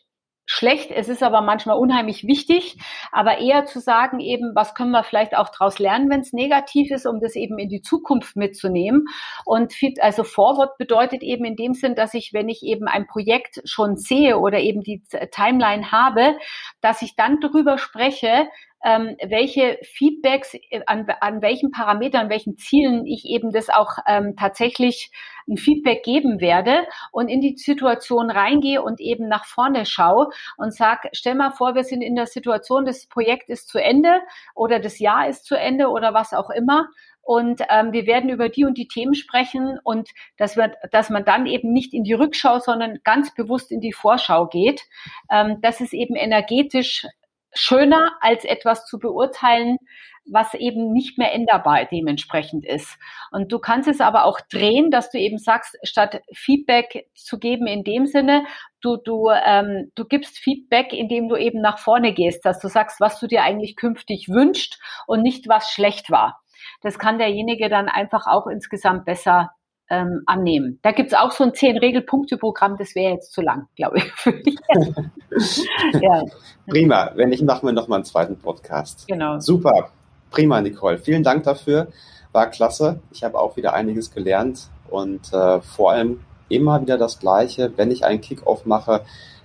schlecht. 0.52 0.90
Es 0.90 1.08
ist 1.08 1.22
aber 1.22 1.40
manchmal 1.40 1.78
unheimlich 1.78 2.26
wichtig, 2.26 2.76
aber 3.10 3.38
eher 3.38 3.64
zu 3.64 3.80
sagen 3.80 4.20
eben, 4.20 4.52
was 4.54 4.74
können 4.74 4.90
wir 4.90 5.02
vielleicht 5.02 5.34
auch 5.34 5.48
daraus 5.48 5.78
lernen, 5.78 6.10
wenn 6.10 6.20
es 6.20 6.34
negativ 6.34 6.90
ist, 6.90 7.06
um 7.06 7.20
das 7.20 7.36
eben 7.36 7.58
in 7.58 7.70
die 7.70 7.80
Zukunft 7.80 8.36
mitzunehmen. 8.36 9.06
Und 9.46 9.72
also 10.00 10.24
Forward 10.24 10.76
bedeutet 10.76 11.22
eben 11.22 11.46
in 11.46 11.56
dem 11.56 11.72
Sinn, 11.72 11.94
dass 11.94 12.12
ich, 12.12 12.34
wenn 12.34 12.50
ich 12.50 12.62
eben 12.62 12.86
ein 12.86 13.06
Projekt 13.06 13.62
schon 13.64 13.96
sehe 13.96 14.38
oder 14.38 14.58
eben 14.58 14.82
die 14.82 15.02
Timeline 15.30 15.90
habe, 15.90 16.36
dass 16.82 17.00
ich 17.00 17.16
dann 17.16 17.40
darüber 17.40 17.78
spreche, 17.78 18.46
ähm, 18.84 19.16
welche 19.26 19.78
Feedbacks, 19.82 20.54
äh, 20.54 20.80
an, 20.86 21.06
an 21.20 21.42
welchen 21.42 21.70
Parametern, 21.70 22.22
an 22.22 22.30
welchen 22.30 22.56
Zielen 22.56 23.06
ich 23.06 23.24
eben 23.24 23.52
das 23.52 23.68
auch 23.68 23.98
ähm, 24.06 24.34
tatsächlich 24.36 25.10
ein 25.48 25.56
Feedback 25.56 26.04
geben 26.04 26.40
werde 26.40 26.86
und 27.10 27.28
in 27.28 27.40
die 27.40 27.56
Situation 27.56 28.30
reingehe 28.30 28.82
und 28.82 29.00
eben 29.00 29.28
nach 29.28 29.44
vorne 29.44 29.86
schaue 29.86 30.28
und 30.56 30.74
sag, 30.74 31.08
stell 31.12 31.34
mal 31.34 31.50
vor, 31.50 31.74
wir 31.74 31.84
sind 31.84 32.02
in 32.02 32.14
der 32.14 32.26
Situation, 32.26 32.84
das 32.84 33.06
Projekt 33.06 33.48
ist 33.48 33.68
zu 33.68 33.78
Ende 33.78 34.20
oder 34.54 34.78
das 34.78 34.98
Jahr 34.98 35.28
ist 35.28 35.44
zu 35.44 35.56
Ende 35.56 35.88
oder 35.88 36.14
was 36.14 36.32
auch 36.32 36.50
immer 36.50 36.88
und 37.22 37.62
ähm, 37.70 37.92
wir 37.92 38.06
werden 38.06 38.30
über 38.30 38.48
die 38.48 38.64
und 38.64 38.76
die 38.76 38.88
Themen 38.88 39.14
sprechen 39.14 39.78
und 39.84 40.10
dass, 40.36 40.56
wir, 40.56 40.72
dass 40.90 41.08
man 41.08 41.24
dann 41.24 41.46
eben 41.46 41.72
nicht 41.72 41.94
in 41.94 42.02
die 42.02 42.14
Rückschau, 42.14 42.58
sondern 42.58 42.98
ganz 43.04 43.32
bewusst 43.34 43.70
in 43.70 43.80
die 43.80 43.92
Vorschau 43.92 44.48
geht. 44.48 44.82
Ähm, 45.30 45.58
das 45.62 45.80
ist 45.80 45.94
eben 45.94 46.16
energetisch 46.16 47.06
schöner, 47.54 48.12
als 48.20 48.44
etwas 48.44 48.86
zu 48.86 48.98
beurteilen, 48.98 49.78
was 50.24 50.54
eben 50.54 50.92
nicht 50.92 51.18
mehr 51.18 51.32
änderbar 51.32 51.84
dementsprechend 51.84 52.64
ist. 52.64 52.96
Und 53.30 53.50
du 53.50 53.58
kannst 53.58 53.88
es 53.88 54.00
aber 54.00 54.24
auch 54.24 54.40
drehen, 54.40 54.90
dass 54.90 55.10
du 55.10 55.18
eben 55.18 55.38
sagst, 55.38 55.76
statt 55.82 56.20
Feedback 56.32 57.08
zu 57.14 57.38
geben 57.38 57.66
in 57.66 57.82
dem 57.82 58.06
Sinne, 58.06 58.44
du, 58.80 58.96
du, 58.96 59.30
ähm, 59.30 59.90
du 59.94 60.04
gibst 60.04 60.38
Feedback, 60.38 60.92
indem 60.92 61.28
du 61.28 61.36
eben 61.36 61.60
nach 61.60 61.78
vorne 61.78 62.12
gehst, 62.12 62.44
dass 62.44 62.60
du 62.60 62.68
sagst, 62.68 63.00
was 63.00 63.18
du 63.18 63.26
dir 63.26 63.42
eigentlich 63.42 63.76
künftig 63.76 64.28
wünscht 64.28 64.78
und 65.06 65.22
nicht, 65.22 65.48
was 65.48 65.70
schlecht 65.70 66.10
war. 66.10 66.40
Das 66.82 66.98
kann 66.98 67.18
derjenige 67.18 67.68
dann 67.68 67.88
einfach 67.88 68.26
auch 68.26 68.46
insgesamt 68.46 69.04
besser 69.04 69.50
ähm, 69.92 70.22
annehmen. 70.24 70.78
Da 70.82 70.92
gibt 70.92 71.12
es 71.12 71.18
auch 71.18 71.30
so 71.32 71.44
ein 71.44 71.54
Zehn-Regel-Punkte-Programm, 71.54 72.76
das 72.78 72.94
wäre 72.94 73.12
jetzt 73.12 73.32
zu 73.32 73.42
lang, 73.42 73.68
glaube 73.76 73.98
ich. 73.98 74.04
ja. 76.00 76.22
Prima, 76.66 77.10
wenn 77.14 77.28
nicht, 77.28 77.44
machen 77.44 77.68
wir 77.68 77.72
nochmal 77.72 77.98
einen 77.98 78.06
zweiten 78.06 78.38
Podcast. 78.38 79.06
Genau. 79.06 79.38
Super, 79.38 79.90
prima, 80.30 80.62
Nicole. 80.62 80.96
Vielen 80.96 81.22
Dank 81.22 81.44
dafür, 81.44 81.88
war 82.32 82.46
klasse. 82.46 83.00
Ich 83.12 83.22
habe 83.22 83.38
auch 83.38 83.56
wieder 83.56 83.74
einiges 83.74 84.10
gelernt 84.10 84.68
und 84.88 85.30
äh, 85.34 85.60
vor 85.60 85.92
allem 85.92 86.20
immer 86.48 86.80
wieder 86.80 86.96
das 86.96 87.18
Gleiche. 87.18 87.72
Wenn 87.76 87.90
ich 87.90 88.06
einen 88.06 88.22
Kickoff 88.22 88.64
mache, 88.64 89.02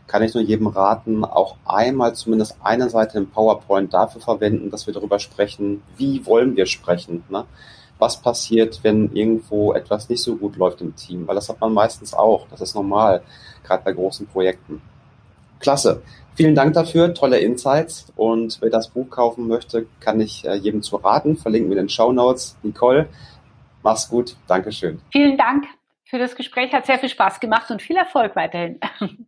kann 0.08 0.24
ich 0.24 0.34
nur 0.34 0.44
jedem 0.44 0.68
raten, 0.68 1.26
auch 1.26 1.58
einmal 1.66 2.16
zumindest 2.16 2.56
eine 2.64 2.90
Seite 2.90 3.18
im 3.18 3.30
PowerPoint 3.30 3.94
dafür 3.94 4.22
verwenden, 4.22 4.72
dass 4.72 4.88
wir 4.88 4.94
darüber 4.94 5.20
sprechen, 5.20 5.84
wie 5.98 6.26
wollen 6.26 6.56
wir 6.56 6.68
sprechen. 6.68 7.26
Ne? 7.28 7.44
Was 8.00 8.22
passiert, 8.22 8.80
wenn 8.84 9.12
irgendwo 9.14 9.74
etwas 9.74 10.10
nicht 10.10 10.22
so 10.22 10.36
gut 10.36 10.56
läuft 10.56 10.82
im 10.82 10.96
Team, 10.96 11.28
weil 11.28 11.36
das 11.36 11.50
hat 11.50 11.60
man 11.60 11.74
meistens 11.74 12.14
auch. 12.14 12.48
Das 12.50 12.62
ist 12.62 12.76
normal, 12.76 13.22
gerade 13.64 13.84
bei 13.84 13.92
großen 13.92 14.28
Projekten. 14.28 14.82
Klasse. 15.60 16.04
Vielen 16.36 16.54
Dank 16.54 16.74
dafür, 16.74 17.16
tolle 17.16 17.40
Insights. 17.40 18.14
Und 18.16 18.60
wer 18.62 18.70
das 18.70 18.90
Buch 18.90 19.10
kaufen 19.10 19.48
möchte, 19.48 19.88
kann 20.00 20.20
ich 20.20 20.46
äh, 20.46 20.54
jedem 20.54 20.84
zu 20.84 20.98
raten. 20.98 21.36
Verlinken 21.36 21.70
wir 21.70 21.78
den 21.78 21.90
Show 21.90 22.12
Notes. 22.12 22.58
Nicole, 22.62 23.10
mach's 23.82 24.08
gut. 24.08 24.36
Dankeschön. 24.46 25.02
Vielen 25.12 25.38
Dank 25.38 25.66
für 26.06 26.20
das 26.20 26.36
Gespräch. 26.36 26.72
Hat 26.74 26.86
sehr 26.86 27.00
viel 27.00 27.10
Spaß 27.10 27.40
gemacht 27.40 27.72
und 27.72 27.82
viel 27.82 27.98
Erfolg 27.98 28.36
weiterhin. 28.36 28.80